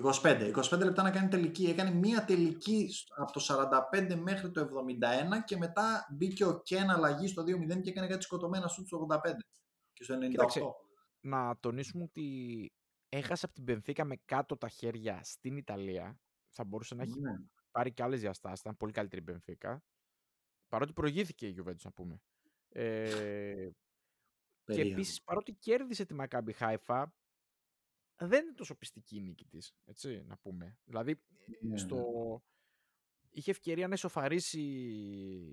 25, 0.01 0.53
25 0.55 0.79
λεπτά 0.79 1.03
να 1.03 1.11
κάνει 1.11 1.27
τελική. 1.27 1.65
Έκανε 1.65 1.91
μία 1.91 2.25
τελική 2.25 2.89
από 3.15 3.31
το 3.31 3.45
45 3.91 4.15
μέχρι 4.15 4.51
το 4.51 4.61
71 4.61 5.43
και 5.45 5.57
μετά 5.57 6.07
μπήκε 6.11 6.45
ο 6.45 6.61
Κέν 6.61 6.89
αλλαγή 6.89 7.27
στο 7.27 7.41
2-0 7.41 7.81
και 7.81 7.89
έκανε 7.89 8.07
κάτι 8.07 8.23
σκοτωμένα 8.23 8.67
στο 8.67 9.07
85 9.09 9.19
και 9.93 10.03
στο 10.03 10.15
98. 10.15 10.29
Κοίταξε, 10.29 10.61
να 11.19 11.57
τονίσουμε 11.59 12.03
ότι 12.03 12.71
έχασε 13.09 13.45
από 13.45 13.53
την 13.53 13.63
Πενθήκα 13.63 14.05
με 14.05 14.15
κάτω 14.25 14.57
τα 14.57 14.69
χέρια 14.69 15.19
στην 15.23 15.57
Ιταλία. 15.57 16.19
Θα 16.49 16.63
μπορούσε 16.63 16.95
να 16.95 17.03
έχει 17.03 17.19
ναι. 17.19 17.31
πάρει 17.71 17.93
και 17.93 18.03
άλλες 18.03 18.19
διαστάσεις. 18.19 18.59
Ήταν 18.59 18.77
πολύ 18.77 18.91
καλύτερη 18.91 19.21
η 19.21 19.25
Μπενφίκα. 19.27 19.83
Παρότι 20.69 20.93
προηγήθηκε 20.93 21.47
η 21.47 21.55
Juventus, 21.57 21.81
να 21.83 21.91
πούμε. 21.91 22.21
Ε, 22.69 23.69
και 24.65 24.81
επίσης, 24.81 25.21
παρότι 25.21 25.53
κέρδισε 25.53 26.05
τη 26.05 26.13
Μακάμπι 26.13 26.53
Χάιφα, 26.53 27.15
δεν 28.17 28.43
είναι 28.43 28.53
τόσο 28.53 28.75
πιστική 28.75 29.15
η 29.15 29.21
νίκη 29.21 29.45
της. 29.45 29.75
Έτσι, 29.85 30.23
να 30.27 30.37
πούμε. 30.37 30.77
Δηλαδή, 30.83 31.21
ναι, 31.61 31.77
στο... 31.77 31.95
Ναι. 31.95 32.37
είχε 33.29 33.51
ευκαιρία 33.51 33.87
να 33.87 33.93
ισοφαρίσει 33.93 34.61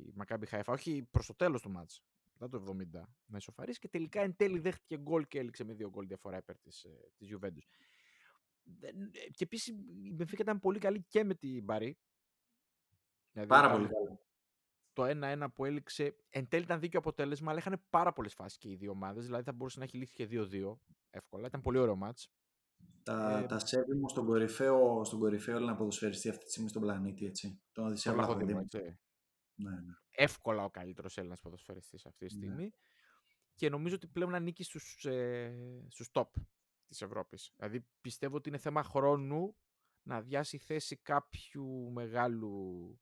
η 0.07 0.13
Μακάμπι 0.15 0.47
Χάιφα, 0.47 0.73
όχι 0.73 1.03
προς 1.11 1.27
το 1.27 1.35
τέλος 1.35 1.63
του 1.63 1.71
μάτς, 1.71 2.03
μετά 2.33 2.49
το 2.49 2.77
70, 2.95 3.03
να 3.27 3.37
ισοφαρίσει 3.37 3.79
και 3.79 3.89
τελικά 3.89 4.21
εν 4.21 4.37
τέλει 4.37 4.59
δέχτηκε 4.59 4.99
γκολ 4.99 5.27
και 5.27 5.39
έληξε 5.39 5.65
με 5.65 5.75
δύο 5.75 5.91
γκολ 5.91 6.07
διαφορά 6.07 6.37
υπέρ 6.37 6.59
της 6.59 6.87
της 7.17 7.31
ε, 7.31 7.37
Juventus. 7.37 7.67
Ε, 8.81 8.91
και 9.31 9.45
επίσης 9.45 9.67
η 10.05 10.13
Μπενφίκα 10.13 10.43
ήταν 10.43 10.61
πολύ 10.61 10.79
καλή 10.79 11.03
και 11.09 11.25
με 11.25 11.35
την 11.35 11.65
Μπαρή. 11.65 11.99
Δηλαδή, 13.33 13.49
Πάρα 13.51 13.71
πολύ 13.71 13.89
καλή. 13.89 14.19
Το 14.93 15.05
1-1 15.05 15.47
που 15.55 15.65
έληξε 15.65 16.17
εν 16.29 16.49
τέλει 16.49 16.63
ήταν 16.63 16.81
δίκαιο 16.81 17.01
αποτέλεσμα, 17.01 17.51
αλλά 17.51 17.59
είχαν 17.59 17.83
πάρα 17.91 18.13
πολλές 18.13 18.35
φάσεις 18.35 18.59
και 18.59 18.69
οι 18.69 18.77
δύο 18.77 18.91
ομάδες. 18.91 19.25
Δηλαδή 19.25 19.45
θα 19.45 19.53
μπορούσε 19.53 19.79
να 19.79 19.85
έχει 19.85 19.97
λήξει 19.97 20.15
και 20.15 20.29
2-2 20.31 20.79
εύκολα. 21.11 21.47
Ήταν 21.47 21.61
πολύ 21.61 21.79
ωραίο 21.79 21.97
μάτς. 21.97 22.33
Τα, 23.03 23.39
ε, 23.39 23.47
τα 23.47 23.59
σέβη 23.59 23.95
μου 23.95 24.09
στον 24.09 24.27
κορυφαίο, 24.27 25.05
στον 25.05 25.19
κορυφαίο 25.19 25.57
Έλληνα 25.57 25.75
ποδοσφαιριστή 25.75 26.29
αυτή 26.29 26.45
τη 26.45 26.51
στιγμή 26.51 26.69
στον 26.69 26.83
πλανήτη, 26.83 27.27
έτσι. 27.27 27.61
Τον 27.73 27.87
Οδυσσέα 27.87 28.13
Βλαχοδήμο. 28.13 28.67
Ναι, 29.55 29.71
ναι. 29.71 29.93
Εύκολα 30.11 30.65
ο 30.65 30.71
καλύτερος 30.71 31.19
Έλληνας 31.19 31.41
ποδοσφαιριστής 31.41 32.07
αυτή 32.07 32.27
τη 32.27 32.35
ναι. 32.35 32.41
στιγμή. 32.41 32.63
Ναι. 32.63 32.71
Και 33.55 33.69
νομίζω 33.69 33.95
ότι 33.95 34.07
πλέον 34.07 34.35
ανήκει 34.35 34.63
στους 34.63 35.05
ε, 35.05 35.87
στους 35.89 36.09
top 36.13 36.29
της 36.87 37.03
Ευρώπης. 37.03 37.53
Δηλαδή 37.57 37.87
πιστεύω 38.01 38.37
ότι 38.37 38.49
είναι 38.49 38.59
θέμα 38.59 38.83
χρόνου 38.83 39.57
να 40.03 40.17
αδειάσει 40.17 40.59
θέση 40.59 40.97
κάποιου 40.97 41.91
μεγάλου 41.93 43.01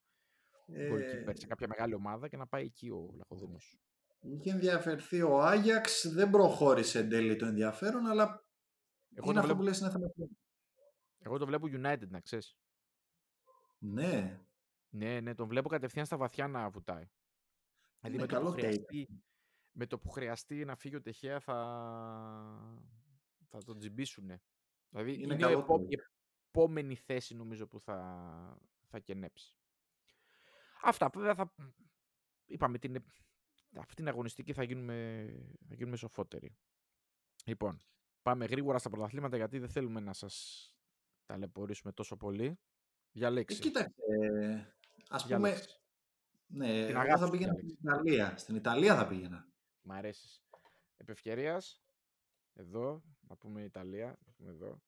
ε... 0.72 1.32
σε 1.32 1.46
κάποια 1.46 1.68
μεγάλη 1.68 1.94
ομάδα 1.94 2.28
και 2.28 2.36
να 2.36 2.46
πάει 2.46 2.64
εκεί 2.64 2.88
ο 2.88 3.14
Λαχοδήμος. 3.16 3.78
Είχε 4.20 4.50
ενδιαφερθεί 4.50 5.22
ο 5.22 5.40
Άγιαξ, 5.40 6.08
δεν 6.12 6.30
προχώρησε 6.30 6.98
εν 6.98 7.08
τέλει 7.08 7.36
το 7.36 7.46
ενδιαφέρον, 7.46 8.06
αλλά 8.06 8.44
εγώ 9.14 9.30
είναι 9.30 9.40
αυτό 9.40 9.54
βλέπω... 9.54 9.58
που 9.58 9.62
λες 9.62 9.78
είναι 9.78 9.90
θέμα 9.90 10.12
Εγώ 11.18 11.38
το 11.38 11.46
βλέπω 11.46 11.66
United, 11.70 12.08
να 12.08 12.20
ξέρεις. 12.20 12.56
Ναι. 13.78 14.40
Ναι, 14.88 15.20
ναι, 15.20 15.34
τον 15.34 15.48
βλέπω 15.48 15.68
κατευθείαν 15.68 16.06
στα 16.06 16.16
βαθιά 16.16 16.48
να 16.48 16.70
βουτάει. 16.70 17.08
Δηλαδή 18.00 18.18
με, 18.18 18.26
το 18.26 18.40
που 18.40 18.50
χρειαστεί, 18.50 19.22
με 19.72 19.86
το 19.86 19.98
που 19.98 20.08
χρειαστεί 20.08 20.64
να 20.64 20.76
φύγει 20.76 20.96
ο 20.96 21.00
Τεχέα 21.00 21.40
θα, 21.40 21.56
θα 23.48 23.58
τον 23.58 23.78
τζιμπήσουν. 23.78 24.40
Δηλαδή 24.88 25.22
είναι, 25.22 25.34
είναι 25.34 25.50
η 25.88 25.98
επόμενη 26.48 26.96
θέση 26.96 27.34
νομίζω 27.34 27.66
που 27.66 27.80
θα, 27.80 28.58
θα 28.88 28.98
κενέψει. 28.98 29.59
Αυτά 30.82 31.10
βέβαια 31.14 31.34
θα... 31.34 31.54
Είπαμε 32.46 32.78
την... 32.78 33.04
Αυτή 33.78 33.94
την 33.94 34.08
αγωνιστική 34.08 34.52
θα 34.52 34.62
γίνουμε, 34.62 35.26
θα 35.68 35.74
γίνουμε 35.74 35.96
σοφότεροι. 35.96 36.56
Λοιπόν, 37.44 37.80
πάμε 38.22 38.44
γρήγορα 38.44 38.78
στα 38.78 38.90
πρωταθλήματα 38.90 39.36
γιατί 39.36 39.58
δεν 39.58 39.68
θέλουμε 39.68 40.00
να 40.00 40.12
σας 40.12 40.64
ταλαιπωρήσουμε 41.26 41.92
τόσο 41.92 42.16
πολύ. 42.16 42.58
Διαλέξει. 43.12 43.56
Ε, 43.56 43.60
κοίταξε, 43.60 44.02
ας 45.08 45.26
πούμε, 45.26 45.56
ναι, 46.46 46.86
εγώ 46.86 47.18
θα 47.18 47.30
πήγαινα 47.30 47.52
στην 47.52 47.68
Ιταλία. 47.68 48.36
Στην 48.36 48.54
Ιταλία 48.54 48.96
θα 48.96 49.06
πήγαινα. 49.06 49.48
Μ' 49.82 49.92
αρέσεις. 49.92 50.42
Επευκαιρία, 50.96 51.62
εδώ, 52.52 53.02
να 53.20 53.36
πούμε 53.36 53.62
Ιταλία, 53.62 54.18
να 54.26 54.32
πούμε 54.32 54.50
εδώ. 54.50 54.82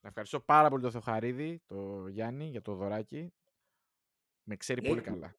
Να 0.00 0.08
ευχαριστώ 0.08 0.40
πάρα 0.40 0.68
πολύ 0.68 0.82
τον 0.82 0.90
Θεοχαρίδη, 0.90 1.62
το 1.66 2.08
Γιάννη, 2.08 2.48
για 2.48 2.62
το 2.62 2.74
δωράκι. 2.74 3.32
Με 4.44 4.56
ξέρει 4.56 4.82
πολύ 4.82 5.00
καλά. 5.00 5.36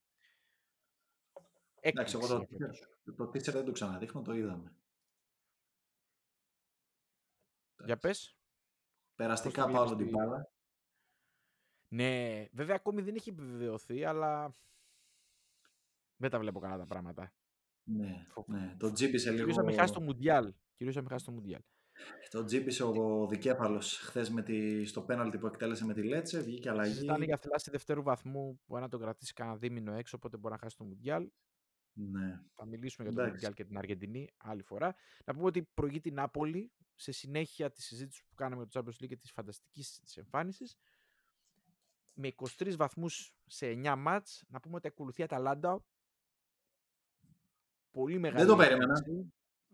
Εντάξει, 1.80 2.16
εγώ 2.18 2.28
το, 2.28 2.48
το, 3.16 3.16
το 3.16 3.52
δεν 3.52 3.66
το 3.66 3.72
ξαναδείχνω, 3.72 4.22
το 4.22 4.34
είδαμε. 4.34 4.76
Για 7.86 7.98
πες. 7.98 8.38
Περαστικά 9.16 9.68
πάω 9.68 9.96
την 9.96 10.10
μπάλα. 10.10 10.54
Ναι, 11.88 12.46
βέβαια 12.52 12.76
ακόμη 12.76 13.02
δεν 13.02 13.16
έχει 13.16 13.30
επιβεβαιωθεί, 13.30 14.04
αλλά 14.04 14.56
δεν 16.16 16.30
τα 16.30 16.40
βλέπω 16.40 16.60
καλά 16.60 16.78
τα 16.78 16.86
πράγματα. 16.86 17.34
Ναι, 17.84 18.26
ναι. 18.46 18.76
το 18.78 18.92
τζίπησε 18.92 19.32
λίγο... 19.32 19.40
Κυρίως 19.40 19.58
θα 19.58 19.64
μην 19.64 19.76
χάσει 19.76 19.94
το 19.94 20.02
Μουντιάλ. 20.02 20.54
Κυρίως 20.76 20.96
θα 20.96 21.02
μην 21.02 21.10
χάσει 21.10 21.26
το 21.26 21.32
Μουντιάλ. 21.32 21.62
Το 22.30 22.44
τζίπησε 22.44 22.84
ο 22.84 23.28
δικέφαλος 23.28 23.98
χθες 23.98 24.34
τη... 24.46 24.86
στο 24.86 25.02
πέναλτι 25.02 25.38
που 25.38 25.48
εκτέλεσε 25.48 25.86
με 25.86 25.94
τη 25.94 26.04
Λέτσε. 26.04 26.42
Βγήκε 26.42 26.70
αλλαγή. 26.70 26.94
Συζητάνε 26.94 27.26
για 27.26 27.38
θελάση 27.38 27.70
δευτέρου 27.72 28.04
βαθμού 28.04 28.60
που 28.66 28.78
να 28.78 28.90
τον 28.90 29.00
κρατήσει 29.00 29.34
κανένα 29.34 29.58
δίμηνο 29.58 29.94
έξω, 29.94 30.18
οπότε 30.18 30.38
μπορεί 30.38 30.54
να 30.54 30.60
χάσει 30.60 30.78
το 30.78 30.84
Μουντιάλ. 30.84 31.30
Ναι. 31.94 32.40
Θα 32.54 32.66
μιλήσουμε 32.66 33.10
για 33.10 33.18
το 33.18 33.30
Μουντιάλ 33.30 33.54
και 33.54 33.66
την 33.66 33.78
Αργεντινή 33.78 34.30
άλλη 34.38 34.64
φορά. 34.64 34.96
Να 35.26 35.34
πούμε 35.34 35.46
ότι 35.46 35.64
προηγεί 35.74 36.00
την 36.00 36.14
Νάπολη 36.14 36.72
σε 36.96 37.12
συνέχεια 37.12 37.72
τη 37.72 37.82
συζήτηση 37.82 38.24
που 38.30 38.36
κάναμε 38.36 38.62
με 38.62 38.68
το 38.68 38.80
Champions 38.80 39.04
League 39.04 39.08
και 39.08 39.18
της 39.18 39.32
φανταστικής 39.32 40.18
εμφάνισης 40.18 40.78
με 42.14 42.34
23 42.58 42.76
βαθμούς 42.76 43.34
σε 43.46 43.66
9 43.84 43.96
μάτς. 43.98 44.44
Να 44.48 44.60
πούμε 44.60 44.76
ότι 44.76 44.88
ακολουθεί 44.88 45.24
Αταλάντα. 45.24 45.86
Πολύ 47.92 48.20
μεγάλη. 48.20 48.46
Δεν 48.46 48.48
το 48.48 48.56
περίμενα. 48.56 49.04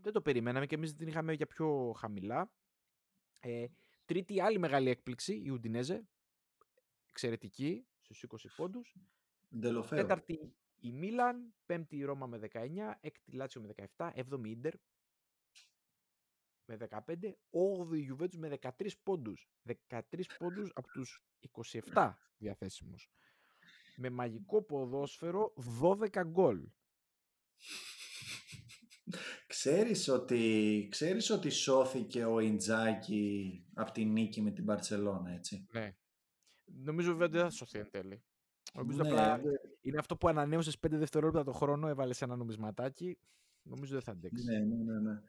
Δεν 0.02 0.14
το 0.14 0.22
περιμέναμε 0.22 0.66
και 0.66 0.76
εμείς 0.76 0.96
την 0.96 1.08
είχαμε 1.08 1.34
για 1.34 1.48
πιο 1.48 1.94
χαμηλά. 1.98 2.52
Ε, 3.40 3.66
τρίτη 4.06 4.42
άλλη 4.42 4.60
μεγάλη 4.60 4.90
έκπληξη, 4.90 5.42
η 5.44 5.50
Ουντινέζε. 5.50 6.08
Εξαιρετική, 7.10 7.86
στους 8.02 8.24
20 8.24 8.50
πόντους. 8.56 8.96
Τέταρτη 9.96 10.56
η 10.82 10.92
Μίλαν, 10.92 11.54
πέμπτη 11.66 11.98
η 11.98 12.04
Ρώμα 12.04 12.28
με 12.28 12.38
19, 12.38 12.98
έκτη 13.00 13.32
Λάτσιο 13.32 13.62
με 13.62 13.68
17, 13.98 14.12
έβδομη 14.14 14.50
Ίντερ 14.50 14.74
με 16.66 16.76
15, 16.76 17.38
8η 17.52 17.98
Γιουβέντους 17.98 18.38
με 18.38 18.48
13 18.48 18.98
πόντους. 19.04 19.50
13 19.90 20.28
πόντους 20.38 20.72
από 20.74 20.88
τους 20.88 21.24
27 21.94 22.14
διαθέσιμους. 22.38 23.10
Με 23.96 24.10
μαγικό 24.10 24.62
ποδόσφαιρο 24.62 25.54
12 25.82 26.24
γκολ. 26.24 26.68
Ξέρεις 29.48 30.08
ότι, 30.08 30.88
ξέρεις 30.92 31.30
ότι 31.30 31.50
σώθηκε 31.50 32.26
ο 32.26 32.40
Ιντζάκη 32.40 33.64
από 33.74 33.92
τη 33.92 34.06
νίκη 34.06 34.42
με 34.42 34.52
την 34.52 34.66
Παρσελώνα, 34.66 35.32
έτσι; 35.32 35.66
Ναι. 35.72 35.96
Νομίζω 36.66 37.12
βέβαια 37.16 37.42
δεν 37.42 37.50
θα 37.50 37.50
σωθεί 37.56 37.80
εν 37.80 37.90
τέλει. 37.92 38.24
Νομίζω 38.74 39.04
Ναι, 39.04 39.10
απλά 39.10 39.38
δε- 39.38 39.50
είναι 39.82 39.98
αυτό 39.98 40.18
που 40.18 40.28
ανανέωσες 40.28 40.80
5 40.80 40.98
δευτερόλεπτα 40.98 41.44
το 41.44 41.52
χρόνο, 41.52 41.88
έβαλες 41.88 42.22
ένα 42.22 42.36
νομισματάκι. 42.36 43.18
Νομίζω 43.62 43.94
δεν 43.94 44.02
θα 44.02 44.12
αντέξεις. 44.12 44.46
ναι, 44.46 44.60
ναι, 44.60 44.76
ναι, 44.76 45.00
ναι. 45.00 45.22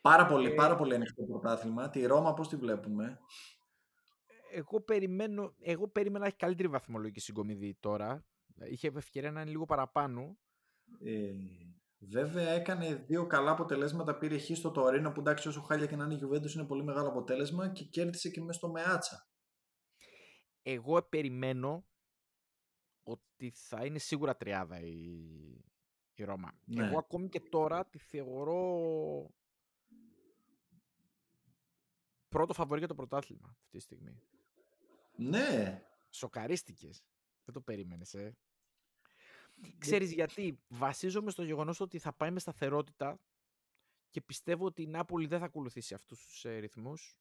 Πάρα 0.00 0.26
πολύ, 0.26 0.50
Ε, 0.50 0.54
πάρα 0.54 0.76
πολύ 0.76 0.94
ανοιχτό 0.94 1.24
πρωτάθλημα. 1.24 1.90
Τη 1.90 2.06
Ρώμα 2.06 2.34
πώς 2.34 2.48
τη 2.48 2.56
βλέπουμε; 2.56 3.18
Εγώ 4.52 4.80
περιμένω, 4.80 5.54
εγώ 5.60 5.88
περίμενα 5.88 6.18
να 6.20 6.26
έχει 6.26 6.36
καλύτερη 6.36 6.68
βαθμολογική 6.68 7.20
συγκομιδή 7.20 7.76
τώρα. 7.80 8.24
Είχε 8.70 8.90
ευκαιρία 8.96 9.30
να 9.30 9.40
είναι 9.40 9.50
λίγο 9.50 9.64
παραπάνω. 9.64 10.38
Ε, 11.04 11.30
βέβαια 12.04 12.50
έκανε 12.50 12.94
δύο 12.94 13.26
καλά 13.26 13.50
αποτελέσματα. 13.50 14.18
Πήρε 14.18 14.38
χ 14.38 14.56
στο 14.56 14.70
Τωρίνο 14.70 15.12
που 15.12 15.20
εντάξει 15.20 15.48
όσο 15.48 15.60
χάλια 15.60 15.86
και 15.86 15.96
να 15.96 16.04
είναι 16.04 16.14
η 16.14 16.20
Juventus 16.22 16.54
είναι 16.54 16.64
πολύ 16.64 16.84
μεγάλο 16.84 17.08
αποτέλεσμα 17.08 17.68
και 17.68 17.84
κέρδισε 17.84 18.30
και 18.30 18.40
μέσα 18.40 18.58
στο 18.58 18.68
Μεάτσα. 18.70 19.28
Εγώ 20.62 21.02
περιμένω 21.02 21.86
ότι 23.02 23.50
θα 23.50 23.84
είναι 23.84 23.98
σίγουρα 23.98 24.36
τριάδα 24.36 24.80
η, 24.80 25.04
η 26.14 26.24
Ρώμα. 26.24 26.58
Ναι. 26.64 26.86
Εγώ 26.86 26.98
ακόμη 26.98 27.28
και 27.28 27.40
τώρα 27.40 27.86
τη 27.86 27.98
θεωρώ 27.98 29.30
πρώτο 32.28 32.52
φαβορή 32.52 32.78
για 32.78 32.88
το 32.88 32.94
πρωτάθλημα 32.94 33.48
αυτή 33.50 33.70
τη 33.70 33.80
στιγμή. 33.80 34.22
Ναι, 35.16 35.82
Σοκαρίστηκες. 36.10 37.04
Δεν 37.44 37.54
το 37.54 37.60
περίμενες, 37.60 38.14
ε. 38.14 38.36
Ξέρεις 39.78 40.12
γιατί. 40.12 40.58
Βασίζομαι 40.68 41.30
στο 41.30 41.42
γεγονός 41.42 41.80
ότι 41.80 41.98
θα 41.98 42.12
πάει 42.12 42.30
με 42.30 42.40
σταθερότητα 42.40 43.20
και 44.10 44.20
πιστεύω 44.20 44.64
ότι 44.64 44.82
η 44.82 44.86
Νάπολη 44.86 45.26
δεν 45.26 45.38
θα 45.38 45.44
ακολουθήσει 45.44 45.94
αυτούς 45.94 46.26
τους 46.26 46.44
ε, 46.44 46.58
ρυθμούς. 46.58 47.18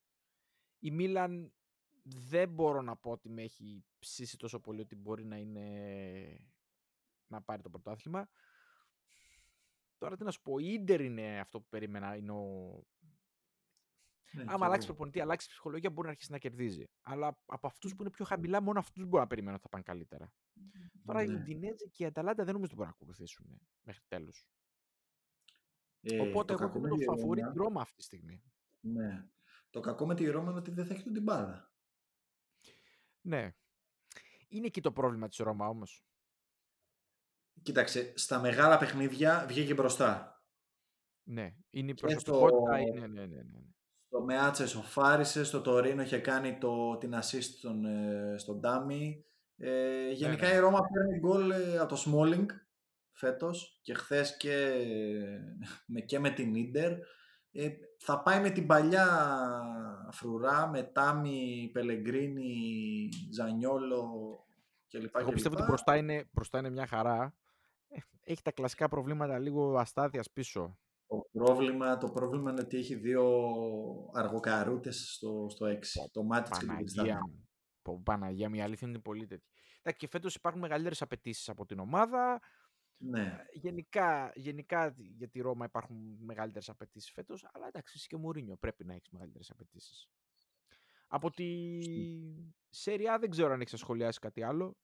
Η 0.79 0.91
Μίλαν 0.91 1.53
δεν 2.03 2.49
μπορώ 2.49 2.81
να 2.81 2.95
πω 2.95 3.11
ότι 3.11 3.29
με 3.29 3.41
έχει 3.41 3.83
ψήσει 3.99 4.37
τόσο 4.37 4.59
πολύ 4.59 4.81
ότι 4.81 4.95
μπορεί 4.95 5.25
να 5.25 5.37
είναι 5.37 6.53
να 7.27 7.41
πάρει 7.41 7.61
το 7.61 7.69
πρωτάθλημα. 7.69 8.29
Τώρα 9.97 10.17
τι 10.17 10.23
να 10.23 10.31
σου 10.31 10.41
πω, 10.41 10.59
η 10.59 10.73
Ίντερ 10.73 11.01
είναι 11.01 11.39
αυτό 11.39 11.59
που 11.59 11.67
περίμενα. 11.69 12.15
Είναι 12.15 12.31
ο... 12.31 12.83
ναι, 14.33 14.41
Άμα 14.41 14.57
κι 14.57 14.63
αλλάξει 14.63 14.77
εγώ. 14.77 14.85
προπονητή, 14.85 15.19
αλλάξει 15.21 15.47
ψυχολογία, 15.47 15.89
μπορεί 15.89 16.05
να 16.07 16.11
αρχίσει 16.11 16.31
να 16.31 16.37
κερδίζει. 16.37 16.85
Αλλά 17.01 17.39
από 17.45 17.67
αυτούς 17.67 17.95
που 17.95 18.01
είναι 18.01 18.11
πιο 18.11 18.25
χαμηλά, 18.25 18.61
μόνο 18.61 18.79
αυτούς 18.79 19.05
μπορώ 19.05 19.21
να 19.21 19.27
περιμένω 19.27 19.53
ότι 19.53 19.63
θα 19.63 19.69
πάνε 19.69 19.83
καλύτερα. 19.83 20.33
Τώρα 21.05 21.23
η 21.23 21.27
Ναι. 21.27 21.33
Ουντινέζε 21.33 21.87
και 21.91 22.03
η 22.03 22.05
Αταλάντα 22.05 22.43
δεν 22.43 22.53
νομίζω 22.53 22.65
ότι 22.65 22.75
μπορούν 22.75 22.89
να 22.91 22.95
ακολουθήσουν 23.01 23.45
ε, 23.51 23.57
μέχρι 23.81 24.01
τέλου. 24.07 24.31
Ε, 26.01 26.19
Οπότε 26.19 26.53
το 26.53 26.63
εγώ 26.63 26.71
κακό 26.71 26.79
με 26.79 26.87
είμαι 26.87 26.97
τη 26.97 27.05
το 27.05 27.11
φαβορή 27.13 27.39
Ρώμα- 27.41 27.51
την 27.53 27.61
Ρώμα 27.61 27.81
αυτή 27.81 27.95
τη 27.95 28.03
στιγμή. 28.03 28.43
Ναι. 28.79 29.27
Το 29.69 29.79
κακό 29.79 30.05
με 30.05 30.15
τη 30.15 30.25
Ρώμα 30.29 30.49
είναι 30.49 30.59
ότι 30.59 30.71
δεν 30.71 30.85
θα 30.85 30.93
έχει 30.93 31.03
τον 31.03 31.13
Τιμπάδα. 31.13 31.71
Ναι. 33.21 33.55
Είναι 34.47 34.65
εκεί 34.65 34.81
το 34.81 34.91
πρόβλημα 34.91 35.27
της 35.27 35.37
Ρώμα 35.37 35.67
όμως. 35.67 36.05
Κοίταξε, 37.61 38.13
στα 38.17 38.39
μεγάλα 38.39 38.77
παιχνίδια 38.77 39.45
βγήκε 39.47 39.73
μπροστά. 39.73 40.43
Ναι. 41.23 41.55
Είναι 41.69 41.91
η 41.91 41.93
Και 41.93 42.07
στο- 42.19 42.31
προσωπικότητα. 42.31 42.79
Είναι, 42.79 43.07
ναι, 43.07 43.25
ναι, 43.25 43.25
ναι, 43.25 43.41
ναι. 43.43 43.59
Στο 44.13 44.21
Μεάτσε 44.21 44.67
σοφάρισε, 44.67 45.43
στο 45.43 45.61
Τωρίνο 45.61 46.01
είχε 46.01 46.17
κάνει 46.17 46.57
το, 46.57 46.97
την 46.97 47.13
assist 47.15 47.41
στον, 47.57 47.85
ε, 47.85 48.35
στον 48.37 48.59
Ντάμι. 48.59 49.25
Ε, 49.57 50.09
γενικά 50.11 50.47
ναι. 50.47 50.53
η 50.53 50.57
Ρώμα 50.57 50.79
παίρνει 50.79 51.19
γκολ 51.19 51.51
ε, 51.51 51.77
από 51.77 51.89
το 51.89 51.95
Σμόλινγκ 51.95 52.49
φέτος 53.11 53.79
και 53.81 53.93
χθες 53.93 54.37
και, 54.37 54.83
με, 55.85 55.99
και 55.99 56.19
με 56.19 56.29
την 56.29 56.55
Ίντερ. 56.55 56.91
Ε, 57.51 57.69
θα 57.97 58.21
πάει 58.21 58.41
με 58.41 58.49
την 58.49 58.67
παλιά 58.67 59.07
φρουρά, 60.11 60.67
με 60.67 60.83
Τάμι, 60.83 61.69
Πελεγκρίνη, 61.73 63.09
Ζανιόλο 63.31 64.09
κλπ. 64.89 65.15
Εγώ 65.15 65.31
πιστεύω 65.31 65.53
ότι 65.53 65.63
κλπ. 65.63 65.71
μπροστά 65.71 65.95
είναι, 65.95 66.25
μπροστά 66.31 66.59
είναι 66.59 66.69
μια 66.69 66.87
χαρά. 66.87 67.33
Ε, 67.87 67.97
Έχει 68.23 68.41
τα 68.41 68.51
κλασικά 68.51 68.87
προβλήματα 68.87 69.39
λίγο 69.39 69.77
αστάθειας 69.77 70.31
πίσω. 70.31 70.77
Το 71.13 71.29
πρόβλημα, 71.31 71.97
το 71.97 72.09
πρόβλημα 72.09 72.51
είναι 72.51 72.61
ότι 72.61 72.77
έχει 72.77 72.95
δύο 72.95 73.23
αργοκαρούτες 74.13 75.13
στο, 75.15 75.47
στο 75.49 75.65
6. 75.65 75.79
Το 76.11 76.23
Μάτιτς 76.23 76.49
και 76.49 76.57
την 76.57 76.67
Παναγία 76.67 76.93
Κριστάνα. 76.95 77.19
μου. 77.27 77.47
Πω, 77.81 78.01
Παναγία 78.03 78.49
μου, 78.49 78.55
η 78.55 78.61
αλήθεια 78.61 78.87
είναι 78.87 78.99
πολύ 78.99 79.27
τέτοια. 79.27 79.47
Εντάξει, 79.81 79.99
και 79.99 80.07
φέτος 80.07 80.35
υπάρχουν 80.35 80.61
μεγαλύτερες 80.61 81.01
απαιτήσεις 81.01 81.49
από 81.49 81.65
την 81.65 81.79
ομάδα. 81.79 82.39
Ναι. 82.97 83.37
Γενικά, 83.53 84.31
γενικά 84.35 84.95
για 84.97 85.29
τη 85.29 85.39
Ρώμα 85.41 85.65
υπάρχουν 85.65 85.97
μεγαλύτερες 86.19 86.69
απαιτήσεις 86.69 87.11
φέτος. 87.11 87.47
Αλλά 87.53 87.67
εντάξει, 87.67 87.97
είσαι 87.97 88.07
και 88.09 88.17
Μουρίνιο. 88.17 88.55
Πρέπει 88.55 88.85
να 88.85 88.93
έχεις 88.93 89.09
μεγαλύτερες 89.09 89.49
απαιτήσεις. 89.49 90.09
Από 91.07 91.31
τη 91.31 91.77
Σέρια 92.69 93.19
δεν 93.19 93.29
ξέρω 93.29 93.53
αν 93.53 93.61
έχεις 93.61 93.79
σχολιάσεις 93.79 94.19
κάτι 94.19 94.43
άλλο. 94.43 94.77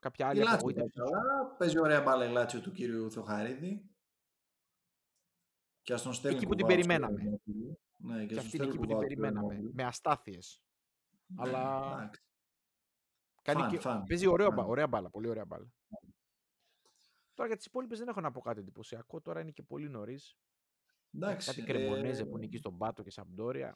Κάποια 0.00 0.26
Η 0.26 0.28
άλλη 0.28 0.38
Λάτσιο 0.38 0.54
απογοήτευση. 0.56 0.90
πάει 0.98 1.08
καλά. 1.10 1.46
Παίζει 1.58 1.80
ωραία 1.80 2.02
μπάλα 2.02 2.24
η 2.28 2.32
Λάτσιο 2.32 2.60
του 2.60 2.72
κύριου 2.72 3.10
Θεοχαρίδη. 3.10 3.90
Και 5.86 5.92
ας 5.92 6.02
τον 6.02 6.12
στέλνει 6.12 6.36
Εκεί 6.36 6.46
που 6.46 6.54
την 6.54 6.64
κουβάους 6.66 6.86
περιμέναμε. 6.86 7.20
στο- 7.20 7.40
Ναι, 7.98 8.20
και 8.20 8.26
Και 8.26 8.32
στον 8.32 8.44
αυτή 8.44 8.56
είναι 8.56 8.64
εκεί 8.66 8.72
στέλνει 8.72 8.72
που 8.72 8.80
την 8.80 8.80
κουβάους 8.80 9.04
στο 9.04 9.06
περιμέναμε. 9.06 9.54
Ινόβιλ. 9.54 9.70
Με 9.74 9.84
αστάθειες. 9.84 10.62
Ναι, 11.26 11.42
αλλά- 11.42 11.92
εντάξει. 11.92 12.20
Κάνει 13.42 13.60
Φαν, 13.60 13.70
και... 13.70 13.78
φαν, 13.78 14.04
Παίζει 14.04 14.26
ωραίο, 14.26 14.46
φαν. 14.46 14.54
μπα- 14.56 14.64
ωραία 14.64 14.86
μπάλα. 14.86 15.10
Πολύ 15.10 15.28
ωραία 15.28 15.44
μπάλα. 15.44 15.66
Τώρα 17.34 17.48
για 17.48 17.56
τις 17.56 17.66
υπόλοιπες 17.66 17.98
δεν 17.98 18.08
έχω 18.08 18.20
να 18.20 18.30
πω 18.32 18.40
κάτι 18.40 18.60
εντυπωσιακό. 18.60 19.20
Τώρα 19.20 19.40
είναι 19.40 19.50
και 19.50 19.62
πολύ 19.62 19.88
νωρίς. 19.88 20.36
Εντάξει. 21.14 21.48
Κάτι 21.48 21.62
κρεμονέζε 21.62 22.22
ε, 22.22 22.24
που 22.24 22.36
είναι 22.36 22.44
εκεί 22.44 22.56
στον 22.56 22.78
Πάτο 22.78 23.02
και 23.02 23.10
Σαμπντόρια. 23.10 23.72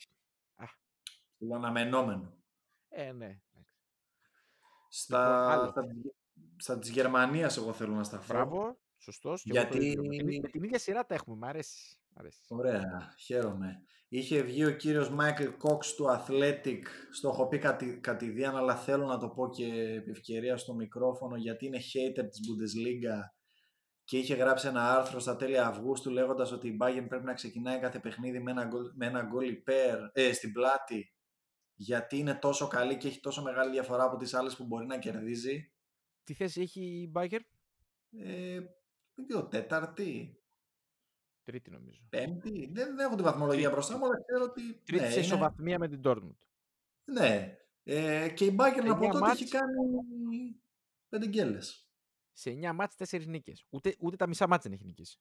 Το 1.38 1.54
αναμενόμενο. 1.54 2.36
Ε, 2.88 3.12
ναι. 3.12 3.26
εντάξει. 3.52 3.74
Στα, 4.88 5.50
άλλο. 5.52 5.68
στα, 5.70 5.84
στα 6.56 6.78
της 6.78 6.90
Γερμανίας 6.90 7.56
εγώ 7.56 7.72
θέλω 7.72 7.94
να 7.94 8.04
σταθώ. 8.04 8.34
Μπράβο. 8.34 8.78
Σωστός. 8.98 9.44
Γιατί- 9.44 9.96
Με 9.98 10.08
την, 10.16 10.40
με 10.42 10.48
την 10.48 10.62
ίδια 10.64 10.78
σειρά 10.78 11.06
τα 11.06 11.14
έχουμε. 11.14 11.36
Μ' 11.36 11.44
αρέσει. 11.44 11.99
Μ' 12.10 12.18
αρέσει. 12.18 12.40
Ωραία, 12.48 13.14
χαίρομαι. 13.18 13.82
Είχε 14.08 14.42
βγει 14.42 14.64
ο 14.64 14.76
κύριος 14.76 15.10
Μάικλ 15.10 15.44
Κόξ 15.44 15.94
του 15.94 16.04
Athletic, 16.08 16.82
στο 17.10 17.28
έχω 17.28 17.48
πει 17.48 17.58
κατη, 17.58 18.00
κατηδίαν, 18.00 18.56
αλλά 18.56 18.76
θέλω 18.76 19.06
να 19.06 19.18
το 19.18 19.28
πω 19.28 19.50
και 19.50 19.64
επί 19.96 20.10
ευκαιρία 20.10 20.56
στο 20.56 20.74
μικρόφωνο, 20.74 21.36
γιατί 21.36 21.66
είναι 21.66 21.78
hater 21.78 22.24
της 22.30 22.40
Bundesliga 22.40 23.18
και 24.04 24.18
είχε 24.18 24.34
γράψει 24.34 24.66
ένα 24.66 24.96
άρθρο 24.96 25.20
στα 25.20 25.36
τέλη 25.36 25.58
Αυγούστου 25.58 26.10
λέγοντας 26.10 26.52
ότι 26.52 26.68
η 26.68 26.76
Bayern 26.80 27.06
πρέπει 27.08 27.24
να 27.24 27.34
ξεκινάει 27.34 27.78
κάθε 27.78 27.98
παιχνίδι 27.98 28.40
με 28.40 28.50
ένα 28.50 28.64
γκολ, 28.64 28.90
με 28.94 29.06
ένα 29.06 29.22
γκολ 29.22 29.48
υπέρ, 29.48 29.98
ε, 30.12 30.32
στην 30.32 30.52
πλάτη, 30.52 31.14
γιατί 31.74 32.18
είναι 32.18 32.34
τόσο 32.34 32.66
καλή 32.66 32.96
και 32.96 33.08
έχει 33.08 33.20
τόσο 33.20 33.42
μεγάλη 33.42 33.70
διαφορά 33.70 34.04
από 34.04 34.16
τις 34.16 34.34
άλλες 34.34 34.56
που 34.56 34.64
μπορεί 34.64 34.86
να 34.86 34.98
κερδίζει. 34.98 35.72
Τι 36.24 36.34
θέση 36.34 36.60
έχει 36.60 36.80
η 36.80 37.08
Μπάγκερ. 37.10 37.40
Ε, 38.10 38.60
δεν 39.14 39.26
ξέρω, 39.26 39.46
τέταρτη, 39.46 40.39
Τρίτη 41.44 41.70
νομίζω. 41.70 42.00
πέμπτη, 42.08 42.66
δεν, 42.72 42.96
δεν 42.96 42.98
έχω 43.06 43.14
τη 43.16 43.22
βαθμολογία 43.22 43.56
Τρίτη. 43.62 43.72
μπροστά 43.74 43.98
μου, 43.98 44.04
αλλά 44.04 44.22
ξέρω 44.26 44.44
ότι... 44.44 44.74
Τρίτη 44.84 45.02
ναι, 45.02 45.08
σε 45.08 45.12
είναι- 45.16 45.24
ισοβαθμία 45.24 45.78
με 45.78 45.88
την 45.88 46.00
Dortmund. 46.04 46.36
Ναι. 47.04 47.56
Ε, 47.82 48.28
και 48.30 48.44
η 48.44 48.50
Μπάγκερ 48.54 48.84
να 48.84 48.88
πω 48.88 48.94
Εννιά 48.94 49.10
τότε 49.12 49.24
μάτς. 49.26 49.40
έχει 49.40 49.50
κάνει 49.50 49.72
πέντε 51.08 51.26
γκέλες. 51.28 51.90
Σε 52.32 52.50
9 52.50 52.72
μάτς 52.74 52.94
4 53.10 53.26
νίκες. 53.26 53.66
Ούτε, 53.70 53.96
ούτε 54.00 54.16
τα 54.16 54.26
μισά 54.26 54.48
μάτς 54.48 54.62
δεν 54.64 54.72
έχει 54.72 54.84
νικήσει. 54.84 55.20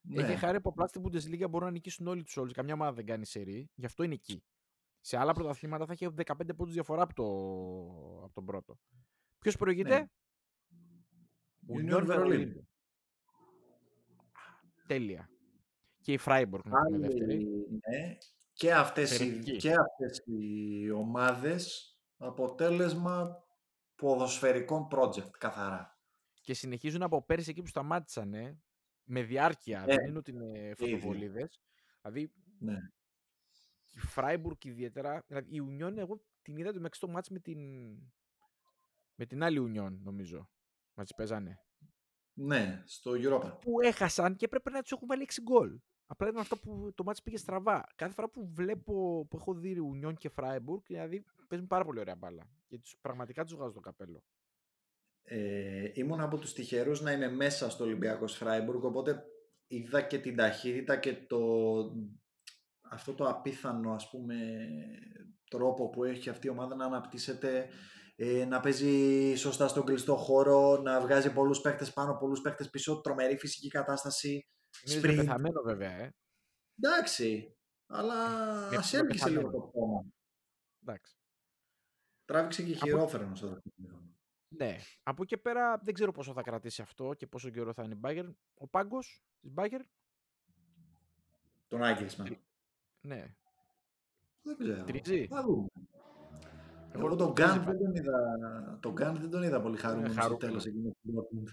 Ναι. 0.00 0.22
Έχει 0.22 0.36
χάρη 0.36 0.60
που 0.60 0.68
απλά 0.68 0.86
στην 0.86 1.02
Bundesliga 1.04 1.48
μπορούν 1.50 1.66
να 1.66 1.72
νικήσουν 1.72 2.06
όλοι 2.06 2.22
τους 2.22 2.36
όλους. 2.36 2.52
Καμιά 2.52 2.74
ομάδα 2.74 2.92
δεν 2.92 3.06
κάνει 3.06 3.26
σερή, 3.26 3.70
γι' 3.74 3.86
αυτό 3.86 4.02
είναι 4.02 4.14
εκεί. 4.14 4.44
Σε 5.00 5.16
άλλα 5.16 5.32
πρωταθλήματα 5.32 5.86
θα 5.86 5.92
έχει 5.92 6.08
15 6.24 6.56
πόντους 6.56 6.72
διαφορά 6.74 7.02
από, 7.02 7.14
το... 7.14 7.24
από 8.24 8.34
τον 8.34 8.44
πρώτο. 8.44 8.78
Ποιος 9.38 9.56
προηγείται, 9.56 9.98
Ναι. 9.98 10.06
Union 11.76 11.98
Union 12.00 12.04
Βερολίνου. 12.04 12.60
Berlin. 12.60 12.64
Τέλεια. 14.86 15.28
Και 16.04 16.12
η 16.12 16.18
Freiburg 16.24 16.50
να 16.50 16.60
πούμε 16.60 16.78
Άλλη, 16.86 16.98
δεύτερη. 16.98 17.44
ναι. 17.88 18.16
Και 18.52 18.74
αυτές, 18.74 19.10
οι, 19.12 19.16
Θεραπευτική. 19.16 19.56
και 19.56 19.74
αυτές 19.74 20.22
οι 20.26 20.90
ομάδες 20.90 21.96
αποτέλεσμα 22.16 23.44
ποδοσφαιρικών 23.96 24.88
project 24.90 25.30
καθαρά. 25.38 25.98
Και 26.40 26.54
συνεχίζουν 26.54 27.02
από 27.02 27.22
πέρυσι 27.24 27.50
εκεί 27.50 27.60
που 27.62 27.68
σταμάτησαν 27.68 28.34
ε, 28.34 28.58
με 29.04 29.22
διάρκεια. 29.22 29.78
Ναι. 29.80 29.94
Δεν 29.94 30.06
είναι 30.06 30.18
ότι 30.18 30.30
είναι 30.30 30.74
φωτοβολίδε. 30.76 31.48
Δηλαδή 32.02 32.32
Ναι. 32.58 32.78
η 33.90 33.98
Freiburg 34.14 34.64
ιδιαίτερα. 34.64 35.24
Δηλαδή 35.26 35.54
η 35.56 35.60
Union, 35.68 35.96
εγώ 35.96 36.20
την 36.42 36.56
είδα 36.56 36.70
το 36.70 36.76
μεταξύ 36.76 37.00
το 37.00 37.08
μάτς 37.08 37.28
με 37.28 37.38
την, 37.38 37.58
με 39.14 39.26
την 39.26 39.42
άλλη 39.42 39.58
Union, 39.60 39.92
νομίζω. 40.02 40.48
Μαζί 40.94 41.14
παίζανε. 41.16 41.58
ναι, 42.32 42.82
στο 42.86 43.12
Europa. 43.14 43.58
που 43.60 43.80
έχασαν 43.80 44.36
και 44.36 44.44
έπρεπε 44.44 44.70
να 44.70 44.82
τους 44.82 44.92
έχουν 44.92 45.06
βάλει 45.08 45.26
6 45.32 45.42
γκολ. 45.42 45.78
Απλά 46.06 46.28
ήταν 46.28 46.40
αυτά 46.40 46.58
που 46.58 46.92
το 46.94 47.04
μάτς 47.04 47.22
πήγε 47.22 47.36
στραβά. 47.36 47.86
Κάθε 47.94 48.12
φορά 48.12 48.28
που 48.28 48.48
βλέπω, 48.52 49.26
που 49.30 49.36
έχω 49.36 49.54
δει 49.54 49.76
Union 49.94 50.14
και 50.18 50.30
Freiburg, 50.36 50.82
δηλαδή 50.86 51.24
παίζουν 51.48 51.66
πάρα 51.68 51.84
πολύ 51.84 52.00
ωραία 52.00 52.14
μπάλα. 52.14 52.48
Και 52.66 52.78
τους, 52.78 52.96
πραγματικά 53.00 53.44
τους 53.44 53.54
βγάζω 53.54 53.72
το 53.72 53.80
καπέλο. 53.80 54.22
Ε, 55.22 55.90
ήμουν 55.94 56.20
από 56.20 56.38
τους 56.38 56.52
τυχερούς 56.52 57.00
να 57.00 57.12
είμαι 57.12 57.30
μέσα 57.30 57.70
στο 57.70 57.84
Ολυμπιακός 57.84 58.36
Φράιμπουργκ, 58.36 58.84
οπότε 58.84 59.24
είδα 59.66 60.02
και 60.02 60.18
την 60.18 60.36
ταχύτητα 60.36 60.96
και 60.96 61.14
το, 61.26 61.40
αυτό 62.80 63.14
το 63.14 63.28
απίθανο 63.28 63.92
ας 63.92 64.10
πούμε 64.10 64.36
τρόπο 65.50 65.90
που 65.90 66.04
έχει 66.04 66.28
αυτή 66.28 66.46
η 66.46 66.50
ομάδα 66.50 66.74
να 66.74 66.84
αναπτύσσεται 66.84 67.68
ε, 68.16 68.44
να 68.44 68.60
παίζει 68.60 69.34
σωστά 69.34 69.68
στον 69.68 69.84
κλειστό 69.84 70.16
χώρο, 70.16 70.80
να 70.82 71.00
βγάζει 71.00 71.32
πολλούς 71.32 71.60
παίχτες 71.60 71.92
πάνω, 71.92 72.16
πολλούς 72.16 72.40
παίχτες 72.40 72.70
πίσω, 72.70 73.00
τρομερή 73.00 73.38
φυσική 73.38 73.68
κατάσταση. 73.68 74.46
Είναι 74.82 75.00
πεθαμένο 75.00 75.62
βέβαια, 75.62 75.90
ε. 75.90 76.14
Εντάξει, 76.82 77.56
αλλά 77.86 78.14
ας 78.68 78.92
έλκυσε 78.92 79.30
λίγο 79.30 79.50
το 79.50 79.60
κόμμα. 79.60 80.04
Εντάξει. 80.82 81.16
Τράβηξε 82.24 82.62
και 82.62 82.74
χειρόφρενος 82.74 83.38
στο 83.38 83.48
δεύτερο 83.48 84.02
Ναι. 84.48 84.76
Από 85.02 85.22
εκεί 85.22 85.36
πέρα 85.36 85.78
δεν 85.78 85.94
ξέρω 85.94 86.12
πόσο 86.12 86.32
θα 86.32 86.42
κρατήσει 86.42 86.82
αυτό 86.82 87.14
και 87.14 87.26
πόσο 87.26 87.50
καιρό 87.50 87.72
θα 87.72 87.82
είναι 87.82 87.94
η 87.94 87.98
Μπάγκερ. 88.00 88.26
Ο 88.54 88.68
πάγκος 88.68 89.22
της 89.40 89.52
Μπάγκερ; 89.52 89.80
Τον 91.68 91.82
Άγγελσμαν. 91.82 92.38
Ναι. 93.00 93.34
Δεν 94.42 94.56
ξέρω. 94.58 94.84
Τρίζει. 94.84 95.26
Θα 95.26 95.42
δούμε. 95.42 95.66
Εγώ, 96.92 97.06
Εγώ 97.06 97.16
τον 97.16 97.32
Γκάν 97.32 97.64
δεν 97.64 97.78
τον 97.78 97.94
είδα, 97.94 98.78
τον 98.80 98.92
Γκάν 98.92 99.16
δεν 99.16 99.30
τον 99.30 99.42
είδα 99.42 99.60
πολύ 99.60 99.76
χαρούμενο 99.76 100.22
στο 100.22 100.36
τέλος 100.36 100.66
εκείνο 100.66 100.90
του 100.90 101.14
Dortmund. 101.14 101.48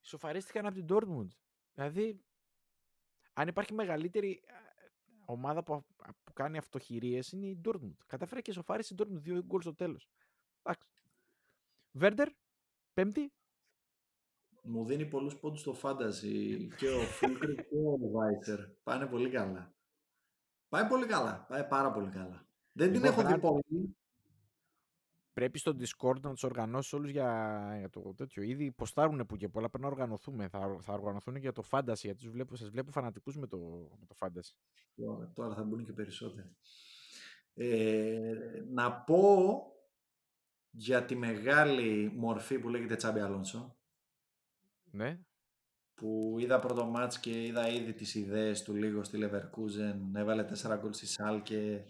Σοφαρίστηκαν 0.00 0.66
από 0.66 0.74
την 0.74 0.86
Dortmund. 0.88 1.28
Δηλαδή, 1.74 2.24
αν 3.38 3.48
υπάρχει 3.48 3.74
μεγαλύτερη 3.74 4.40
ομάδα 5.24 5.62
που, 5.62 5.84
που 6.24 6.32
κάνει 6.32 6.58
αυτοχειρίες 6.58 7.32
είναι 7.32 7.46
η 7.46 7.60
Dortmund. 7.64 7.96
Κατάφερε 8.06 8.40
και 8.40 8.52
σοφάρισε 8.52 8.94
η 8.94 8.96
Dortmund 9.00 9.20
δύο 9.20 9.42
γκολ 9.42 9.60
στο 9.60 9.74
τέλος. 9.74 10.08
Εντάξει. 10.62 10.88
Βέρντερ, 11.92 12.28
πέμπτη. 12.94 13.32
Μου 14.62 14.84
δίνει 14.84 15.06
πολλούς 15.06 15.36
πόντους 15.36 15.60
στο 15.60 15.76
fantasy 15.82 16.68
και 16.76 16.88
ο 16.88 17.00
Φούλκρ 17.00 17.54
και 17.54 17.76
ο 17.76 18.10
Βάιτσερ. 18.10 18.68
Πάνε 18.68 19.06
πολύ 19.06 19.30
καλά. 19.30 19.74
Πάει 20.68 20.86
πολύ 20.88 21.06
καλά. 21.06 21.46
Πάει 21.48 21.64
πάρα 21.64 21.92
πολύ 21.92 22.10
καλά. 22.10 22.46
Δεν 22.72 22.92
την 22.92 23.02
λοιπόν, 23.02 23.26
έχω 23.26 23.34
δει 23.34 23.40
πολύ. 23.40 23.96
Πρέπει 25.38 25.58
στο 25.58 25.76
Discord 25.78 26.20
να 26.20 26.30
τους 26.30 26.42
οργανώσεις 26.42 26.92
όλους 26.92 27.10
για, 27.10 27.74
για 27.78 27.88
το 27.88 28.14
τέτοιο. 28.16 28.42
Ήδη 28.42 28.72
ποστάρουν 28.72 29.26
που 29.26 29.36
και 29.36 29.48
πολλά. 29.48 29.68
Πρέπει 29.68 29.84
να 29.84 29.90
οργανωθούμε. 29.90 30.48
Θα, 30.48 30.78
θα 30.80 30.92
οργανωθούν 30.92 31.36
για 31.36 31.52
το 31.52 31.62
Fantasy. 31.70 31.94
Γιατί 31.94 32.22
σας 32.22 32.30
βλέπω, 32.30 32.56
σας 32.56 32.70
βλέπω 32.70 32.90
φανατικούς 32.90 33.36
με 33.36 33.46
το, 33.46 33.58
με 34.00 34.06
το 34.06 34.14
Fantasy. 34.18 34.54
Τώρα, 34.94 35.32
τώρα 35.34 35.54
θα 35.54 35.64
μπουν 35.64 35.84
και 35.84 35.92
περισσότεροι. 35.92 36.56
Ε, 37.54 38.32
να 38.68 38.92
πω 38.92 39.62
για 40.70 41.04
τη 41.04 41.16
μεγάλη 41.16 42.12
μορφή 42.14 42.58
που 42.58 42.68
λέγεται 42.68 42.96
Τσάμπι 42.96 43.20
Αλόνσο. 43.20 43.78
Ναι. 44.90 45.20
Που 45.94 46.36
είδα 46.38 46.58
πρώτο 46.58 46.84
μάτς 46.84 47.20
και 47.20 47.44
είδα 47.44 47.68
ήδη 47.68 47.92
τις 47.92 48.14
ιδέες 48.14 48.62
του 48.62 48.74
λίγο 48.74 49.04
στη 49.04 49.18
Leverkusen. 49.22 49.96
Έβαλε 50.14 50.44
4 50.62 50.78
γκολ 50.80 50.92
στη 50.92 51.06
Σάλκε. 51.06 51.86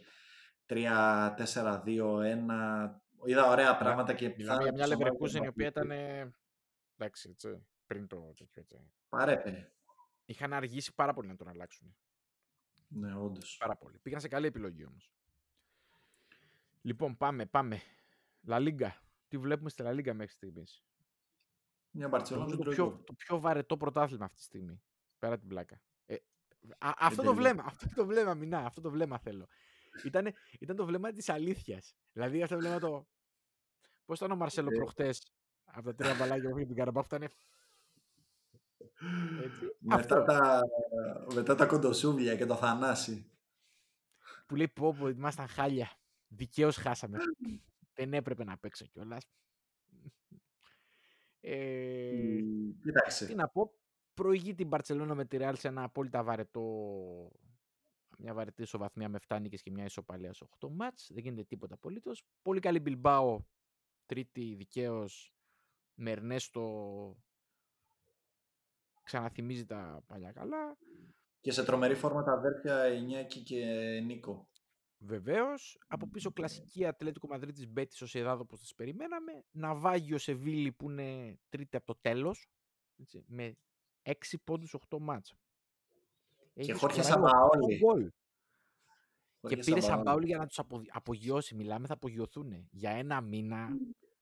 3-4-2-1 0.69 0.79
είδα 3.25 3.49
ωραία 3.49 3.77
πράγματα 3.77 4.15
και 4.15 4.35
Μιλάμε 4.37 4.63
για 4.63 4.73
μια 4.73 4.87
Leverkusen 4.87 5.45
η 5.45 5.47
οποία 5.47 5.67
ήταν. 5.67 5.91
Εντάξει, 6.97 7.29
έτσι, 7.31 7.67
πριν 7.87 8.07
το 8.07 8.35
τέτοιο 8.37 8.63
έτσι. 8.63 8.91
Παρέπε. 9.09 9.73
Είχαν 10.25 10.53
αργήσει 10.53 10.95
πάρα 10.95 11.15
πολύ 11.15 11.29
να 11.29 11.37
τον 11.37 11.49
αλλάξουν. 11.49 11.97
Ναι, 12.89 13.15
όντως. 13.15 13.57
Πάρα 13.57 13.77
πολύ. 13.77 13.99
Πήγαν 13.99 14.21
σε 14.21 14.29
καλή 14.29 14.47
επιλογή 14.47 14.85
όμως. 14.85 15.13
Λοιπόν, 16.83 17.17
πάμε, 17.17 17.47
πάμε. 17.47 17.81
Λα 18.43 18.59
Λίγκα. 18.59 19.03
Τι 19.29 19.39
βλέπουμε 19.39 19.71
στη 19.71 19.83
Λα 19.83 19.93
Λίγκα 19.93 20.15
μέχρι 20.15 20.33
στιγμής; 20.33 20.85
Μια 21.91 22.09
Μπαρτσελόνα 22.09 22.57
το, 22.57 22.71
πιο, 22.71 23.03
το 23.07 23.15
πιο 23.15 23.41
βαρετό 23.41 23.77
πρωτάθλημα 23.77 24.25
αυτή 24.25 24.37
τη 24.37 24.43
στιγμή. 24.43 24.83
Πέρα 25.19 25.39
την 25.39 25.49
πλάκα. 25.49 25.81
Ε, 26.07 26.15
α, 26.79 26.93
αυτό 27.09 27.23
το 27.23 27.35
βλέμμα, 27.35 27.63
αυτό 27.67 27.87
το 27.95 28.07
βλέμμα, 28.07 28.35
μηνά, 28.35 28.59
αυτό 28.59 28.81
το 28.81 28.91
βλέμμα 28.91 29.19
θέλω. 29.19 29.49
Ήταν, 30.05 30.35
ήταν 30.61 30.77
το 30.77 30.87
βλέμμα 30.87 31.13
της 31.13 31.29
αλήθειας. 31.29 31.95
Δηλαδή 32.13 32.43
αυτό 32.43 32.55
το 32.55 32.61
βλέμμα 32.61 32.79
το. 32.79 33.07
Πώς 34.05 34.19
ήταν 34.19 34.31
ο 34.31 34.37
Μαρσέλο 34.37 34.69
ε. 34.73 34.75
προχτές 34.75 35.33
από 35.65 35.85
τα 35.85 35.95
τρία 35.95 36.15
μπαλάκια 36.15 36.51
που 36.51 36.57
την 36.57 36.75
Καραμπάχ 36.75 37.07
ήταν. 37.07 37.29
Μετά, 39.79 40.23
τα, 40.23 40.63
μετά 41.35 41.55
τα 41.55 41.67
κοντοσούβλια 41.67 42.37
και 42.37 42.47
το 42.47 42.57
θανάσι. 42.57 43.31
Που 44.47 44.57
λέει 44.57 44.69
πω 44.69 44.95
πω 44.95 45.09
ήμασταν 45.09 45.49
χάλια. 45.49 45.99
Δικαίως 46.29 46.77
χάσαμε. 46.77 47.19
Δεν 47.95 48.13
έπρεπε 48.13 48.45
να 48.45 48.59
παίξω 48.59 48.87
κιόλας. 48.87 49.25
Ε, 51.41 52.41
Κοίταξε. 52.83 53.27
Τι 53.27 53.35
να 53.35 53.49
πω, 53.49 53.73
προηγεί 54.15 54.55
την 54.55 54.67
Μπαρτσελόνα 54.67 55.15
με 55.15 55.25
τη 55.25 55.37
Ρεάλ 55.37 55.57
σε 55.57 55.69
ένα 55.69 55.83
απόλυτα 55.83 56.23
βαρετό 56.23 56.63
μια 58.19 58.35
βαρετή 58.35 58.63
ισοβαθμία 58.63 59.09
με 59.09 59.19
7 59.29 59.39
νίκες 59.41 59.63
και 59.63 59.71
μια 59.71 59.85
ισοπαλία 59.85 60.33
σε 60.33 60.47
8 60.61 60.69
μάτς. 60.71 61.11
Δεν 61.13 61.23
γίνεται 61.23 61.45
τίποτα 61.45 61.75
απολύτως. 61.75 62.23
Πολύ 62.43 62.61
καλή 62.61 62.81
Μπιλμπάο, 62.81 63.45
τρίτη 64.07 64.55
δικαίως 64.55 65.33
με 65.95 66.11
Ερνέστο 66.11 67.17
ξαναθυμίζει 69.03 69.67
τα 69.67 70.03
παλιά 70.07 70.33
καλά. 70.33 70.79
Και 71.41 71.51
σε 71.51 71.65
τρομερή 71.65 71.95
φόρμα 71.95 72.23
τα 72.23 72.33
αδέρφια 72.33 72.87
Ινιάκη 72.87 73.43
και 73.43 73.65
Νίκο. 74.05 74.49
Βεβαίως. 74.99 75.79
Από 75.87 76.09
πίσω 76.09 76.33
κλασική 76.33 76.87
Ατλέτικο 76.87 77.27
Μαδρίτης 77.27 77.69
Μπέτη 77.69 78.05
ω 78.05 78.07
εδάδο 78.13 78.43
όπως 78.43 78.61
τις 78.61 78.75
περιμέναμε. 78.75 79.45
Ναβάγιο 79.51 80.19
Σεβίλη 80.19 80.73
που 80.73 80.91
είναι 80.91 81.39
τρίτη 81.49 81.77
από 81.77 81.87
το 81.87 81.99
τέλος. 82.01 82.49
Με 83.27 83.57
6 84.03 84.39
πόντους 84.45 84.75
8 84.75 84.99
μάτσα. 84.99 85.37
Και 86.65 86.73
Χόρχε 86.73 87.03
Σαμπαόλη. 87.03 88.13
Και 89.49 89.57
πήρε 89.57 89.81
Σαμπαόλη 89.81 90.27
για 90.27 90.39
να 90.39 90.47
τους 90.47 90.59
απο, 90.59 90.83
απογειώσει. 90.89 91.55
Μιλάμε, 91.55 91.87
θα 91.87 91.93
απογειωθούν. 91.93 92.69
Για 92.71 92.91
ένα 92.91 93.21
μήνα 93.21 93.69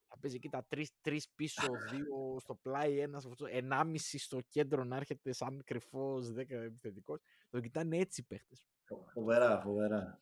θα 0.09 0.19
παίζει 0.19 0.37
εκεί 0.37 0.49
τα 0.49 0.67
τρεις 1.01 1.29
πίσω, 1.35 1.67
δύο 1.91 2.37
στο 2.41 2.55
πλάι, 2.55 2.99
ένας 2.99 3.29
ενάμιση 3.51 4.19
στο 4.19 4.41
κέντρο 4.49 4.85
να 4.85 4.97
έρχεται 4.97 5.33
σαν 5.33 5.63
κρυφός 5.65 6.33
δέκα 6.33 6.63
επιθετικός. 6.63 7.21
Το 7.51 7.61
κοιτάνε 7.61 7.97
έτσι 7.97 8.21
οι 8.21 8.25
παίχτες. 8.25 8.67
Φοβερά, 9.13 9.61
φοβερά. 9.61 10.21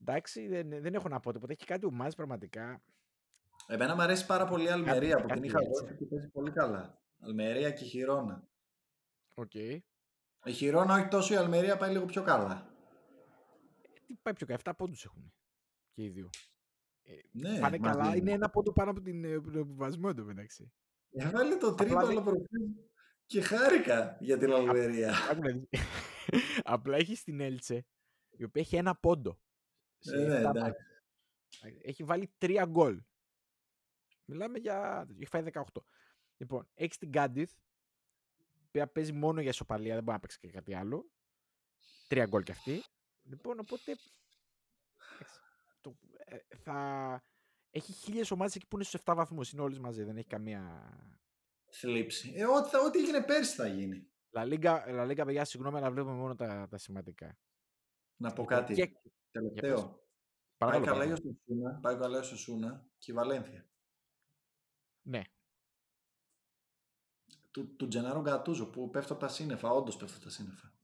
Εντάξει, 0.00 0.46
δεν, 0.46 0.68
δεν 0.68 0.94
έχω 0.94 1.08
να 1.08 1.20
πω 1.20 1.32
τίποτα. 1.32 1.52
Έχει 1.52 1.64
κάτι 1.64 1.86
ομάδες 1.86 2.10
πραγματικά. 2.10 2.82
Εμένα 3.66 3.94
μου 3.94 4.02
αρέσει 4.02 4.26
πάρα 4.26 4.46
πολύ 4.46 4.64
η 4.64 4.68
Αλμερία 4.68 5.20
που 5.20 5.26
την 5.26 5.42
είχα 5.42 5.58
δώσει 5.58 5.96
και 5.96 6.06
παίζει 6.06 6.28
πολύ 6.28 6.50
καλά. 6.50 7.02
Αλμερία 7.18 7.70
και 7.70 7.84
Χιρόνα. 7.84 8.48
OK. 9.34 9.50
Okay. 9.54 9.78
Η 10.44 10.52
Χιρόνα 10.52 10.94
όχι 10.94 11.08
τόσο 11.08 11.34
η 11.34 11.36
Αλμερία 11.36 11.76
πάει 11.76 11.92
λίγο 11.92 12.04
πιο 12.04 12.22
καλά. 12.22 12.74
Ε, 13.82 13.88
τι 14.06 14.14
πάει 14.22 14.34
πιο 14.34 14.46
καλά, 14.46 14.60
7 14.64 14.72
πόντους 14.76 15.04
έχουν 15.04 15.32
και 15.92 16.02
οι 16.02 16.08
δύο. 16.08 16.30
Ε, 17.02 17.12
ναι, 17.32 17.60
πάνε 17.60 17.78
καλά, 17.78 18.16
είναι 18.16 18.32
ένα 18.32 18.50
πόντο 18.50 18.72
πάνω 18.72 18.90
από 18.90 19.00
την, 19.00 19.24
ε, 19.24 19.40
τον 19.40 19.56
επιβασμό 19.56 20.06
εντωμεταξύ. 20.10 20.72
Έβαλε 21.10 21.56
το 21.56 21.74
τρίπαλο 21.74 22.22
προχθές 22.22 22.70
και 23.26 23.40
χάρηκα 23.40 24.16
για 24.20 24.38
την 24.38 24.52
Αλμερία. 24.52 25.14
Απλά 26.62 26.96
έχεις 26.96 27.22
την 27.22 27.40
Έλτσε, 27.40 27.86
η 28.30 28.44
οποία 28.44 28.62
έχει 28.62 28.76
ένα 28.76 28.96
πόντο. 28.96 29.40
Ε, 29.98 30.26
ναι, 30.26 30.72
έχει 31.82 32.04
βάλει 32.04 32.34
τρία 32.38 32.64
γκολ. 32.64 33.02
Μιλάμε 34.24 34.58
για... 34.58 35.06
Έχει 35.10 35.26
φάει 35.26 35.44
18. 35.52 35.62
Λοιπόν, 36.36 36.68
έχεις 36.74 36.98
την 36.98 37.08
Γκάντιθ, 37.08 37.52
οποία 38.72 38.92
παίζει 38.92 39.12
μόνο 39.12 39.40
για 39.40 39.50
ισοπαλία, 39.50 39.94
δεν 39.94 40.02
μπορεί 40.02 40.16
να 40.16 40.20
παίξει 40.20 40.38
και 40.38 40.50
κάτι 40.50 40.74
άλλο. 40.74 41.10
Τρία 42.08 42.26
γκολ 42.26 42.42
κι 42.42 42.50
αυτή. 42.50 42.82
Λοιπόν, 43.22 43.58
οπότε 43.58 43.96
το, 45.80 45.98
ε, 46.24 46.56
θα 46.56 47.22
έχει 47.70 47.92
χίλιες 47.92 48.30
ομάδες 48.30 48.54
εκεί 48.54 48.66
που 48.66 48.76
είναι 48.76 48.84
στους 48.84 49.00
7 49.04 49.14
βαθμούς. 49.16 49.52
Είναι 49.52 49.62
όλες 49.62 49.78
μαζί, 49.78 50.02
δεν 50.02 50.16
έχει 50.16 50.26
καμία. 50.26 50.92
Θλίψη. 51.70 52.32
Ε, 52.36 52.44
ό,τι, 52.44 52.76
ό,τι 52.76 52.98
έγινε 52.98 53.22
πέρσι 53.22 53.54
θα 53.54 53.66
γίνει. 53.66 54.10
Λα 54.30 54.44
Λίγκα, 54.44 55.24
παιδιά, 55.24 55.44
συγγνώμη, 55.44 55.76
αλλά 55.76 55.90
βλέπουμε 55.90 56.14
μόνο 56.14 56.34
τα, 56.34 56.68
τα 56.70 56.78
σημαντικά. 56.78 57.38
Να 58.16 58.32
πω 58.32 58.42
λοιπόν, 58.42 58.58
κάτι. 58.58 58.74
Και... 58.74 58.92
Τελευταίο. 59.30 60.06
Πάει 60.56 60.80
καλά 60.80 61.16
στο 61.16 61.34
Σούνα, 61.44 61.78
πάει 61.80 61.96
καλά 61.96 62.22
στο 62.22 62.36
Σούνα 62.36 62.86
και 62.98 63.10
η 63.10 63.14
Βαλένθια. 63.14 63.70
Ναι, 65.02 65.22
του, 67.52 67.76
του 67.76 67.88
Τζενάρο 67.88 68.20
Γκατούζο 68.20 68.70
που 68.70 68.90
πέφτω 68.90 69.12
από 69.12 69.22
τα 69.22 69.28
σύννεφα. 69.28 69.70
Όντως 69.70 69.96
πέφτω 69.96 70.14
από 70.16 70.24
τα 70.24 70.30
σύννεφα. 70.30 70.74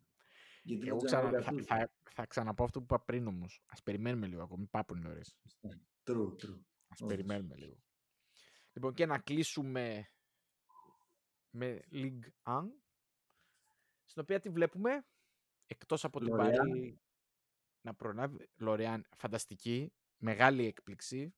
Γιατί 0.62 0.88
Εγώ 0.88 1.00
ξανα, 1.00 1.42
θα, 1.42 1.52
θα, 1.66 1.90
θα, 2.10 2.26
ξαναπώ 2.26 2.64
αυτό 2.64 2.78
που 2.78 2.84
είπα 2.84 3.04
πριν 3.04 3.26
όμως. 3.26 3.64
Α 3.66 3.82
περιμένουμε 3.82 4.26
λίγο 4.26 4.42
ακόμη. 4.42 4.66
Πάπουν 4.66 5.00
νωρίς. 5.00 5.36
True, 6.04 6.32
true. 6.42 6.60
Α 6.88 7.06
περιμένουμε 7.06 7.56
λίγο. 7.56 7.82
Λοιπόν, 8.72 8.94
και 8.94 9.06
να 9.06 9.18
κλείσουμε 9.18 10.10
με 11.50 11.80
League 11.92 12.24
1, 12.42 12.62
στην 14.04 14.22
οποία 14.22 14.40
τη 14.40 14.48
βλέπουμε 14.48 15.06
εκτός 15.66 16.04
από 16.04 16.20
την 16.20 16.36
Παρή 16.36 17.00
να 17.80 17.94
προνάβει 17.94 18.48
Λοριάν 18.56 19.06
φανταστική, 19.16 19.92
μεγάλη 20.16 20.66
έκπληξη, 20.66 21.34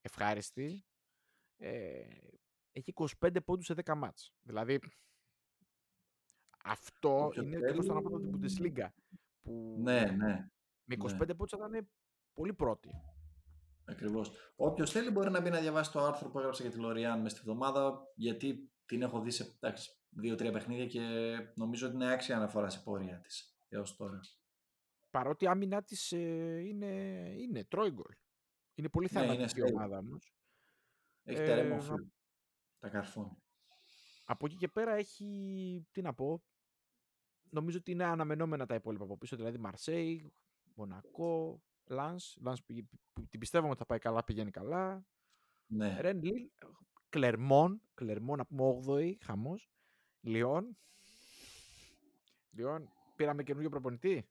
ευχάριστη. 0.00 0.84
Ε, 1.56 2.06
έχει 2.72 2.92
25 3.20 3.36
πόντους 3.44 3.66
σε 3.66 3.74
10 3.74 3.94
μάτς. 3.94 4.32
Δηλαδή, 4.42 4.78
Αυτό 6.64 7.24
Όποιος 7.24 7.44
είναι 7.44 7.54
θέλει- 7.54 7.66
τελείως 7.66 7.86
το 7.86 7.92
ανάποδο 7.92 8.18
του 8.18 8.40
Bundesliga. 8.42 8.88
Που 9.42 9.76
Ναι, 9.78 10.00
ναι, 10.04 10.50
με 10.84 10.94
25 10.94 11.26
ναι. 11.26 11.34
πόντους 11.34 11.50
θα 11.58 11.66
ήταν 11.68 11.88
πολύ 12.34 12.54
πρώτη. 12.54 12.90
ακριβώς. 13.84 14.52
Όποιος 14.56 14.90
θέλει 14.90 15.10
μπορεί 15.10 15.30
να 15.30 15.40
μπει 15.40 15.50
να 15.50 15.60
διαβάσει 15.60 15.92
το 15.92 16.00
άρθρο 16.04 16.28
που 16.30 16.38
έγραψα 16.38 16.62
για 16.62 16.70
τη 16.72 16.78
Λοριάν 16.78 17.20
μες 17.20 17.32
στη 17.32 17.40
βδομάδα, 17.40 18.02
γιατί 18.14 18.70
την 18.86 19.02
έχω 19.02 19.20
δει 19.20 19.30
σε 19.30 19.42
εντάξει, 19.60 19.90
δύο-τρία 20.08 20.52
παιχνίδια 20.52 20.86
και 20.86 21.00
νομίζω 21.54 21.86
ότι 21.86 21.94
είναι 21.94 22.12
άξια 22.12 22.36
αναφορά 22.36 22.68
σε 22.68 22.80
πορεία 22.80 23.20
της 23.20 23.56
έως 23.68 23.96
τώρα. 23.96 24.20
Παρότι 25.10 25.44
η 25.44 25.48
άμυνά 25.48 25.82
της 25.82 26.10
είναι, 26.10 26.86
είναι 27.38 27.64
τρώει 27.64 27.90
γκολ. 27.90 28.14
Είναι 28.74 28.88
πολύ 28.88 29.08
Ναι, 29.12 29.20
είναι 29.20 29.32
θεαματική 29.32 29.60
safe. 29.62 29.72
ομάδα 29.72 29.98
όμως. 29.98 30.32
Έχει 31.24 31.40
Ε, 31.40 31.44
Τερέμ 31.44 31.63
Μο- 31.63 31.74
να- 31.76 31.80
φουλ. 31.82 32.02
Τα 32.80 32.88
καρφώνει. 32.88 33.42
Από 34.24 34.46
εκεί 34.46 34.56
και 34.56 34.68
πέρα 34.68 34.92
έχει, 34.92 35.86
τι 35.92 36.02
να 36.02 36.14
πω, 36.14 36.42
νομίζω 37.50 37.78
ότι 37.78 37.90
είναι 37.90 38.04
αναμενόμενα 38.04 38.66
τα 38.66 38.74
υπόλοιπα 38.74 39.04
από 39.04 39.18
πίσω, 39.18 39.36
δηλαδή 39.36 39.58
Μαρσέη, 39.58 40.32
Μονακό, 40.74 41.62
Λανς, 41.84 42.36
Λανς 42.40 42.62
πήγε- 42.64 42.86
που 43.12 43.26
την 43.28 43.40
πιστεύαμε 43.40 43.70
ότι 43.70 43.78
θα 43.78 43.86
πάει 43.86 43.98
καλά, 43.98 44.24
πηγαίνει 44.24 44.50
καλά. 44.50 45.04
Ναι. 45.66 46.00
Ρεν 46.00 46.22
Λίλ, 46.22 46.50
Κλερμόν, 47.08 47.82
Κλερμόν 47.94 48.38
να 48.38 48.46
πούμε 48.46 48.62
8η, 48.62 49.16
χαμός. 49.20 49.70
Λιόν. 50.20 50.78
Λιόν, 52.50 52.88
πήραμε 53.16 53.42
καινούργιο 53.42 53.70
προπονητή. 53.70 54.28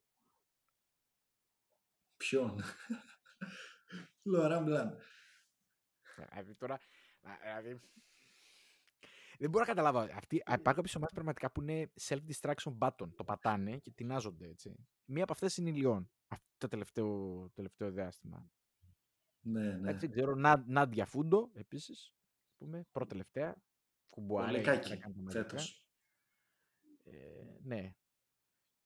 Ποιον; 2.18 2.60
Λοράν 4.24 4.64
Μπλάν. 4.64 4.98
Δηλαδή 6.16 6.56
τώρα, 6.56 6.74
α, 7.22 7.62
δηλαδή, 7.62 7.82
δεν 9.40 9.50
μπορώ 9.50 9.66
να 9.66 9.74
καταλάβω. 9.74 10.00
Αυτοί, 10.00 10.36
α, 10.36 10.54
υπάρχουν 10.54 10.74
κάποιες 10.74 10.96
ομάδες 10.96 11.14
πραγματικά 11.14 11.52
που 11.52 11.62
είναι 11.62 11.92
self-distraction 12.02 12.78
button. 12.78 13.10
Το 13.16 13.24
πατάνε 13.24 13.78
και 13.78 13.92
τεινάζονται 13.92 14.48
έτσι. 14.48 14.88
Μία 15.06 15.24
από 15.24 15.32
αυτές 15.32 15.58
είναι 15.58 15.70
η 15.70 15.74
Λιόν. 15.74 16.12
Αυτό 16.28 16.48
το 16.58 16.68
τελευταίο, 16.68 17.50
τελευταίο 17.54 17.92
διάστημα. 17.92 18.50
Ναι, 19.40 19.62
ναι. 19.62 19.74
Εντάξει, 19.74 20.08
δεν 20.08 20.12
ξέρω. 20.12 20.36
Να, 20.36 20.64
Νάντια 20.68 21.06
Φούντο 21.06 21.50
επίσης. 21.54 22.14
Πούμε, 22.58 22.88
πρώτη-τελευταία. 22.92 23.62
Κουμπουάρε. 24.10 24.46
Πολύ 24.46 24.58
εκεί 24.58 24.66
πέρα 24.70 24.80
κακή 24.80 24.98
κάνει 24.98 25.14
τα 25.14 25.22
μαγικά. 25.22 25.44
φέτος. 25.44 25.86
Ε, 27.04 27.58
ναι. 27.62 27.96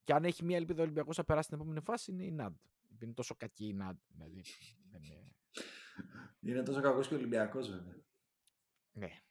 Και 0.04 0.14
αν 0.14 0.26
έχει 0.26 0.44
μία 0.44 0.58
ελπίδα 0.58 0.80
ο 0.80 0.84
Ολυμπιακός 0.84 1.18
να 1.18 1.24
περάσει 1.24 1.46
στην 1.46 1.60
επόμενη 1.60 1.82
φάση 1.82 2.12
είναι 2.12 2.24
η 2.24 2.32
Νάντ. 2.32 2.56
Είναι 3.00 3.14
τόσο 3.14 3.36
κακή 3.36 3.68
η 3.68 3.74
Νάντ. 3.74 3.98
Δηλαδή, 4.08 4.44
δεν 4.90 5.04
είναι... 5.04 5.36
Είναι 6.40 6.64
τόσο 6.64 6.82
κακός 6.82 7.08
και 7.08 7.14
ο 7.14 7.18
Ολυμπιακός 7.18 7.70
βέβαια. 7.70 8.04
Ναι. 8.92 9.22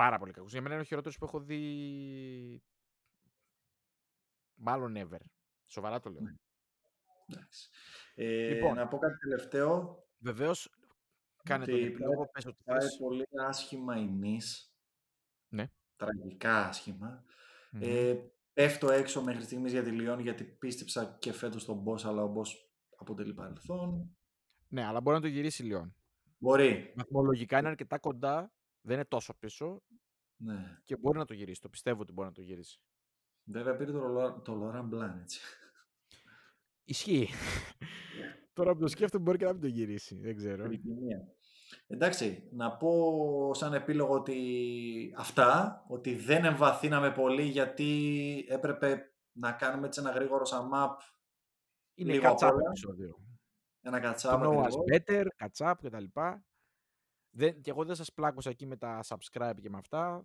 Πάρα 0.00 0.18
πολύ 0.18 0.32
κακός. 0.32 0.52
Για 0.52 0.60
μένα 0.62 0.74
είναι 0.74 0.82
ο 0.82 0.86
χειρότερος 0.86 1.18
που 1.18 1.24
έχω 1.24 1.40
δει 1.40 2.62
μάλλον 4.54 4.94
ever. 4.96 5.18
Σοβαρά 5.66 6.00
το 6.00 6.10
λέω. 6.10 6.20
Ναι. 6.20 6.34
Εντάξει. 7.26 7.68
Ε, 8.14 8.54
Λοιπόν. 8.54 8.74
Να 8.74 8.88
πω 8.88 8.98
κάτι 8.98 9.18
τελευταίο. 9.18 9.98
Βεβαίως, 10.18 10.70
κάνε 11.42 11.64
τον 11.64 11.74
Ότι 11.74 11.84
επιλόγο, 11.84 12.30
πες 12.32 12.46
ότι 12.46 12.62
Πάει 12.64 12.80
θες. 12.80 12.96
πολύ 12.96 13.26
άσχημα 13.46 13.96
η 13.96 14.04
Νης. 14.04 14.74
Ναι. 15.48 15.70
Τραγικά 15.96 16.66
άσχημα. 16.66 17.24
Μμμ. 17.70 17.80
Ε, 17.82 18.30
πέφτω 18.52 18.90
έξω 18.90 19.22
μέχρι 19.22 19.42
στιγμής 19.42 19.72
για 19.72 19.82
τη 19.82 19.90
Λιόν 19.90 20.20
γιατί 20.20 20.44
πίστεψα 20.44 21.16
και 21.18 21.32
φέτος 21.32 21.64
τον 21.64 21.84
Boss 21.86 22.02
αλλά 22.04 22.22
ο 22.22 22.34
Boss 22.36 22.48
αποτελεί 22.96 23.34
παρελθόν. 23.34 24.16
Ναι, 24.68 24.84
αλλά 24.84 25.00
μπορεί 25.00 25.16
να 25.16 25.22
το 25.22 25.28
γυρίσει 25.28 25.62
Λιόν. 25.62 25.94
Μπορεί. 26.38 26.92
Βαθμολογικά 26.96 27.58
είναι 27.58 27.68
αρκετά 27.68 27.98
κοντά, 27.98 28.52
δεν 28.80 28.94
είναι 28.94 29.04
τόσο 29.04 29.34
πίσω 29.38 29.82
Ναι. 30.36 30.78
και 30.84 30.96
μπορεί 30.96 31.18
να 31.18 31.24
το 31.24 31.34
γυρίσεις. 31.34 31.58
Το 31.58 31.68
πιστεύω 31.68 32.00
ότι 32.00 32.12
μπορεί 32.12 32.28
να 32.28 32.34
το 32.34 32.42
γυρίσεις. 32.42 32.80
Βέβαια 33.44 33.76
πήρε 33.76 33.92
το, 33.92 33.98
Λο- 33.98 34.40
το 34.40 34.52
Laurent 34.62 34.94
Blanc 34.94 35.18
έτσι. 35.20 35.40
Ισχύει. 36.84 37.28
Τώρα 38.52 38.74
που 38.74 38.80
το 38.80 38.88
σκέφτομαι 38.88 39.24
μπορεί 39.24 39.38
και 39.38 39.44
να 39.44 39.52
μην 39.52 39.60
το 39.60 39.66
γυρίσει. 39.66 40.18
Δεν 40.18 40.36
ξέρω. 40.36 40.64
Επικοινωνία. 40.64 41.26
Εντάξει, 41.86 42.48
να 42.52 42.76
πω 42.76 43.54
σαν 43.54 43.72
επίλογο 43.74 44.14
ότι 44.14 45.14
αυτά, 45.16 45.84
ότι 45.88 46.14
δεν 46.14 46.44
εμβαθύναμε 46.44 47.12
πολύ 47.12 47.42
γιατί 47.42 48.44
έπρεπε 48.48 49.14
να 49.32 49.52
κάνουμε 49.52 49.86
έτσι 49.86 50.00
ένα 50.00 50.10
γρήγορο 50.10 50.42
sum-up, 50.44 50.96
Είναι 51.94 52.12
λίγο 52.12 52.28
απ' 52.28 52.38
catch-up 52.38 52.50
όλα. 52.52 52.62
επεισόδιο. 52.68 53.20
ένα 53.80 53.96
Το 54.00 54.06
κατσάπ 54.06 54.42
know 54.42 54.56
us 54.58 54.64
ακριβώς. 54.64 54.84
better, 54.92 55.26
catch-up 55.36 55.74
κτλ. 55.82 56.04
Δεν, 57.30 57.60
και 57.60 57.70
εγώ 57.70 57.84
δεν 57.84 57.94
σας 57.94 58.12
πλάκωσα 58.12 58.50
εκεί 58.50 58.66
με 58.66 58.76
τα 58.76 59.00
subscribe 59.06 59.56
και 59.60 59.70
με 59.70 59.78
αυτά. 59.78 60.24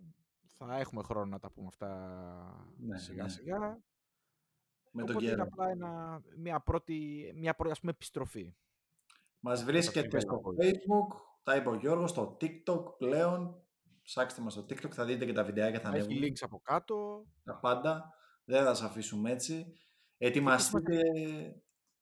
Θα 0.58 0.76
έχουμε 0.78 1.02
χρόνο 1.02 1.26
να 1.26 1.38
τα 1.38 1.50
πούμε 1.50 1.66
αυτά 1.66 2.74
Ναι, 2.78 2.98
σιγά 2.98 3.22
ναι. 3.22 3.28
σιγά. 3.28 3.58
με 4.90 5.02
τον 5.04 5.10
Οπότε 5.16 5.24
είναι 5.24 5.28
καιρό. 5.34 5.42
απλά 5.52 5.68
ένα, 5.70 6.22
μια 6.36 6.60
πρώτη, 6.60 7.32
μια 7.36 7.54
πρώτη 7.54 7.72
ας 7.72 7.80
πούμε, 7.80 7.92
επιστροφή. 7.92 8.54
Μας 9.40 9.64
βρίσκεται 9.64 10.00
Καταπληκτικά 10.08 10.32
στο 10.32 10.40
πολύ. 10.40 10.58
Facebook, 10.70 11.20
τα 11.42 11.56
είπε 11.56 11.68
ο 11.68 11.74
Γιώργος, 11.74 12.10
στο 12.10 12.36
TikTok 12.40 12.96
πλέον. 12.98 13.60
Ψάξτε 14.02 14.42
μας 14.42 14.52
στο 14.52 14.62
TikTok, 14.62 14.90
θα 14.90 15.04
δείτε 15.04 15.24
και 15.24 15.32
τα 15.32 15.44
βιντεάκια 15.44 15.80
θα 15.80 15.90
Θα 15.90 15.96
έχει 15.96 16.06
ανέβουν. 16.06 16.28
links 16.28 16.38
από 16.40 16.60
κάτω. 16.60 17.26
Τα 17.44 17.58
πάντα. 17.58 18.14
Δεν 18.44 18.64
θα 18.64 18.74
σας 18.74 18.88
αφήσουμε 18.88 19.30
έτσι. 19.30 19.72
Ετοιμαστείτε 20.18 21.00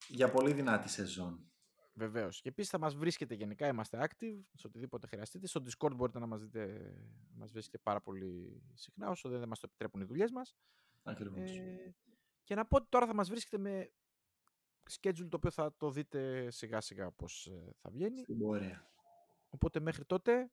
για 0.09 0.31
πολύ 0.31 0.53
δυνατή 0.53 0.89
σεζόν. 0.89 1.53
Βεβαίως. 1.95 2.41
Και 2.41 2.49
επίσης 2.49 2.71
θα 2.71 2.79
μας 2.79 2.95
βρίσκετε 2.95 3.35
γενικά, 3.35 3.67
είμαστε 3.67 3.99
active 4.01 4.41
σε 4.53 4.67
οτιδήποτε 4.67 5.07
χρειαστείτε. 5.07 5.47
Στο 5.47 5.63
Discord 5.65 5.95
μπορείτε 5.95 6.19
να 6.19 6.27
μας 6.27 6.41
δείτε, 6.41 6.95
να 7.31 7.39
μας 7.39 7.53
βρίσκετε 7.53 7.79
πάρα 7.83 8.01
πολύ 8.01 8.63
συχνά, 8.75 9.09
όσο 9.11 9.29
δεν 9.29 9.49
μας 9.49 9.61
το 9.61 9.67
επιτρέπουν 9.69 10.01
οι 10.01 10.05
δουλειές 10.05 10.31
μας. 10.31 10.55
Ακριβώς. 11.03 11.51
Ε, 11.51 11.95
και 12.43 12.55
να 12.55 12.67
πω 12.67 12.77
ότι 12.77 12.87
τώρα 12.89 13.07
θα 13.07 13.15
μας 13.15 13.29
βρίσκετε 13.29 13.59
με 13.59 13.93
schedule 14.91 15.29
το 15.29 15.37
οποίο 15.37 15.51
θα 15.51 15.75
το 15.77 15.91
δείτε 15.91 16.51
σιγά 16.51 16.81
σιγά 16.81 17.11
πώς 17.11 17.47
ε, 17.47 17.75
θα 17.81 17.91
βγαίνει. 17.91 18.23
Στην 18.23 18.39
πορεία. 18.39 18.91
Οπότε 19.49 19.81
μέχρι 19.81 20.05
τότε, 20.05 20.51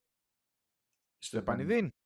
στο 1.18 1.38
επανειδήν. 1.38 1.76
επανειδήν. 1.76 2.00